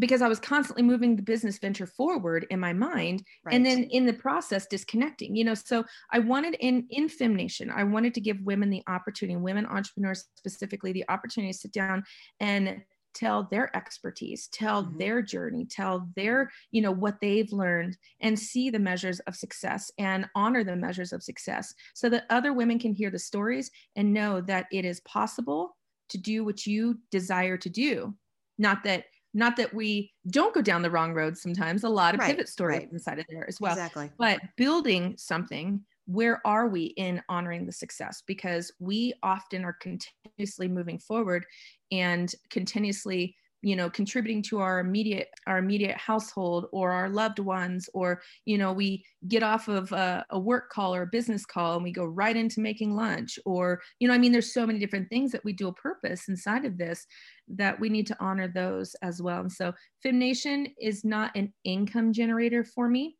because 0.01 0.23
I 0.23 0.29
was 0.29 0.39
constantly 0.39 0.85
moving 0.85 1.17
the 1.17 1.23
business 1.23 1.59
venture 1.59 1.85
forward 1.85 2.47
in 2.51 2.61
my 2.61 2.73
mind 2.73 3.25
right. 3.45 3.53
and 3.53 3.67
then 3.67 3.83
in 3.83 4.07
the 4.07 4.13
process 4.13 4.65
disconnecting, 4.65 5.35
you 5.35 5.43
know. 5.43 5.55
So 5.55 5.85
I 6.13 6.21
wanted 6.21 6.55
in 6.61 6.87
in 6.91 7.09
Fem 7.09 7.35
Nation, 7.35 7.69
I 7.69 7.83
wanted 7.83 8.15
to 8.15 8.21
give 8.21 8.41
women 8.43 8.71
the 8.71 8.85
opportunity, 8.87 9.37
women 9.37 9.67
entrepreneurs 9.67 10.27
specifically, 10.37 10.93
the 10.93 11.05
opportunity 11.09 11.53
to 11.53 11.59
sit 11.59 11.73
down 11.73 12.05
and 12.39 12.81
tell 13.19 13.45
their 13.51 13.75
expertise 13.77 14.49
tell 14.53 14.85
mm-hmm. 14.85 14.99
their 14.99 15.23
journey 15.23 15.67
tell 15.69 16.09
their 16.15 16.51
you 16.71 16.81
know 16.81 16.93
what 16.93 17.21
they've 17.21 17.53
learned 17.53 17.97
and 18.21 18.39
see 18.39 18.71
the 18.71 18.79
measures 18.79 19.21
of 19.21 19.35
success 19.35 19.91
and 19.99 20.27
honor 20.35 20.63
the 20.63 20.77
measures 20.77 21.13
of 21.13 21.23
success 21.23 21.75
so 21.95 22.09
that 22.09 22.27
other 22.31 22.53
women 22.53 22.79
can 22.79 22.93
hear 22.93 23.11
the 23.11 23.19
stories 23.19 23.71
and 23.97 24.13
know 24.13 24.41
that 24.41 24.67
it 24.71 24.85
is 24.85 25.01
possible 25.01 25.77
to 26.09 26.19
do 26.19 26.45
what 26.45 26.67
you 26.67 26.99
desire 27.11 27.57
to 27.57 27.69
do 27.69 28.15
not 28.59 28.85
that 28.85 29.05
not 29.35 29.57
that 29.57 29.75
we 29.75 30.13
don't 30.31 30.55
go 30.55 30.63
down 30.63 30.83
the 30.83 30.91
wrong 30.91 31.13
road 31.13 31.37
sometimes, 31.37 31.85
a 31.85 31.89
lot 31.89 32.15
of 32.15 32.21
right, 32.21 32.31
pivot 32.31 32.49
stories 32.49 32.79
right. 32.79 32.93
inside 32.93 33.19
of 33.19 33.27
there 33.29 33.47
as 33.47 33.61
well. 33.61 33.73
Exactly. 33.73 34.11
But 34.19 34.41
building 34.57 35.15
something, 35.19 35.83
where 36.09 36.41
are 36.47 36.69
we 36.69 36.85
in 36.97 37.23
honoring 37.29 37.67
the 37.67 37.73
success? 37.73 38.23
Because 38.27 38.73
we 38.81 39.13
often 39.23 39.63
are 39.63 39.77
continuously 39.79 40.67
moving 40.67 40.99
forward 40.99 41.45
and 41.93 42.35
continuously 42.51 43.37
you 43.61 43.75
know 43.75 43.91
contributing 43.91 44.41
to 44.41 44.61
our 44.61 44.79
immediate 44.79 45.29
our 45.49 45.59
immediate 45.59 45.97
household 45.97 46.67
or 46.71 46.93
our 46.93 47.09
loved 47.09 47.41
ones 47.41 47.91
or 47.93 48.23
you 48.45 48.57
know 48.57 48.73
we 48.73 49.05
get 49.27 49.43
off 49.43 49.67
of 49.67 49.91
a, 49.91 50.25
a, 50.31 50.39
work 50.39 50.71
call 50.71 50.95
or 50.95 51.03
a 51.03 51.09
business 51.09 51.45
call 51.45 51.75
and 51.75 51.83
we 51.83 51.91
go 51.91 52.05
right 52.05 52.37
into 52.37 52.61
making 52.61 52.95
lunch 52.95 53.37
or 53.45 53.81
you 53.99 54.07
know 54.07 54.15
i 54.15 54.19
mean 54.19 54.31
there's 54.31 54.55
so 54.55 54.65
many 54.65 54.79
different 54.79 55.09
things 55.09 55.33
that 55.33 55.45
we 55.45 55.53
do 55.53 55.67
a 55.67 55.73
purpose 55.73 56.29
inside 56.29 56.65
of 56.65 56.79
this 56.79 57.05
that 57.49 57.79
we 57.81 57.89
need 57.89 58.07
to 58.07 58.17
honor 58.21 58.47
those 58.47 58.95
as 59.03 59.21
well 59.21 59.41
and 59.41 59.51
so 59.51 59.73
FemNation 60.07 60.73
is 60.81 61.05
not 61.05 61.35
an 61.35 61.53
income 61.65 62.13
generator 62.13 62.63
for 62.63 62.89
me 62.89 63.17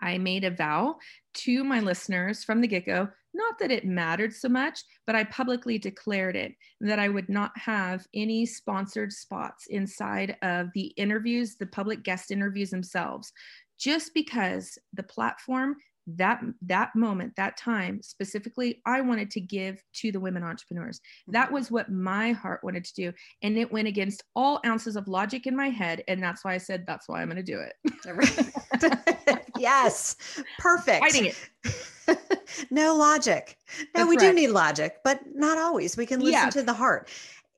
I 0.00 0.18
made 0.18 0.44
a 0.44 0.50
vow 0.50 0.96
to 1.34 1.64
my 1.64 1.80
listeners 1.80 2.44
from 2.44 2.60
the 2.60 2.68
get 2.68 2.86
go, 2.86 3.08
not 3.34 3.58
that 3.58 3.70
it 3.70 3.84
mattered 3.84 4.32
so 4.32 4.48
much, 4.48 4.80
but 5.06 5.16
I 5.16 5.24
publicly 5.24 5.78
declared 5.78 6.36
it 6.36 6.52
that 6.80 6.98
I 6.98 7.08
would 7.08 7.28
not 7.28 7.50
have 7.56 8.06
any 8.14 8.46
sponsored 8.46 9.12
spots 9.12 9.66
inside 9.68 10.36
of 10.42 10.68
the 10.74 10.86
interviews, 10.96 11.56
the 11.56 11.66
public 11.66 12.04
guest 12.04 12.30
interviews 12.30 12.70
themselves, 12.70 13.32
just 13.78 14.14
because 14.14 14.78
the 14.92 15.02
platform 15.02 15.76
that 16.06 16.40
that 16.60 16.94
moment 16.94 17.32
that 17.36 17.56
time 17.56 18.00
specifically 18.02 18.82
i 18.84 19.00
wanted 19.00 19.30
to 19.30 19.40
give 19.40 19.82
to 19.94 20.12
the 20.12 20.20
women 20.20 20.42
entrepreneurs. 20.42 21.00
That 21.28 21.46
mm-hmm. 21.46 21.54
was 21.54 21.70
what 21.70 21.90
my 21.90 22.32
heart 22.32 22.62
wanted 22.62 22.84
to 22.84 22.94
do 22.94 23.12
and 23.42 23.56
it 23.56 23.72
went 23.72 23.88
against 23.88 24.22
all 24.36 24.60
ounces 24.66 24.96
of 24.96 25.08
logic 25.08 25.46
in 25.46 25.56
my 25.56 25.70
head 25.70 26.04
and 26.08 26.22
that's 26.22 26.44
why 26.44 26.54
i 26.54 26.58
said 26.58 26.84
that's 26.86 27.08
why 27.08 27.22
i'm 27.22 27.30
going 27.30 27.42
to 27.42 27.52
do 27.52 27.60
it 27.60 29.43
yes 29.58 30.16
perfect 30.58 31.00
fighting 31.00 31.26
it 31.26 31.50
no 32.70 32.94
logic 32.94 33.56
no 33.78 33.84
that's 33.94 34.08
we 34.08 34.16
right. 34.16 34.20
do 34.20 34.32
need 34.32 34.48
logic 34.48 34.96
but 35.04 35.20
not 35.34 35.58
always 35.58 35.96
we 35.96 36.06
can 36.06 36.20
listen 36.20 36.32
yes. 36.32 36.52
to 36.52 36.62
the 36.62 36.72
heart 36.72 37.08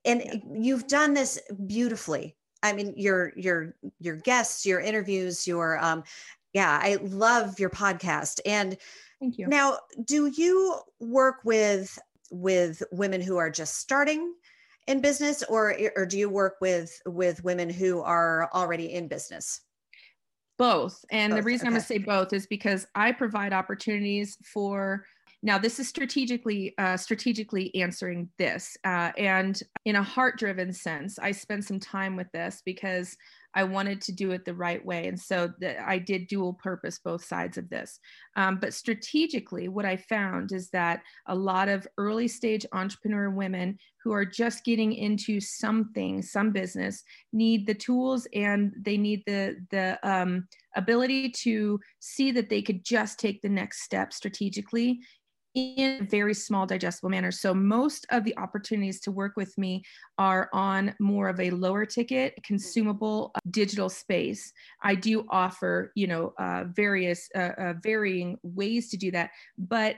and 0.04 0.22
yeah. 0.24 0.38
you've 0.52 0.86
done 0.86 1.14
this 1.14 1.40
beautifully 1.66 2.36
I 2.62 2.72
mean, 2.72 2.94
your 2.96 3.32
your 3.36 3.74
your 4.00 4.16
guests, 4.16 4.66
your 4.66 4.80
interviews, 4.80 5.46
your 5.46 5.82
um, 5.82 6.04
yeah, 6.52 6.78
I 6.82 6.96
love 7.02 7.60
your 7.60 7.70
podcast. 7.70 8.40
And 8.44 8.76
thank 9.20 9.38
you. 9.38 9.46
Now, 9.46 9.78
do 10.04 10.26
you 10.36 10.80
work 11.00 11.36
with 11.44 11.98
with 12.30 12.82
women 12.92 13.20
who 13.20 13.36
are 13.36 13.50
just 13.50 13.78
starting 13.78 14.34
in 14.86 15.00
business 15.00 15.42
or 15.44 15.76
or 15.96 16.06
do 16.06 16.18
you 16.18 16.28
work 16.28 16.56
with 16.60 17.00
with 17.06 17.44
women 17.44 17.70
who 17.70 18.00
are 18.02 18.50
already 18.52 18.92
in 18.92 19.08
business? 19.08 19.60
Both. 20.58 21.04
And 21.10 21.32
both. 21.32 21.40
the 21.40 21.42
reason 21.44 21.66
okay. 21.66 21.68
I'm 21.68 21.72
going 21.74 21.82
to 21.82 21.86
say 21.86 21.98
both 21.98 22.32
is 22.32 22.46
because 22.46 22.86
I 22.94 23.12
provide 23.12 23.52
opportunities 23.52 24.38
for 24.42 25.04
now 25.42 25.58
this 25.58 25.78
is 25.78 25.88
strategically 25.88 26.74
uh, 26.78 26.96
strategically 26.96 27.74
answering 27.74 28.28
this 28.38 28.76
uh, 28.84 29.12
and 29.16 29.62
in 29.84 29.96
a 29.96 30.02
heart 30.02 30.38
driven 30.38 30.72
sense 30.72 31.18
i 31.18 31.30
spent 31.30 31.64
some 31.64 31.78
time 31.78 32.16
with 32.16 32.30
this 32.32 32.62
because 32.64 33.16
I 33.56 33.64
wanted 33.64 34.02
to 34.02 34.12
do 34.12 34.32
it 34.32 34.44
the 34.44 34.54
right 34.54 34.84
way. 34.84 35.08
And 35.08 35.18
so 35.18 35.50
the, 35.58 35.82
I 35.82 35.98
did 35.98 36.28
dual 36.28 36.52
purpose 36.52 37.00
both 37.02 37.24
sides 37.24 37.56
of 37.56 37.70
this. 37.70 37.98
Um, 38.36 38.58
but 38.60 38.74
strategically, 38.74 39.68
what 39.68 39.86
I 39.86 39.96
found 39.96 40.52
is 40.52 40.68
that 40.70 41.00
a 41.26 41.34
lot 41.34 41.70
of 41.70 41.88
early 41.96 42.28
stage 42.28 42.66
entrepreneur 42.72 43.30
women 43.30 43.78
who 44.04 44.12
are 44.12 44.26
just 44.26 44.62
getting 44.62 44.92
into 44.92 45.40
something, 45.40 46.20
some 46.20 46.52
business, 46.52 47.02
need 47.32 47.66
the 47.66 47.74
tools 47.74 48.28
and 48.34 48.74
they 48.78 48.98
need 48.98 49.22
the, 49.26 49.56
the 49.70 49.98
um, 50.02 50.46
ability 50.76 51.30
to 51.30 51.80
see 51.98 52.30
that 52.32 52.50
they 52.50 52.60
could 52.60 52.84
just 52.84 53.18
take 53.18 53.40
the 53.40 53.48
next 53.48 53.82
step 53.82 54.12
strategically 54.12 55.00
in 55.56 56.02
a 56.02 56.04
very 56.04 56.34
small 56.34 56.66
digestible 56.66 57.08
manner. 57.08 57.32
So 57.32 57.54
most 57.54 58.06
of 58.10 58.24
the 58.24 58.36
opportunities 58.36 59.00
to 59.00 59.10
work 59.10 59.36
with 59.36 59.56
me 59.56 59.82
are 60.18 60.50
on 60.52 60.94
more 61.00 61.28
of 61.30 61.40
a 61.40 61.50
lower 61.50 61.86
ticket 61.86 62.38
consumable 62.44 63.32
uh, 63.34 63.38
digital 63.50 63.88
space. 63.88 64.52
I 64.82 64.94
do 64.94 65.24
offer, 65.30 65.92
you 65.94 66.06
know, 66.06 66.34
uh, 66.38 66.64
various 66.68 67.28
uh, 67.34 67.52
uh, 67.58 67.74
varying 67.82 68.36
ways 68.42 68.90
to 68.90 68.98
do 68.98 69.10
that, 69.12 69.30
but 69.56 69.96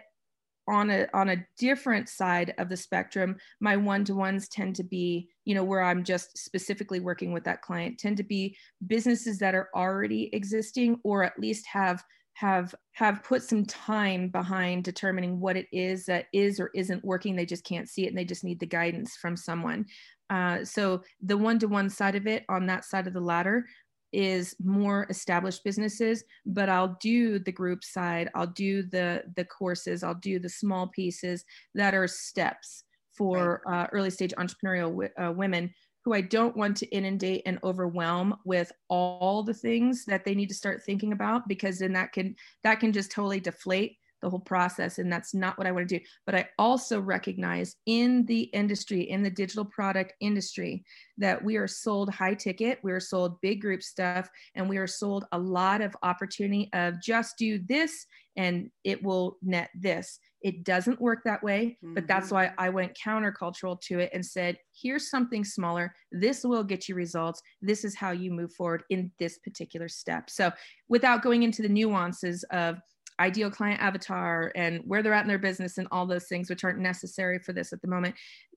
on 0.68 0.90
a 0.90 1.08
on 1.14 1.30
a 1.30 1.46
different 1.58 2.10
side 2.10 2.54
of 2.58 2.68
the 2.68 2.76
spectrum 2.76 3.34
my 3.58 3.74
one-to-ones 3.74 4.48
tend 4.48 4.76
to 4.76 4.84
be 4.84 5.26
you 5.46 5.54
know 5.54 5.64
where 5.64 5.82
i'm 5.82 6.04
just 6.04 6.36
specifically 6.36 7.00
working 7.00 7.32
with 7.32 7.42
that 7.42 7.62
client 7.62 7.98
tend 7.98 8.18
to 8.18 8.22
be 8.22 8.54
businesses 8.86 9.38
that 9.38 9.54
are 9.54 9.70
already 9.74 10.28
existing 10.34 11.00
or 11.04 11.24
at 11.24 11.38
least 11.38 11.66
have 11.66 12.04
have 12.38 12.72
have 12.92 13.24
put 13.24 13.42
some 13.42 13.64
time 13.64 14.28
behind 14.28 14.84
determining 14.84 15.40
what 15.40 15.56
it 15.56 15.66
is 15.72 16.06
that 16.06 16.26
is 16.32 16.60
or 16.60 16.70
isn't 16.72 17.04
working. 17.04 17.34
They 17.34 17.44
just 17.44 17.64
can't 17.64 17.88
see 17.88 18.04
it 18.04 18.10
and 18.10 18.16
they 18.16 18.24
just 18.24 18.44
need 18.44 18.60
the 18.60 18.66
guidance 18.66 19.16
from 19.16 19.36
someone. 19.36 19.86
Uh, 20.30 20.64
so 20.64 21.02
the 21.20 21.36
one-to-one 21.36 21.90
side 21.90 22.14
of 22.14 22.28
it 22.28 22.44
on 22.48 22.64
that 22.66 22.84
side 22.84 23.08
of 23.08 23.12
the 23.12 23.20
ladder 23.20 23.66
is 24.12 24.54
more 24.62 25.06
established 25.10 25.62
businesses 25.64 26.24
but 26.46 26.70
i'll 26.70 26.96
do 27.02 27.38
the 27.40 27.52
group 27.52 27.84
side. 27.84 28.30
I'll 28.34 28.46
do 28.46 28.82
the 28.82 29.24
the 29.36 29.44
courses. 29.44 30.02
I'll 30.02 30.14
do 30.14 30.38
the 30.38 30.48
small 30.48 30.86
pieces 30.88 31.44
that 31.74 31.92
are 31.92 32.08
steps 32.08 32.84
for 33.12 33.60
right. 33.66 33.84
uh, 33.84 33.86
early 33.92 34.10
stage 34.10 34.32
entrepreneurial 34.38 34.90
w- 34.90 35.10
uh, 35.20 35.32
women 35.32 35.74
who 36.04 36.14
I 36.14 36.20
don't 36.20 36.56
want 36.56 36.76
to 36.78 36.86
inundate 36.86 37.42
and 37.46 37.58
overwhelm 37.62 38.36
with 38.44 38.72
all 38.88 39.42
the 39.42 39.54
things 39.54 40.04
that 40.06 40.24
they 40.24 40.34
need 40.34 40.48
to 40.48 40.54
start 40.54 40.82
thinking 40.82 41.12
about 41.12 41.48
because 41.48 41.78
then 41.78 41.92
that 41.94 42.12
can 42.12 42.34
that 42.64 42.80
can 42.80 42.92
just 42.92 43.10
totally 43.10 43.40
deflate 43.40 43.96
the 44.20 44.30
whole 44.30 44.40
process 44.40 44.98
and 44.98 45.12
that's 45.12 45.34
not 45.34 45.56
what 45.58 45.66
I 45.66 45.70
want 45.70 45.88
to 45.88 45.98
do. 45.98 46.04
But 46.26 46.34
I 46.34 46.48
also 46.58 47.00
recognize 47.00 47.76
in 47.86 48.24
the 48.26 48.42
industry 48.42 49.02
in 49.02 49.22
the 49.22 49.30
digital 49.30 49.64
product 49.64 50.14
industry 50.20 50.84
that 51.18 51.42
we 51.42 51.56
are 51.56 51.68
sold 51.68 52.10
high 52.10 52.34
ticket 52.34 52.78
we 52.82 52.92
are 52.92 53.00
sold 53.00 53.40
big 53.40 53.60
group 53.60 53.82
stuff 53.82 54.28
and 54.54 54.68
we 54.68 54.78
are 54.78 54.86
sold 54.86 55.24
a 55.32 55.38
lot 55.38 55.80
of 55.80 55.96
opportunity 56.02 56.68
of 56.72 57.00
just 57.00 57.36
do 57.38 57.58
this 57.58 58.06
and 58.36 58.70
it 58.84 59.02
will 59.02 59.36
net 59.42 59.70
this 59.74 60.18
it 60.42 60.64
doesn't 60.64 61.00
work 61.00 61.20
that 61.24 61.42
way, 61.42 61.78
mm-hmm. 61.84 61.94
but 61.94 62.06
that's 62.06 62.30
why 62.30 62.46
mm-hmm. 62.46 62.60
I 62.60 62.68
went 62.68 62.96
countercultural 62.96 63.80
to 63.82 63.98
it 63.98 64.10
and 64.12 64.24
said, 64.24 64.58
here's 64.80 65.10
something 65.10 65.44
smaller. 65.44 65.94
This 66.12 66.44
will 66.44 66.62
get 66.62 66.88
you 66.88 66.94
results. 66.94 67.42
This 67.60 67.84
is 67.84 67.96
how 67.96 68.12
you 68.12 68.30
move 68.30 68.52
forward 68.52 68.84
in 68.90 69.10
this 69.18 69.38
particular 69.38 69.88
step. 69.88 70.30
So, 70.30 70.52
without 70.88 71.22
going 71.22 71.42
into 71.42 71.62
the 71.62 71.68
nuances 71.68 72.44
of 72.50 72.78
ideal 73.20 73.50
client 73.50 73.80
avatar 73.82 74.52
and 74.54 74.80
where 74.84 75.02
they're 75.02 75.12
at 75.12 75.22
in 75.22 75.28
their 75.28 75.38
business 75.38 75.78
and 75.78 75.88
all 75.90 76.06
those 76.06 76.28
things, 76.28 76.48
which 76.48 76.62
aren't 76.62 76.78
necessary 76.78 77.40
for 77.40 77.52
this 77.52 77.72
at 77.72 77.82
the 77.82 77.88
moment, 77.88 78.14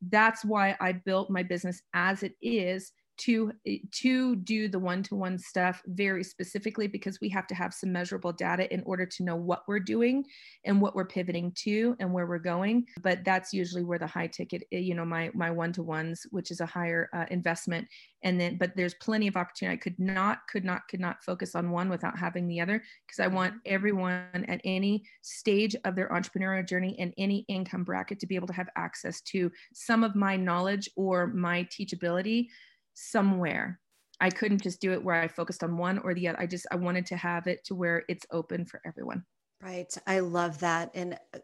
that's 0.09 0.45
why 0.45 0.75
I 0.79 0.91
built 0.91 1.31
my 1.31 1.41
business 1.41 1.81
as 1.93 2.21
it 2.21 2.35
is 2.41 2.91
to 3.17 3.51
to 3.91 4.35
do 4.37 4.67
the 4.67 4.79
one-to-one 4.79 5.37
stuff 5.37 5.81
very 5.87 6.23
specifically 6.23 6.87
because 6.87 7.19
we 7.21 7.29
have 7.29 7.47
to 7.47 7.55
have 7.55 7.73
some 7.73 7.91
measurable 7.91 8.31
data 8.31 8.71
in 8.73 8.81
order 8.85 9.05
to 9.05 9.23
know 9.23 9.35
what 9.35 9.63
we're 9.67 9.79
doing 9.79 10.23
and 10.65 10.81
what 10.81 10.95
we're 10.95 11.05
pivoting 11.05 11.51
to 11.55 11.95
and 11.99 12.11
where 12.11 12.25
we're 12.25 12.39
going. 12.39 12.85
But 13.01 13.23
that's 13.23 13.53
usually 13.53 13.83
where 13.83 13.99
the 13.99 14.07
high 14.07 14.27
ticket 14.27 14.63
eh, 14.71 14.79
you 14.79 14.95
know 14.95 15.05
my 15.05 15.31
my 15.33 15.51
one-to-ones 15.51 16.25
which 16.31 16.51
is 16.51 16.61
a 16.61 16.65
higher 16.65 17.09
uh, 17.13 17.25
investment. 17.29 17.87
And 18.23 18.39
then 18.39 18.57
but 18.57 18.75
there's 18.75 18.93
plenty 18.95 19.27
of 19.27 19.35
opportunity. 19.35 19.75
I 19.75 19.81
could 19.81 19.99
not 19.99 20.39
could 20.49 20.65
not 20.65 20.87
could 20.87 20.99
not 20.99 21.23
focus 21.23 21.55
on 21.55 21.71
one 21.71 21.89
without 21.89 22.17
having 22.17 22.47
the 22.47 22.61
other 22.61 22.81
because 23.05 23.19
i 23.19 23.27
want 23.27 23.53
everyone 23.65 24.45
at 24.47 24.61
any 24.63 25.03
stage 25.21 25.75
of 25.85 25.95
their 25.95 26.09
entrepreneurial 26.09 26.67
journey 26.67 26.95
and 26.99 27.13
any 27.17 27.45
income 27.47 27.83
bracket 27.83 28.19
to 28.19 28.27
be 28.27 28.35
able 28.35 28.47
to 28.47 28.53
have 28.53 28.69
access 28.75 29.21
to 29.21 29.51
some 29.73 30.03
of 30.03 30.15
my 30.15 30.35
knowledge 30.35 30.89
or 30.95 31.27
my 31.27 31.63
teachability 31.65 32.47
somewhere. 32.93 33.79
I 34.19 34.29
couldn't 34.29 34.61
just 34.61 34.81
do 34.81 34.91
it 34.93 35.03
where 35.03 35.15
I 35.15 35.27
focused 35.27 35.63
on 35.63 35.77
one 35.77 35.97
or 35.99 36.13
the 36.13 36.27
other. 36.27 36.39
I 36.39 36.45
just 36.45 36.67
I 36.71 36.75
wanted 36.75 37.05
to 37.07 37.17
have 37.17 37.47
it 37.47 37.63
to 37.65 37.75
where 37.75 38.03
it's 38.07 38.25
open 38.31 38.65
for 38.65 38.81
everyone. 38.85 39.23
Right. 39.61 39.93
I 40.07 40.19
love 40.19 40.59
that. 40.59 40.91
And 40.93 41.17
uh, 41.33 41.39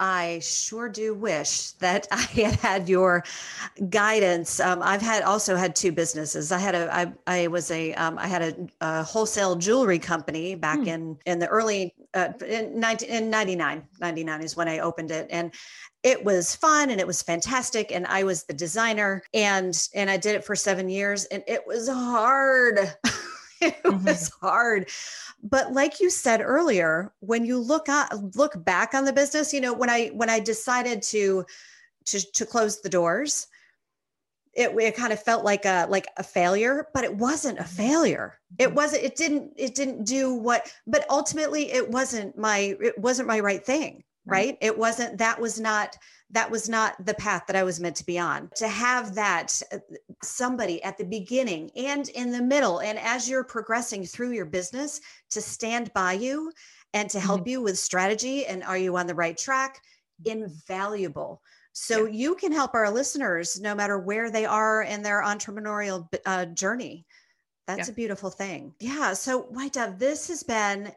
I 0.00 0.40
sure 0.42 0.88
do 0.88 1.14
wish 1.14 1.72
that 1.72 2.06
I 2.12 2.22
had 2.22 2.54
had 2.56 2.88
your 2.88 3.24
guidance. 3.90 4.60
Um, 4.60 4.80
I've 4.82 5.02
had 5.02 5.22
also 5.22 5.56
had 5.56 5.76
two 5.76 5.92
businesses. 5.92 6.50
I 6.52 6.58
had 6.58 6.74
a, 6.74 6.94
I, 6.94 7.12
I 7.26 7.46
was 7.48 7.70
a, 7.70 7.94
um, 7.94 8.18
I 8.18 8.26
had 8.26 8.42
a, 8.42 8.54
a, 8.80 9.02
wholesale 9.02 9.56
jewelry 9.56 9.98
company 9.98 10.54
back 10.54 10.80
hmm. 10.80 10.88
in, 10.88 11.18
in 11.26 11.38
the 11.38 11.46
early, 11.46 11.94
uh, 12.14 12.32
in, 12.46 12.78
19, 12.78 13.08
in 13.08 13.30
99, 13.30 13.86
99 14.00 14.42
is 14.42 14.56
when 14.56 14.68
I 14.68 14.78
opened 14.78 15.10
it. 15.10 15.26
And 15.30 15.52
it 16.04 16.22
was 16.22 16.54
fun 16.54 16.90
and 16.90 17.00
it 17.00 17.06
was 17.06 17.22
fantastic 17.22 17.90
and 17.90 18.06
i 18.06 18.22
was 18.22 18.44
the 18.44 18.52
designer 18.52 19.22
and 19.32 19.88
and 19.94 20.08
i 20.08 20.16
did 20.16 20.36
it 20.36 20.44
for 20.44 20.54
seven 20.54 20.88
years 20.88 21.24
and 21.26 21.42
it 21.48 21.66
was 21.66 21.88
hard 21.88 22.78
it 23.60 23.82
mm-hmm. 23.82 24.04
was 24.04 24.30
hard 24.40 24.88
but 25.42 25.72
like 25.72 25.98
you 25.98 26.10
said 26.10 26.40
earlier 26.40 27.12
when 27.20 27.44
you 27.44 27.58
look 27.58 27.88
at 27.88 28.36
look 28.36 28.62
back 28.64 28.94
on 28.94 29.04
the 29.04 29.12
business 29.12 29.52
you 29.52 29.60
know 29.60 29.72
when 29.72 29.90
i 29.90 30.08
when 30.08 30.30
i 30.30 30.38
decided 30.38 31.02
to 31.02 31.44
to 32.04 32.20
to 32.32 32.44
close 32.44 32.80
the 32.82 32.88
doors 32.88 33.46
it, 34.56 34.70
it 34.80 34.96
kind 34.96 35.12
of 35.12 35.22
felt 35.22 35.44
like 35.44 35.64
a 35.64 35.86
like 35.88 36.06
a 36.16 36.22
failure 36.22 36.88
but 36.94 37.04
it 37.04 37.14
wasn't 37.14 37.58
a 37.58 37.62
mm-hmm. 37.62 37.76
failure 37.76 38.38
it 38.58 38.66
mm-hmm. 38.66 38.76
wasn't 38.76 39.02
it 39.02 39.16
didn't 39.16 39.52
it 39.56 39.74
didn't 39.74 40.04
do 40.04 40.34
what 40.34 40.72
but 40.86 41.04
ultimately 41.10 41.72
it 41.72 41.88
wasn't 41.90 42.36
my 42.36 42.76
it 42.80 42.98
wasn't 42.98 43.28
my 43.28 43.40
right 43.40 43.64
thing 43.64 44.02
right 44.26 44.56
it 44.60 44.76
wasn't 44.76 45.18
that 45.18 45.40
was 45.40 45.60
not 45.60 45.96
that 46.34 46.50
was 46.50 46.68
not 46.68 46.94
the 47.06 47.14
path 47.14 47.44
that 47.46 47.54
I 47.54 47.62
was 47.62 47.78
meant 47.78 47.94
to 47.96 48.06
be 48.06 48.18
on. 48.18 48.50
To 48.56 48.66
have 48.66 49.14
that 49.14 49.62
uh, 49.72 49.78
somebody 50.22 50.82
at 50.82 50.98
the 50.98 51.04
beginning 51.04 51.70
and 51.76 52.08
in 52.08 52.32
the 52.32 52.42
middle, 52.42 52.80
and 52.80 52.98
as 52.98 53.28
you're 53.28 53.44
progressing 53.44 54.04
through 54.04 54.32
your 54.32 54.44
business, 54.44 55.00
to 55.30 55.40
stand 55.40 55.92
by 55.94 56.14
you 56.14 56.52
and 56.92 57.08
to 57.10 57.20
help 57.20 57.42
mm-hmm. 57.42 57.50
you 57.50 57.62
with 57.62 57.78
strategy 57.78 58.46
and 58.46 58.64
are 58.64 58.76
you 58.76 58.96
on 58.96 59.06
the 59.06 59.14
right 59.14 59.38
track? 59.38 59.80
Invaluable. 60.24 61.40
So 61.74 62.06
yeah. 62.06 62.12
you 62.12 62.34
can 62.36 62.52
help 62.52 62.72
our 62.72 62.88
listeners 62.88 63.60
no 63.60 63.74
matter 63.74 63.98
where 63.98 64.30
they 64.30 64.46
are 64.46 64.84
in 64.84 65.02
their 65.02 65.22
entrepreneurial 65.22 66.08
uh, 66.24 66.46
journey. 66.46 67.04
That's 67.66 67.88
yeah. 67.88 67.92
a 67.92 67.96
beautiful 67.96 68.30
thing. 68.30 68.74
Yeah. 68.78 69.12
So, 69.12 69.42
White 69.42 69.72
Dove, 69.72 69.98
this 69.98 70.28
has 70.28 70.44
been 70.44 70.92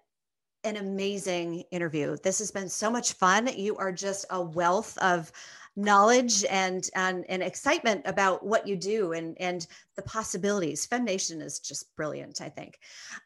an 0.63 0.78
amazing 0.78 1.63
interview. 1.71 2.15
This 2.23 2.38
has 2.39 2.51
been 2.51 2.69
so 2.69 2.91
much 2.91 3.13
fun. 3.13 3.47
You 3.47 3.75
are 3.78 3.91
just 3.91 4.25
a 4.30 4.41
wealth 4.41 4.95
of 4.99 5.32
knowledge 5.75 6.45
and 6.45 6.88
and, 6.95 7.25
and 7.28 7.41
excitement 7.41 8.03
about 8.05 8.45
what 8.45 8.67
you 8.67 8.75
do 8.75 9.13
and 9.13 9.36
and 9.39 9.65
the 9.95 10.03
possibilities. 10.03 10.86
FemNation 10.86 11.41
is 11.41 11.59
just 11.59 11.95
brilliant, 11.95 12.39
I 12.39 12.49
think. 12.49 12.78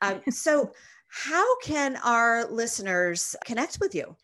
Um, 0.02 0.22
so, 0.30 0.72
how 1.08 1.58
can 1.60 1.97
our 1.97 2.45
listeners 2.49 3.36
connect 3.43 3.80
with 3.82 3.93
you? 3.93 4.16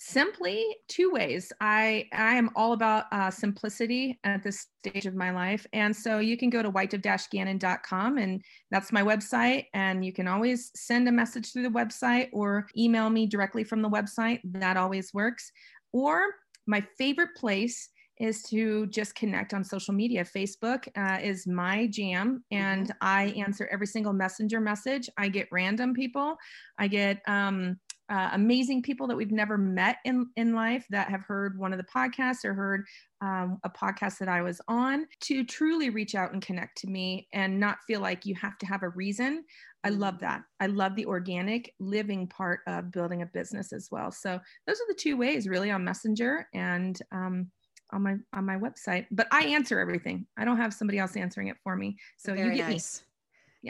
Simply 0.00 0.64
two 0.86 1.10
ways 1.10 1.52
i 1.60 2.06
i 2.12 2.34
am 2.34 2.48
all 2.54 2.72
about 2.72 3.06
uh, 3.10 3.30
simplicity 3.30 4.18
at 4.22 4.42
this 4.44 4.68
stage 4.78 5.06
of 5.06 5.14
my 5.14 5.32
life 5.32 5.66
and 5.72 5.94
so 5.94 6.20
you 6.20 6.36
can 6.36 6.48
go 6.48 6.62
to 6.62 6.70
whitedove-gannon.com 6.70 8.16
and 8.16 8.40
that's 8.70 8.92
my 8.92 9.02
website 9.02 9.64
and 9.74 10.04
you 10.04 10.12
can 10.12 10.28
always 10.28 10.70
send 10.76 11.08
a 11.08 11.12
message 11.12 11.52
through 11.52 11.64
the 11.64 11.68
website 11.68 12.28
or 12.32 12.66
email 12.76 13.10
me 13.10 13.26
directly 13.26 13.64
from 13.64 13.82
the 13.82 13.90
website 13.90 14.38
that 14.44 14.76
always 14.76 15.12
works 15.12 15.50
or 15.92 16.26
my 16.68 16.84
favorite 16.96 17.34
place 17.36 17.88
is 18.20 18.42
to 18.42 18.86
just 18.88 19.14
connect 19.14 19.54
on 19.54 19.62
social 19.64 19.94
media. 19.94 20.24
Facebook 20.24 20.88
uh, 20.96 21.18
is 21.22 21.46
my 21.46 21.86
jam, 21.86 22.42
and 22.50 22.88
mm-hmm. 22.88 22.96
I 23.00 23.26
answer 23.36 23.68
every 23.70 23.86
single 23.86 24.12
messenger 24.12 24.60
message. 24.60 25.08
I 25.16 25.28
get 25.28 25.48
random 25.52 25.94
people. 25.94 26.36
I 26.78 26.88
get 26.88 27.20
um, 27.28 27.78
uh, 28.10 28.30
amazing 28.32 28.82
people 28.82 29.06
that 29.06 29.16
we've 29.16 29.32
never 29.32 29.58
met 29.58 29.98
in, 30.04 30.26
in 30.36 30.54
life 30.54 30.86
that 30.90 31.10
have 31.10 31.22
heard 31.22 31.58
one 31.58 31.72
of 31.72 31.78
the 31.78 31.84
podcasts 31.84 32.44
or 32.44 32.54
heard 32.54 32.84
um, 33.20 33.58
a 33.64 33.70
podcast 33.70 34.18
that 34.18 34.28
I 34.28 34.42
was 34.42 34.60
on 34.68 35.06
to 35.22 35.44
truly 35.44 35.90
reach 35.90 36.14
out 36.14 36.32
and 36.32 36.40
connect 36.40 36.78
to 36.78 36.86
me 36.86 37.28
and 37.32 37.58
not 37.58 37.78
feel 37.86 38.00
like 38.00 38.24
you 38.24 38.34
have 38.36 38.56
to 38.58 38.66
have 38.66 38.82
a 38.82 38.88
reason. 38.90 39.44
I 39.84 39.90
love 39.90 40.14
mm. 40.14 40.20
that. 40.20 40.42
I 40.60 40.66
love 40.66 40.96
the 40.96 41.06
organic 41.06 41.74
living 41.80 42.26
part 42.26 42.60
of 42.66 42.90
building 42.90 43.22
a 43.22 43.26
business 43.26 43.72
as 43.72 43.88
well. 43.90 44.10
So 44.10 44.40
those 44.66 44.76
are 44.76 44.88
the 44.88 44.94
two 44.98 45.16
ways 45.16 45.48
really 45.48 45.70
on 45.70 45.84
Messenger 45.84 46.48
and 46.54 46.98
um, 47.12 47.50
on 47.92 48.02
my 48.02 48.16
on 48.32 48.44
my 48.44 48.56
website. 48.56 49.06
But 49.10 49.28
I 49.30 49.44
answer 49.46 49.80
everything. 49.80 50.26
I 50.36 50.44
don't 50.44 50.56
have 50.56 50.74
somebody 50.74 50.98
else 50.98 51.16
answering 51.16 51.48
it 51.48 51.56
for 51.62 51.76
me. 51.76 51.96
So 52.16 52.34
Very 52.34 52.50
you 52.50 52.56
get 52.56 52.68
nice. 52.68 53.02
me. 53.02 53.07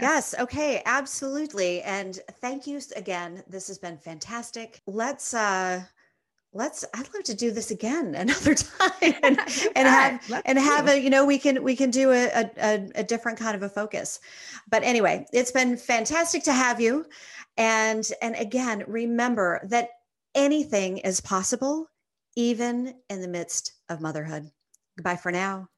Yes. 0.02 0.34
Okay. 0.38 0.82
Absolutely. 0.84 1.82
And 1.82 2.18
thank 2.40 2.66
you 2.66 2.80
again. 2.96 3.42
This 3.48 3.68
has 3.68 3.78
been 3.78 3.98
fantastic. 3.98 4.80
Let's, 4.86 5.34
uh, 5.34 5.82
let's 6.54 6.84
i'd 6.94 7.14
love 7.14 7.22
to 7.22 7.34
do 7.34 7.50
this 7.50 7.70
again 7.70 8.14
another 8.14 8.54
time 8.54 8.90
and, 9.22 9.38
and 9.76 9.88
have 9.88 10.30
let's 10.30 10.42
and 10.46 10.58
have 10.58 10.88
a 10.88 11.00
you 11.00 11.10
know 11.10 11.24
we 11.24 11.38
can 11.38 11.62
we 11.62 11.76
can 11.76 11.90
do 11.90 12.10
a, 12.12 12.50
a, 12.56 12.88
a 12.94 13.04
different 13.04 13.38
kind 13.38 13.54
of 13.54 13.62
a 13.62 13.68
focus 13.68 14.18
but 14.70 14.82
anyway 14.82 15.26
it's 15.32 15.52
been 15.52 15.76
fantastic 15.76 16.42
to 16.42 16.52
have 16.52 16.80
you 16.80 17.04
and 17.56 18.10
and 18.22 18.34
again 18.36 18.82
remember 18.86 19.60
that 19.64 19.90
anything 20.34 20.98
is 20.98 21.20
possible 21.20 21.86
even 22.36 22.94
in 23.10 23.20
the 23.20 23.28
midst 23.28 23.72
of 23.90 24.00
motherhood 24.00 24.50
goodbye 24.96 25.16
for 25.16 25.30
now 25.30 25.68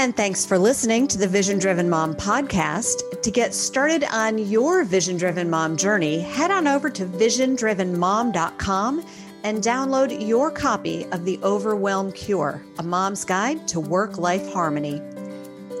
and 0.00 0.16
thanks 0.16 0.46
for 0.46 0.58
listening 0.58 1.06
to 1.06 1.18
the 1.18 1.28
Vision 1.28 1.58
Driven 1.58 1.90
Mom 1.90 2.14
podcast. 2.14 3.20
To 3.20 3.30
get 3.30 3.52
started 3.52 4.02
on 4.04 4.38
your 4.38 4.82
vision 4.82 5.18
driven 5.18 5.50
mom 5.50 5.76
journey, 5.76 6.20
head 6.20 6.50
on 6.50 6.66
over 6.66 6.88
to 6.88 7.04
visiondrivenmom.com 7.04 9.06
and 9.44 9.62
download 9.62 10.26
your 10.26 10.50
copy 10.50 11.04
of 11.12 11.26
The 11.26 11.38
Overwhelm 11.42 12.12
Cure, 12.12 12.64
a 12.78 12.82
mom's 12.82 13.26
guide 13.26 13.68
to 13.68 13.78
work 13.78 14.16
life 14.16 14.50
harmony. 14.54 15.02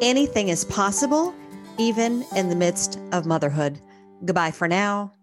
Anything 0.02 0.50
is 0.50 0.66
possible, 0.66 1.34
even 1.78 2.22
in 2.36 2.50
the 2.50 2.56
midst 2.56 3.00
of 3.12 3.24
motherhood. 3.24 3.80
Goodbye 4.26 4.50
for 4.50 4.68
now. 4.68 5.14